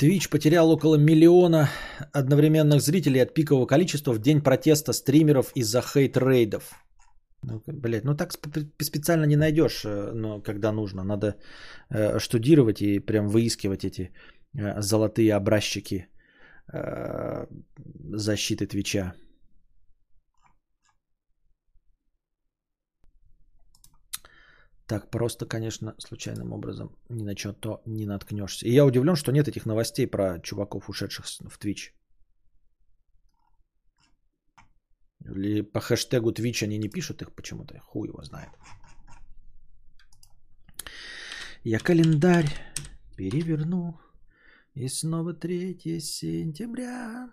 [0.00, 1.68] Twitch потерял около миллиона
[2.12, 6.72] одновременных зрителей от пикового количества в день протеста стримеров из-за хейт-рейдов.
[7.42, 11.04] Ну, блядь, ну так сп- специально не найдешь, э, но когда нужно.
[11.04, 11.36] Надо
[11.90, 14.10] э, штудировать и прям выискивать эти
[14.54, 16.08] э, золотые образчики
[16.72, 17.46] э,
[18.16, 19.14] защиты Твича.
[24.86, 28.66] Так просто, конечно, случайным образом ни на что-то не наткнешься.
[28.66, 31.92] И я удивлен, что нет этих новостей про чуваков, ушедших в Twitch.
[35.36, 37.78] Или по хэштегу Twitch они не пишут их почему-то.
[37.80, 38.50] Хуй его знает.
[41.64, 42.48] Я календарь
[43.16, 43.98] переверну
[44.74, 47.30] И снова 3 сентября.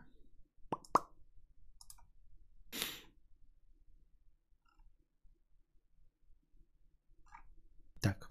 [8.01, 8.27] Так.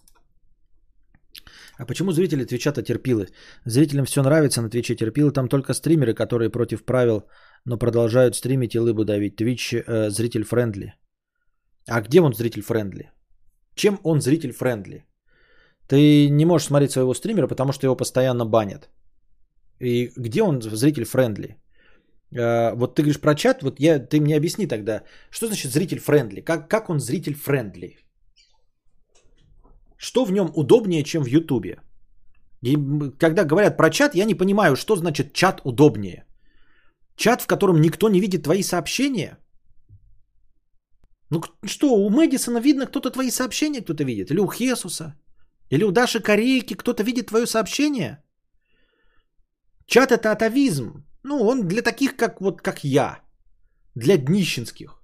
[1.79, 3.29] А почему зрители Твича-то терпилы?
[3.65, 4.97] Зрителям все нравится на Твиче.
[4.97, 7.29] Терпилы там только стримеры, которые против правил,
[7.65, 9.37] но продолжают стримить и лыбу давить.
[9.37, 10.95] Твич э, зритель friendly.
[11.89, 13.11] А где он зритель friendly?
[13.75, 15.05] Чем он зритель friendly?
[15.89, 18.89] Ты не можешь смотреть своего стримера, потому что его постоянно банят.
[19.81, 21.57] И где он зритель friendly?
[22.33, 25.99] Э, вот ты говоришь про чат, вот я, ты мне объясни тогда, что значит зритель
[25.99, 26.41] friendly?
[26.41, 27.99] Как, как он зритель friendly?
[29.97, 31.79] Что в нем удобнее, чем в Ютубе?
[32.63, 32.77] И
[33.19, 36.25] когда говорят про чат, я не понимаю, что значит чат удобнее.
[37.17, 39.39] Чат, в котором никто не видит твои сообщения?
[41.31, 44.31] Ну что, у Мэдисона видно, кто-то твои сообщения кто-то видит?
[44.31, 45.15] Или у Хесуса?
[45.71, 48.23] Или у Даши Корейки кто-то видит твое сообщение?
[49.87, 51.05] Чат это атовизм.
[51.23, 53.21] Ну, он для таких, как вот как я.
[53.95, 55.01] Для днищенских.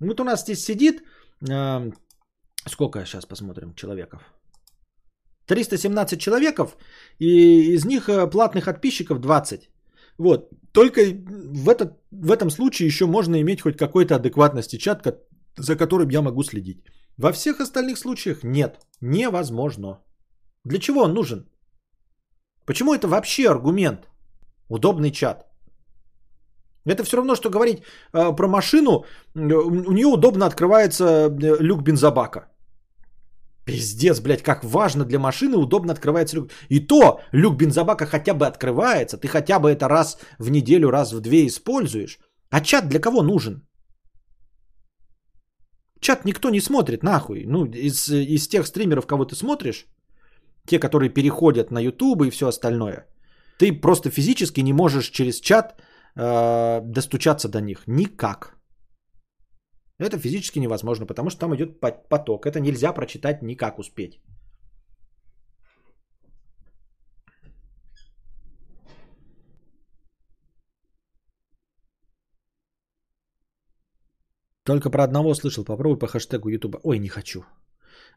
[0.00, 1.02] Вот у нас здесь сидит,
[1.48, 1.92] э,
[2.66, 4.22] сколько сейчас посмотрим человеков?
[5.46, 6.76] 317 человеков,
[7.18, 9.70] и из них э, платных подписчиков 20.
[10.18, 10.50] Вот.
[10.72, 15.06] Только в, этот, в этом случае еще можно иметь хоть какой-то адекватности чат,
[15.56, 16.84] за которым я могу следить.
[17.18, 18.80] Во всех остальных случаях нет.
[19.00, 20.00] Невозможно.
[20.64, 21.46] Для чего он нужен?
[22.66, 24.08] Почему это вообще аргумент?
[24.68, 25.46] Удобный чат.
[26.86, 29.04] Это все равно, что говорить э, про машину.
[29.34, 32.48] У нее удобно открывается э, люк бензобака.
[33.66, 36.50] Пиздец, блядь, как важно для машины, удобно открывается люк.
[36.70, 41.12] И то люк бензобака хотя бы открывается, ты хотя бы это раз в неделю, раз
[41.12, 42.18] в две используешь.
[42.50, 43.66] А чат для кого нужен?
[46.00, 47.44] Чат никто не смотрит, нахуй.
[47.46, 49.86] Ну, из, из тех стримеров, кого ты смотришь,
[50.66, 53.06] те, которые переходят на YouTube и все остальное,
[53.58, 55.82] ты просто физически не можешь через чат
[56.14, 57.82] э, достучаться до них.
[57.86, 58.55] Никак.
[59.98, 62.46] Это физически невозможно, потому что там идет поток.
[62.46, 64.20] Это нельзя прочитать никак успеть.
[74.66, 75.64] Только про одного слышал.
[75.64, 76.80] Попробуй по хэштегу Ютуба.
[76.82, 77.44] Ой, не хочу.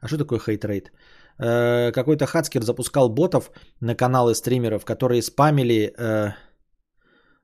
[0.02, 0.92] А что такое hate raid?
[1.38, 3.52] Э, какой-то хацкер запускал ботов
[3.82, 6.34] на каналы стримеров, которые спамили э,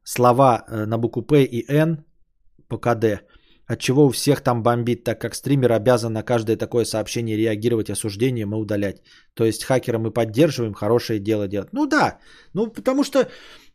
[0.03, 2.03] слова э, на букву П и Н
[2.67, 3.23] по КД
[3.67, 7.89] от чего у всех там бомбит, так как стример обязан на каждое такое сообщение реагировать
[7.89, 9.01] осуждением и удалять.
[9.33, 11.69] То есть хакера мы поддерживаем, хорошее дело делать.
[11.73, 12.19] Ну да,
[12.53, 13.27] ну потому что,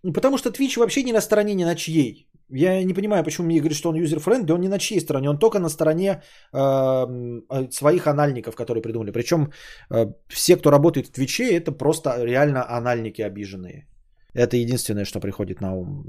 [0.03, 2.27] потому что Twitch вообще не на стороне ни на чьей.
[2.53, 5.39] Я не понимаю, почему мне говорит, что он user-friendly, он не на чьей стороне, он
[5.39, 7.07] только на стороне э,
[7.71, 9.13] своих анальников, которые придумали.
[9.13, 9.53] Причем
[9.91, 13.87] э, все, кто работает в Твиче, это просто реально анальники обиженные.
[14.35, 16.05] Это единственное, что приходит на ум.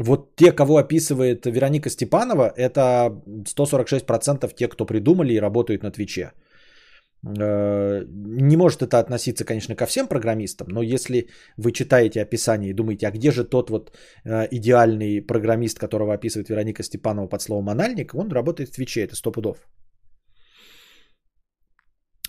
[0.00, 3.10] Вот те, кого описывает Вероника Степанова, это
[3.44, 6.32] 146% те, кто придумали и работают на Твиче.
[7.38, 12.74] Э, не может это относиться, конечно, ко всем программистам, но если вы читаете описание и
[12.74, 13.90] думаете, а где же тот вот
[14.24, 19.16] э, идеальный программист, которого описывает Вероника Степанова под словом «анальник», он работает в Твиче, это
[19.16, 19.68] сто пудов.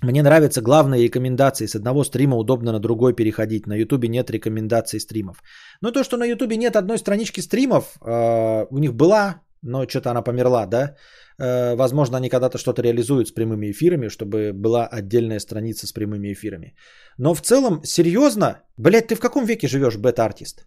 [0.03, 1.67] Мне нравятся главные рекомендации.
[1.67, 3.67] С одного стрима удобно на другой переходить.
[3.67, 5.43] На Ютубе нет рекомендаций стримов.
[5.81, 10.09] Но то, что на Ютубе нет одной странички стримов, э, у них была, но что-то
[10.09, 10.95] она померла, да?
[11.37, 16.33] Э, возможно, они когда-то что-то реализуют с прямыми эфирами, чтобы была отдельная страница с прямыми
[16.33, 16.73] эфирами.
[17.17, 20.65] Но в целом, серьезно, блядь, ты в каком веке живешь, бета-артист?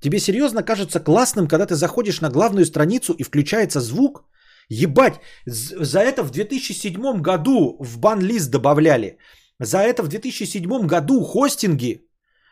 [0.00, 4.24] Тебе серьезно кажется классным, когда ты заходишь на главную страницу и включается звук?
[4.68, 9.18] Ебать, за это в 2007 году в бан-лист добавляли.
[9.60, 12.08] За это в 2007 году хостинги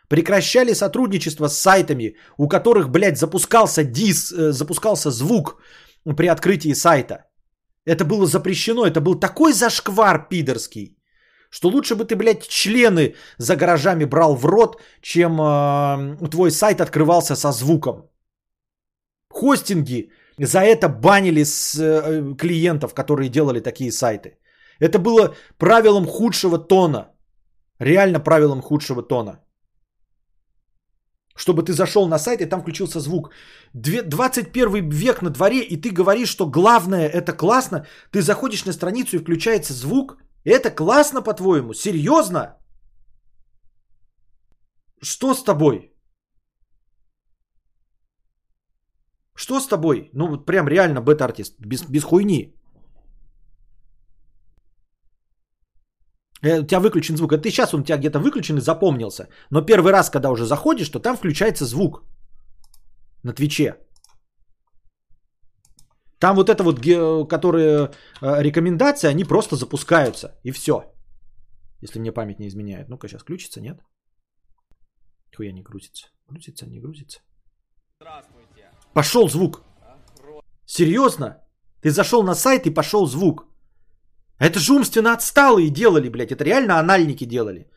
[0.09, 5.63] прекращали сотрудничество с сайтами, у которых, блядь, запускался дис, э, запускался звук
[6.17, 7.25] при открытии сайта.
[7.87, 10.97] Это было запрещено, это был такой зашквар пидорский,
[11.51, 16.81] что лучше бы ты, блядь, члены за гаражами брал в рот, чем э, твой сайт
[16.81, 18.11] открывался со звуком.
[19.31, 24.39] Хостинги за это банили с э, клиентов, которые делали такие сайты.
[24.81, 27.13] Это было правилом худшего тона.
[27.81, 29.41] Реально правилом худшего тона.
[31.37, 33.31] Чтобы ты зашел на сайт и там включился звук.
[33.75, 37.87] 21 век на дворе, и ты говоришь, что главное это классно.
[38.11, 40.17] Ты заходишь на страницу и включается звук.
[40.45, 41.75] Это классно, по-твоему?
[41.75, 42.57] Серьезно?
[45.03, 45.92] Что с тобой?
[49.35, 50.11] Что с тобой?
[50.13, 52.55] Ну, вот прям реально бета-артист, без, без хуйни.
[56.43, 57.33] Э, У тебя выключен звук.
[57.33, 59.29] Это ты сейчас он у тебя где-то выключен и запомнился.
[59.51, 62.03] Но первый раз, когда уже заходишь, то там включается звук
[63.23, 63.77] на Твиче.
[66.19, 66.79] Там вот это вот,
[67.29, 70.39] которые э, рекомендации, они просто запускаются.
[70.45, 70.93] И все.
[71.83, 72.89] Если мне память не изменяет.
[72.89, 73.81] Ну-ка, сейчас включится, нет?
[75.37, 76.09] Хуя не грузится.
[76.29, 77.21] Грузится, не грузится.
[78.95, 79.63] Пошел звук.
[80.67, 81.39] Серьезно?
[81.83, 83.47] Ты зашел на сайт и пошел звук.
[84.39, 86.33] Это же умственно отсталые делали, блядь.
[86.33, 87.71] Это реально анальники делали.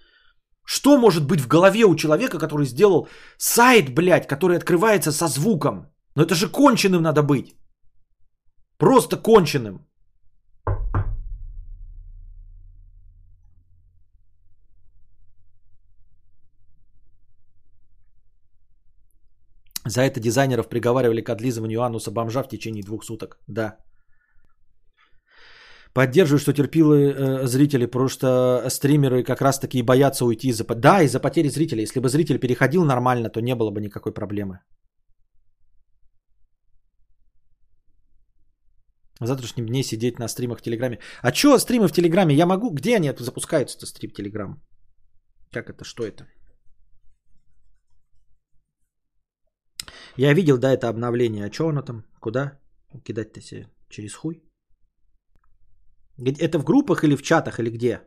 [0.65, 5.91] Что может быть в голове у человека, который сделал сайт, блядь, который открывается со звуком?
[6.15, 7.55] Ну это же конченым надо быть.
[8.77, 9.87] Просто конченым.
[19.87, 23.37] За это дизайнеров приговаривали к отлизыванию ануса бомжа в течение двух суток.
[23.47, 23.77] Да.
[25.93, 30.65] Поддерживаю, что терпилы э, зрители, потому что стримеры как раз таки и боятся уйти из-за...
[30.65, 31.83] Да, из-за потери зрителей.
[31.83, 34.59] Если бы зритель переходил нормально, то не было бы никакой проблемы.
[39.21, 40.99] В завтрашнем дне сидеть на стримах в Телеграме.
[41.21, 42.35] А чё стримы в Телеграме?
[42.35, 42.71] Я могу?
[42.71, 44.61] Где они запускаются-то, стрим Телеграм?
[45.53, 45.85] Как это?
[45.85, 46.25] Что это?
[50.17, 51.45] Я видел, да, это обновление.
[51.45, 52.03] А что оно там?
[52.19, 52.59] Куда
[53.03, 53.67] кидать-то себе?
[53.89, 54.41] Через хуй?
[56.17, 58.01] Это в группах или в чатах, или где?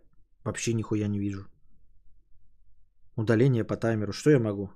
[0.44, 1.46] Вообще нихуя не вижу.
[3.16, 4.12] Удаление по таймеру.
[4.12, 4.70] Что я могу?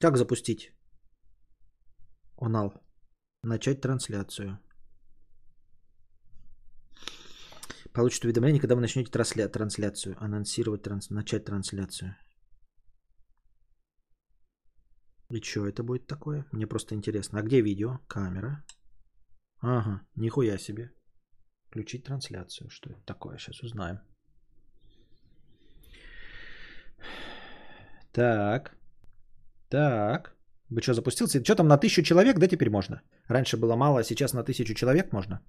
[0.00, 0.72] Как запустить?
[2.36, 2.72] Онал.
[3.42, 4.58] Начать трансляцию.
[7.92, 10.16] Получит уведомление, когда вы начнете трансля- трансляцию.
[10.20, 11.10] Анонсировать, транс...
[11.10, 12.14] начать трансляцию.
[15.30, 16.44] И что это будет такое?
[16.52, 17.40] Мне просто интересно.
[17.40, 17.98] А где видео?
[18.08, 18.64] Камера.
[19.60, 20.90] Ага, нихуя себе.
[21.68, 22.70] Включить трансляцию.
[22.70, 23.38] Что это такое?
[23.38, 24.00] Сейчас узнаем.
[28.12, 28.76] Так.
[29.68, 30.36] Так.
[30.70, 31.42] Вы что, запустился?
[31.42, 33.02] Что там на тысячу человек, да, теперь можно?
[33.28, 35.40] Раньше было мало, а сейчас на тысячу человек можно.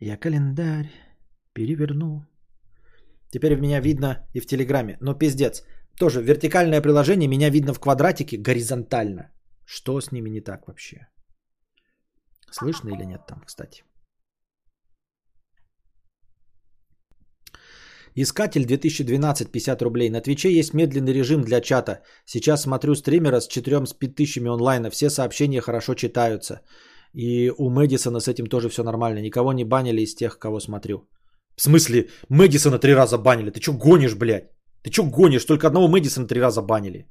[0.00, 0.90] Я календарь
[1.52, 2.24] переверну.
[3.30, 4.96] Теперь меня видно и в Телеграме.
[5.00, 5.64] Но пиздец.
[5.98, 9.32] Тоже вертикальное приложение, меня видно в квадратике горизонтально.
[9.64, 11.08] Что с ними не так вообще?
[12.50, 13.82] Слышно или нет там, кстати?
[18.14, 20.10] Искатель 2012 50 рублей.
[20.10, 22.02] На Твиче есть медленный режим для чата.
[22.24, 23.84] Сейчас смотрю стримера с 4
[24.16, 24.90] тысячами онлайна.
[24.90, 26.60] Все сообщения хорошо читаются.
[27.14, 29.20] И у Мэдисона с этим тоже все нормально.
[29.20, 31.08] Никого не банили из тех, кого смотрю.
[31.56, 33.50] В смысле, Мэдисона три раза банили?
[33.50, 34.57] Ты что гонишь, блядь?
[34.88, 35.44] Ты что гонишь?
[35.44, 37.06] Только одного Мэдисона три раза банили.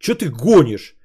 [0.00, 0.96] Че ты гонишь?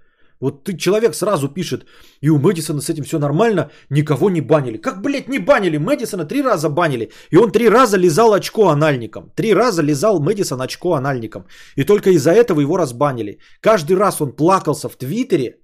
[0.41, 1.85] Вот ты человек сразу пишет,
[2.21, 4.77] и у Мэдисона с этим все нормально, никого не банили.
[4.77, 5.77] Как, блядь, не банили?
[5.77, 7.11] Мэдисона три раза банили.
[7.29, 9.31] И он три раза лизал очко анальником.
[9.35, 11.45] Три раза лизал Мэдисон очко анальником.
[11.75, 13.39] И только из-за этого его разбанили.
[13.61, 15.59] Каждый раз он плакался в Твиттере.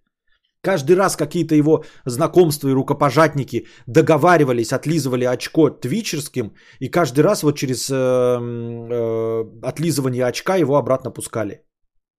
[0.66, 6.56] Каждый раз какие-то его знакомства и рукопожатники договаривались, отлизывали очко твичерским.
[6.80, 11.62] И каждый раз вот через э, э, отлизывание очка его обратно пускали.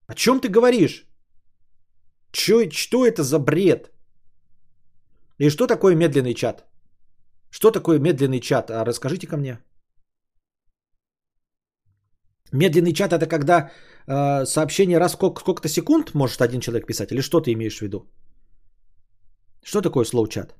[0.07, 1.09] О чем ты говоришь?
[2.31, 3.91] Чё, что это за бред?
[5.41, 6.65] И что такое медленный чат?
[7.51, 8.71] Что такое медленный чат?
[8.71, 9.59] А расскажите ко мне.
[12.53, 13.71] Медленный чат это когда
[14.07, 17.11] э, сообщение раз сколько, сколько-то секунд может один человек писать?
[17.11, 18.07] Или что ты имеешь в виду?
[19.67, 20.55] Что такое slow чат?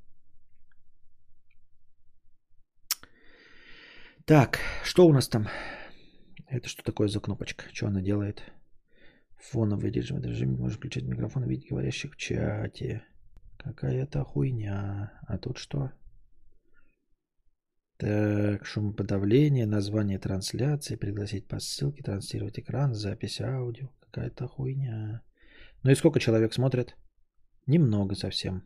[4.25, 5.47] Так, что у нас там?
[6.49, 7.65] Это что такое за кнопочка?
[7.73, 8.43] Что она делает?
[9.37, 10.21] Фоновый режим.
[10.23, 13.05] режим можно включать микрофон и видеть говорящих в чате.
[13.59, 15.13] Какая-то хуйня.
[15.29, 15.93] А тут что?
[17.99, 23.89] Так, шумоподавление, название трансляции, пригласить по ссылке, транслировать экран, запись аудио.
[24.01, 25.23] Какая-то хуйня.
[25.85, 26.97] Ну и сколько человек смотрят?
[27.67, 28.63] Немного совсем.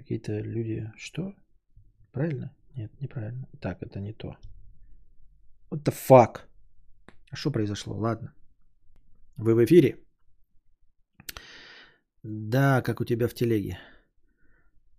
[0.00, 0.90] Какие-то люди...
[0.96, 1.34] Что?
[2.12, 2.50] Правильно?
[2.76, 3.46] Нет, неправильно.
[3.60, 4.36] Так, это не то.
[5.70, 6.40] What the fuck?
[7.30, 7.96] А что произошло?
[7.98, 8.32] Ладно.
[9.36, 9.98] Вы в эфире?
[12.22, 13.78] Да, как у тебя в телеге.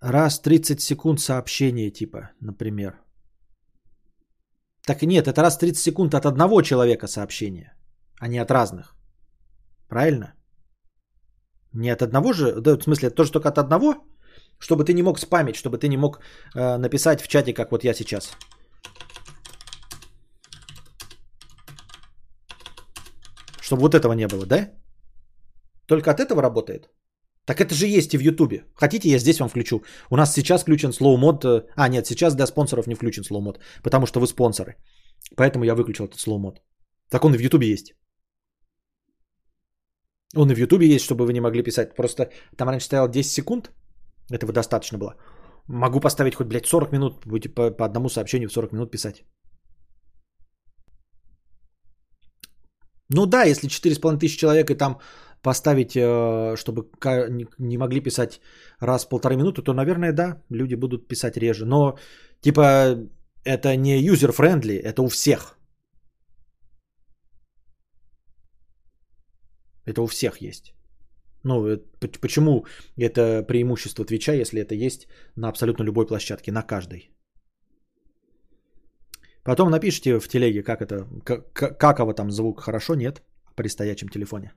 [0.01, 2.93] Раз 30 секунд сообщение типа, например.
[4.85, 7.73] Так нет, это раз 30 секунд от одного человека сообщения,
[8.19, 8.95] а не от разных.
[9.89, 10.35] Правильно?
[11.73, 13.95] Не от одного же, да, в смысле, тоже только от одного,
[14.61, 16.19] чтобы ты не мог спамить, чтобы ты не мог
[16.55, 18.37] э, написать в чате, как вот я сейчас.
[23.61, 24.69] Чтобы вот этого не было, да?
[25.87, 26.89] Только от этого работает?
[27.45, 28.65] Так это же есть и в Ютубе.
[28.75, 29.83] Хотите, я здесь вам включу.
[30.09, 31.43] У нас сейчас включен slow мод.
[31.43, 34.75] э, А, нет, сейчас для спонсоров не включен slow мод, потому что вы спонсоры.
[35.35, 36.61] Поэтому я выключил этот slow мод.
[37.09, 37.93] Так он и в Ютубе есть.
[40.35, 41.95] Он и в Ютубе есть, чтобы вы не могли писать.
[41.95, 43.71] Просто там раньше стоял 10 секунд.
[44.31, 45.15] Этого достаточно было.
[45.67, 47.25] Могу поставить хоть, блядь, 40 минут.
[47.25, 49.23] Будете по, по одному сообщению в 40 минут писать.
[53.13, 54.99] Ну да, если 4,5 тысячи человек и там
[55.41, 56.83] поставить, э, чтобы
[57.59, 58.39] не- могли писать
[58.79, 61.65] раз в полторы минуты, то, наверное, да, люди будут писать реже.
[61.65, 61.97] Но,
[62.41, 62.97] типа,
[63.43, 65.57] это не user-friendly, это у всех.
[69.85, 70.73] Это у всех есть.
[71.43, 71.77] Ну, э,
[72.21, 72.65] почему
[72.97, 77.09] это преимущество Твича, если это есть на абсолютно любой площадке, на каждой?
[79.43, 83.21] Потом напишите в телеге, как это, как, как- каково там звук, хорошо, нет,
[83.55, 84.51] при стоячем телефоне.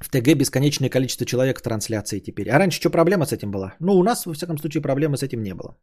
[0.00, 2.48] В ТГ бесконечное количество человек в трансляции теперь.
[2.48, 3.74] А раньше что проблема с этим была?
[3.80, 5.76] Ну, у нас, во всяком случае, проблемы с этим не было.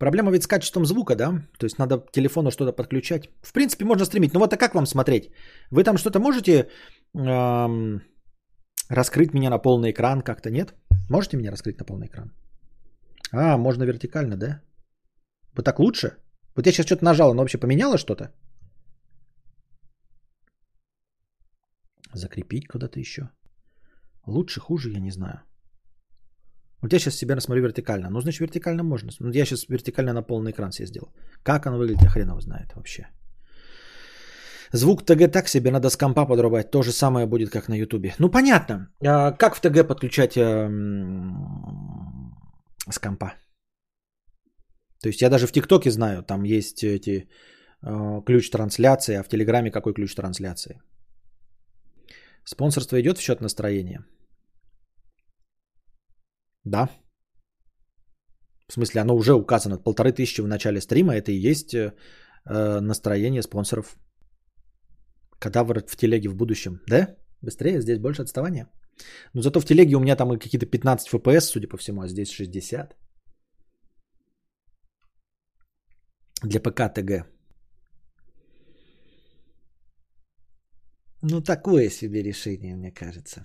[0.00, 1.42] Проблема ведь с качеством звука, да?
[1.58, 3.28] То есть надо телефону что-то подключать.
[3.42, 4.32] В принципе, можно стримить.
[4.32, 5.30] Но вот а как вам смотреть?
[5.70, 6.70] Вы там что-то можете
[7.14, 8.00] эм,
[8.88, 10.74] раскрыть меня на полный экран как-то, нет?
[11.10, 12.32] Можете меня раскрыть на полный экран?
[13.32, 14.62] А, можно вертикально, да?
[15.54, 16.16] Вот так лучше?
[16.56, 18.32] Вот я сейчас что-то нажал, оно вообще поменяло что-то?
[22.14, 23.28] Закрепить куда-то еще.
[24.26, 25.42] Лучше, хуже, я не знаю.
[26.82, 28.10] Вот я сейчас себя рассмотрю вертикально.
[28.10, 29.10] Ну, значит, вертикально можно.
[29.20, 31.12] Ну, я сейчас вертикально на полный экран себе сделал.
[31.42, 33.06] Как оно выглядит, я хрен его знает вообще.
[34.72, 36.70] Звук ТГ так себе, надо с компа подрубать.
[36.70, 38.14] То же самое будет, как на Ютубе.
[38.18, 38.88] Ну, понятно.
[39.04, 41.34] А как в ТГ подключать эм,
[42.88, 43.34] с компа?
[45.02, 47.28] То есть я даже в ТикТоке знаю, там есть эти
[47.82, 50.80] э, ключ трансляции, а в Телеграме какой ключ трансляции?
[52.44, 54.04] Спонсорство идет в счет настроения?
[56.64, 56.88] Да.
[58.68, 59.78] В смысле, оно уже указано.
[59.78, 61.14] Полторы тысячи в начале стрима.
[61.14, 61.92] Это и есть э,
[62.80, 63.96] настроение спонсоров.
[65.38, 66.80] Кадавр в телеге в будущем.
[66.86, 67.16] Да?
[67.42, 68.68] Быстрее, здесь больше отставания.
[69.34, 72.30] Но зато в телеге у меня там какие-то 15 FPS, судя по всему, а здесь
[72.30, 72.96] 60.
[76.42, 77.26] Для ПК ТГ.
[81.22, 83.44] Ну, такое себе решение, мне кажется.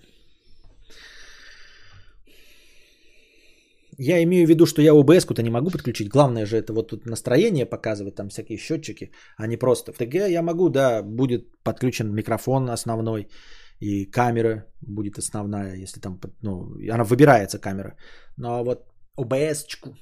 [3.98, 6.09] Я имею в виду, что я OBS-ку-то не могу подключить.
[6.09, 9.93] Главное же это вот тут настроение показывать, там всякие счетчики, а не просто.
[9.93, 13.27] В ТГ я могу, да, будет подключен микрофон основной,
[13.80, 17.95] и камера будет основная, если там, ну, она выбирается камера.
[18.38, 19.95] Но вот OBS-чку,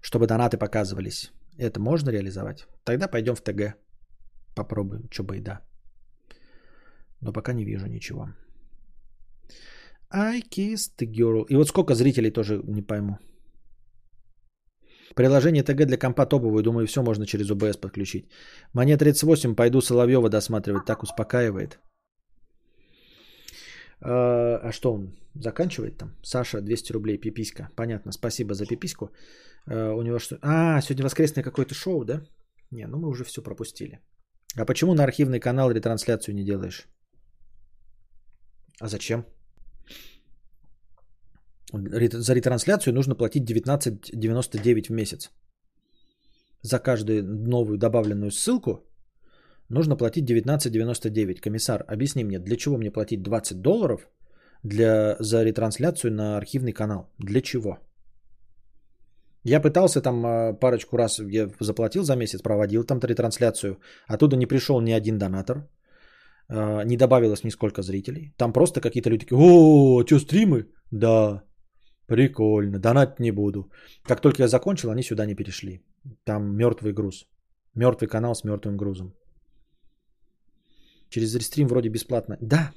[0.00, 2.66] чтобы донаты показывались, это можно реализовать?
[2.84, 3.74] Тогда пойдем в ТГ.
[4.54, 5.60] Попробуем, что бы и да.
[7.20, 8.28] Но пока не вижу ничего.
[10.10, 11.46] I kissed the girl.
[11.48, 13.18] И вот сколько зрителей тоже не пойму.
[15.14, 18.28] Приложение ТГ для компа топовое, думаю, все можно через OBS подключить.
[18.72, 21.78] Мне 38, пойду Соловьева досматривать, так успокаивает.
[24.00, 26.16] А, а что он заканчивает там?
[26.22, 27.68] Саша, 200 рублей, пиписька.
[27.76, 29.10] Понятно, спасибо за пипиську.
[29.66, 30.38] А, у него что?
[30.42, 32.22] А, сегодня воскресное какое-то шоу, да?
[32.70, 34.00] Не, ну мы уже все пропустили.
[34.56, 36.86] А почему на архивный канал ретрансляцию не делаешь?
[38.80, 39.24] А зачем?
[41.72, 45.30] За ретрансляцию нужно платить 19,99 в месяц.
[46.62, 48.84] За каждую новую добавленную ссылку
[49.68, 51.40] нужно платить 19,99.
[51.40, 54.08] Комиссар, объясни мне, для чего мне платить 20 долларов
[54.64, 57.10] для, за ретрансляцию на архивный канал?
[57.18, 57.78] Для чего?
[59.44, 63.78] Я пытался там а, парочку раз, я заплатил за месяц, проводил там ретрансляцию.
[64.08, 65.68] Оттуда не пришел ни один донатор.
[66.48, 68.34] а, Не добавилось нисколько зрителей.
[68.36, 70.66] Там просто какие-то люди такие, о, что, стримы?
[70.90, 71.44] Да,
[72.08, 73.70] прикольно, донать не буду.
[74.02, 75.80] Как только я закончил, они сюда не перешли.
[76.24, 77.26] Там мертвый груз.
[77.74, 79.12] Мертвый канал с мертвым грузом.
[81.10, 82.36] Через рестрим вроде бесплатно.
[82.40, 82.72] Да.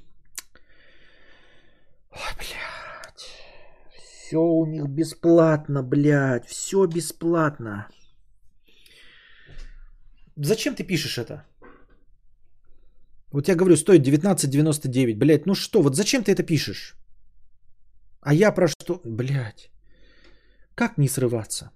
[2.11, 3.25] Ой, блядь.
[3.97, 6.45] Все у них бесплатно, блядь.
[6.45, 7.87] Все бесплатно.
[10.37, 11.45] Зачем ты пишешь это?
[13.31, 15.17] Вот я говорю, стоит 19,99.
[15.17, 16.95] Блядь, ну что, вот зачем ты это пишешь?
[18.21, 19.01] А я про что?
[19.05, 19.71] Блядь.
[20.75, 21.71] Как не срываться?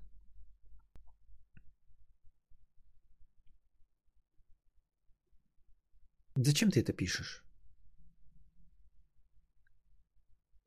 [6.37, 7.43] Зачем ты это пишешь?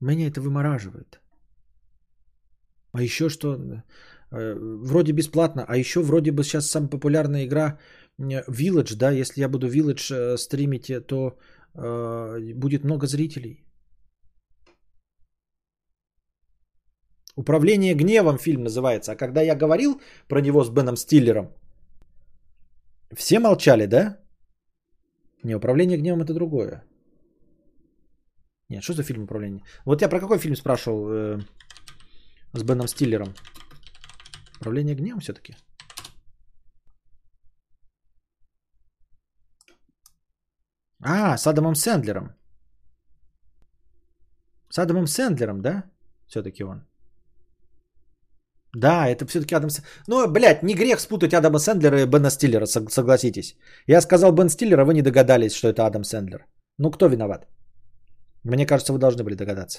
[0.00, 1.20] Меня это вымораживает.
[2.92, 3.54] А еще что?
[4.30, 7.78] Э, вроде бесплатно, а еще вроде бы сейчас самая популярная игра
[8.18, 11.38] Village, да, если я буду Village э, стримить, э, то
[11.74, 13.67] э, будет много зрителей.
[17.38, 19.12] Управление гневом фильм называется.
[19.12, 21.54] А когда я говорил про него с Беном Стиллером,
[23.16, 24.18] все молчали, да?
[25.44, 26.82] Не, управление гневом это другое.
[28.70, 29.62] Нет, что за фильм управление?
[29.84, 31.38] Вот я про какой фильм спрашивал э,
[32.54, 33.34] с Беном Стиллером?
[34.60, 35.54] Управление гневом все-таки?
[41.00, 42.34] А, с Адамом Сэндлером.
[44.70, 45.84] С Адамом Сэндлером, да?
[46.26, 46.87] Все-таки он.
[48.74, 49.90] Да, это все-таки Адам Сэндлер.
[50.08, 53.56] Ну, блядь, не грех спутать Адама Сэндлера и Бена Стиллера, согласитесь.
[53.86, 56.46] Я сказал Бен Стиллер, а вы не догадались, что это Адам Сэндлер.
[56.78, 57.46] Ну, кто виноват?
[58.44, 59.78] Мне кажется, вы должны были догадаться.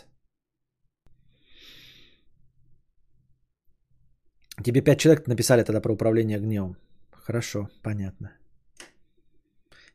[4.63, 6.75] Тебе пять человек написали тогда про управление гневом.
[7.11, 8.31] Хорошо, понятно.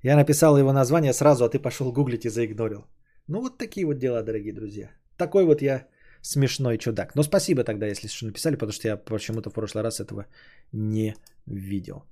[0.03, 2.87] Я написал его название сразу, а ты пошел гуглить и заигнорил.
[3.27, 4.91] Ну вот такие вот дела, дорогие друзья.
[5.17, 5.87] Такой вот я
[6.25, 7.15] смешной чудак.
[7.15, 10.27] Но спасибо тогда, если что написали, потому что я почему-то в прошлый раз этого
[10.73, 11.15] не
[11.47, 12.05] видел.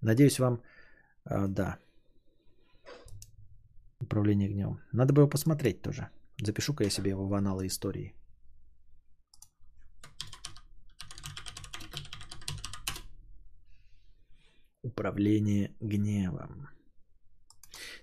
[0.00, 0.62] Надеюсь, вам...
[1.24, 1.78] А, да.
[4.00, 4.80] Управление гневом.
[4.92, 6.08] Надо бы его посмотреть тоже.
[6.42, 8.14] Запишу-ка я себе его в аналы истории.
[14.82, 16.68] Управление гневом.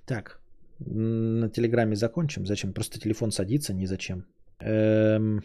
[0.05, 0.41] Так,
[0.79, 2.45] на Телеграме закончим.
[2.45, 2.73] Зачем?
[2.73, 4.25] Просто телефон садится, ни зачем.
[4.59, 5.41] Эм...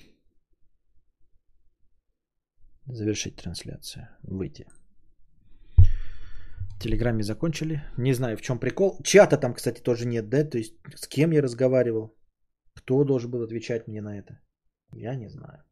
[2.86, 4.08] Завершить трансляцию.
[4.22, 4.66] Выйти.
[5.76, 7.82] В Телеграме закончили.
[7.96, 8.98] Не знаю, в чем прикол.
[9.02, 10.44] Чата там, кстати, тоже нет, да?
[10.44, 12.14] То есть с кем я разговаривал?
[12.74, 14.40] Кто должен был отвечать мне на это?
[14.92, 15.64] Я не знаю.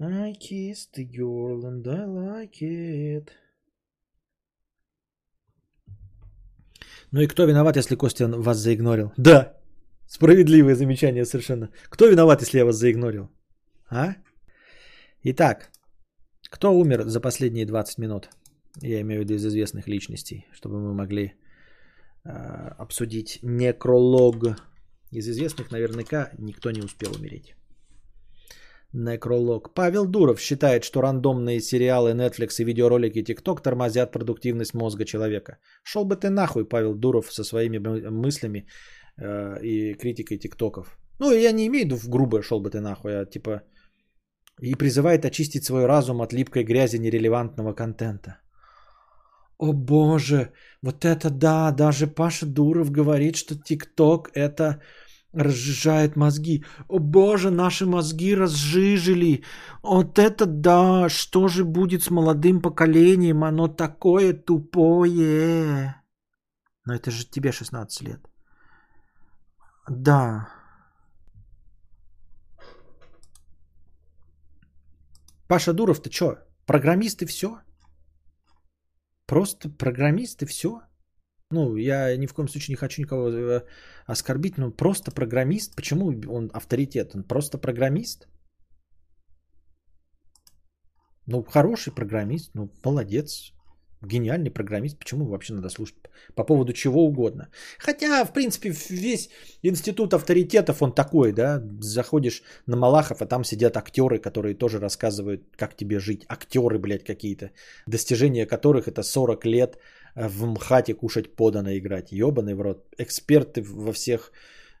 [0.00, 3.30] I kissed the girl and I like it.
[7.12, 9.12] Ну и кто виноват, если Костя вас заигнорил?
[9.18, 9.52] Да,
[10.08, 11.68] справедливое замечание совершенно.
[11.90, 13.28] Кто виноват, если я вас заигнорил?
[13.90, 14.14] А?
[15.22, 15.70] Итак,
[16.50, 18.30] кто умер за последние 20 минут?
[18.80, 21.34] Я имею в виду из известных личностей, чтобы мы могли
[22.24, 22.30] э,
[22.78, 24.56] обсудить некролог.
[25.10, 27.54] Из известных наверняка никто не успел умереть.
[28.92, 29.74] Некролог.
[29.74, 35.58] Павел Дуров считает, что рандомные сериалы Netflix и видеоролики TikTok тормозят продуктивность мозга человека.
[35.82, 38.66] Шел бы ты нахуй, Павел Дуров, со своими мыслями
[39.16, 40.98] э, и критикой ТикТоков.
[41.18, 43.62] Ну, я не имею в виду в грубое шел бы ты нахуй, а типа
[44.60, 48.36] и призывает очистить свой разум от липкой грязи нерелевантного контента.
[49.58, 54.82] О боже, вот это да, даже Паша Дуров говорит, что ТикТок это
[55.32, 56.64] разжижает мозги.
[56.88, 59.44] О боже, наши мозги разжижили.
[59.82, 63.44] Вот это да, что же будет с молодым поколением?
[63.44, 65.96] Оно такое тупое.
[66.84, 68.28] Но это же тебе 16 лет.
[69.88, 70.48] Да.
[75.48, 77.60] Паша Дуров, ты что, программист и все?
[79.26, 80.80] Просто программист и все?
[81.52, 83.60] Ну, я ни в коем случае не хочу никого э,
[84.06, 85.76] оскорбить, но просто программист.
[85.76, 87.14] Почему он авторитет?
[87.14, 88.26] Он просто программист?
[91.26, 93.52] Ну, хороший программист, ну, молодец,
[94.02, 94.98] гениальный программист.
[94.98, 95.96] Почему вообще надо слушать
[96.34, 97.48] по поводу чего угодно?
[97.78, 99.28] Хотя, в принципе, весь
[99.62, 105.42] институт авторитетов, он такой, да, заходишь на Малахов, а там сидят актеры, которые тоже рассказывают,
[105.56, 106.24] как тебе жить.
[106.28, 107.50] Актеры, блядь, какие-то,
[107.86, 109.78] достижения которых это 40 лет
[110.14, 112.12] в МХАТе кушать подано играть.
[112.12, 112.86] Ебаный в рот.
[112.98, 114.32] Эксперты во всех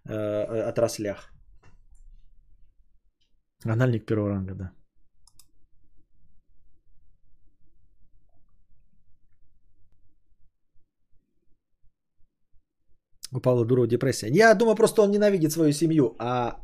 [0.04, 1.32] э, отраслях.
[3.64, 4.72] Анальник первого ранга, да.
[13.34, 14.28] У Павла Дурова депрессия.
[14.28, 16.56] Я думаю, просто он ненавидит свою семью, а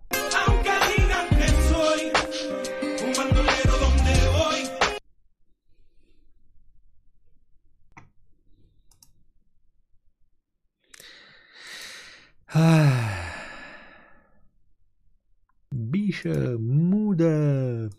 [16.25, 17.91] Биша Муда.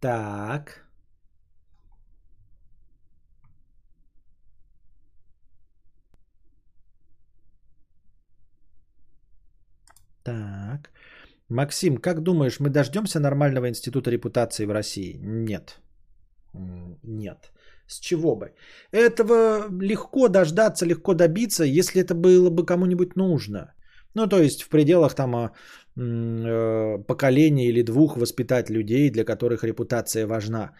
[0.00, 0.84] Так.
[10.24, 10.90] Так.
[11.48, 15.18] Максим, как думаешь, мы дождемся нормального института репутации в России?
[15.22, 15.80] Нет.
[17.02, 17.52] Нет.
[17.92, 18.52] С чего бы?
[18.92, 23.74] Этого легко дождаться, легко добиться, если это было бы кому-нибудь нужно.
[24.14, 25.50] Ну, то есть в пределах там а,
[25.96, 30.70] э, поколения или двух воспитать людей, для которых репутация важна.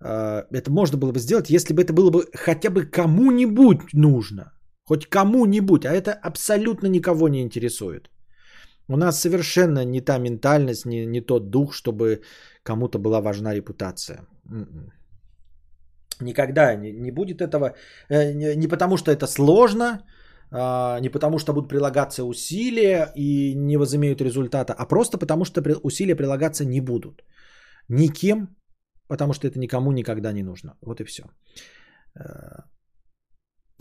[0.00, 4.52] Э, это можно было бы сделать, если бы это было бы хотя бы кому-нибудь нужно.
[4.84, 8.10] Хоть кому-нибудь, а это абсолютно никого не интересует.
[8.88, 12.22] У нас совершенно не та ментальность, не, не тот дух, чтобы
[12.62, 14.26] кому-то была важна репутация.
[14.50, 14.92] М-м.
[16.22, 17.74] Никогда не, не будет этого.
[18.08, 20.00] Э, не, не потому что это сложно,
[20.50, 25.62] а, не потому что будут прилагаться усилия и не возымеют результата, а просто потому что
[25.82, 27.22] усилия прилагаться не будут.
[27.88, 28.48] Никем,
[29.08, 30.74] потому что это никому никогда не нужно.
[30.82, 31.22] Вот и все.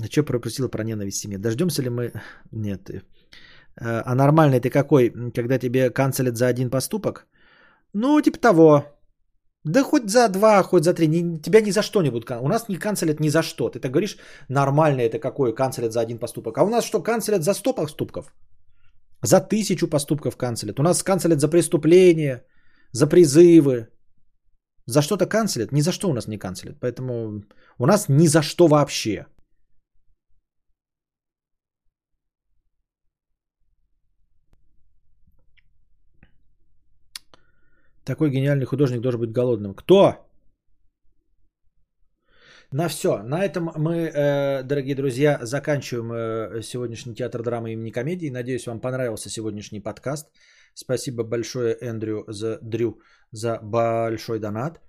[0.01, 1.37] А что пропросила про ненависть семье?
[1.37, 2.11] Дождемся ли мы...
[2.51, 2.89] Нет.
[2.89, 3.01] Э,
[4.05, 7.27] а нормальный ты какой, когда тебе канцелят за один поступок?
[7.93, 8.85] Ну, типа того.
[9.63, 11.07] Да хоть за два, хоть за три.
[11.07, 12.31] Не, тебя ни за что не будут.
[12.31, 13.69] У нас не канцелят ни за что.
[13.69, 14.17] Ты так говоришь,
[14.49, 16.57] нормально это какое канцелят за один поступок.
[16.57, 18.33] А у нас что, канцелят за сто поступков?
[19.23, 20.79] За тысячу поступков канцелят.
[20.79, 22.43] У нас канцелят за преступления,
[22.91, 23.87] за призывы.
[24.87, 25.71] За что-то канцелят?
[25.71, 26.79] Ни за что у нас не канцелят.
[26.79, 27.43] Поэтому
[27.77, 29.27] у нас ни за что вообще.
[38.11, 39.73] Такой гениальный художник должен быть голодным.
[39.73, 40.15] Кто?
[42.73, 43.23] На все.
[43.23, 48.29] На этом мы, э, дорогие друзья, заканчиваем э, сегодняшний театр драмы имени комедии.
[48.29, 50.27] Надеюсь, вам понравился сегодняшний подкаст.
[50.73, 52.99] Спасибо большое, Эндрю, за Дрю,
[53.31, 54.81] за большой донат.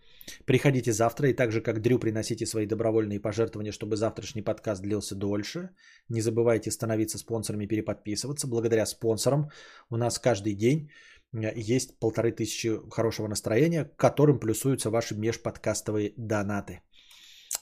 [0.44, 5.14] Приходите завтра и так же, как Дрю, приносите свои добровольные пожертвования, чтобы завтрашний подкаст длился
[5.14, 5.70] дольше.
[6.08, 8.48] Не забывайте становиться спонсорами, переподписываться.
[8.48, 9.50] Благодаря спонсорам
[9.90, 10.90] у нас каждый день
[11.32, 16.80] есть полторы тысячи хорошего настроения, к которым плюсуются ваши межподкастовые донаты.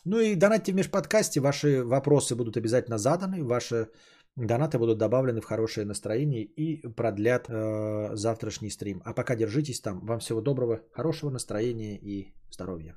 [0.04, 3.88] Ну и донатьте в межподкасте, ваши вопросы будут обязательно заданы, ваши
[4.36, 9.02] донаты будут добавлены в хорошее настроение и продлят э, завтрашний стрим.
[9.04, 10.00] А пока держитесь там.
[10.06, 12.96] Вам всего доброго, хорошего настроения и здоровья.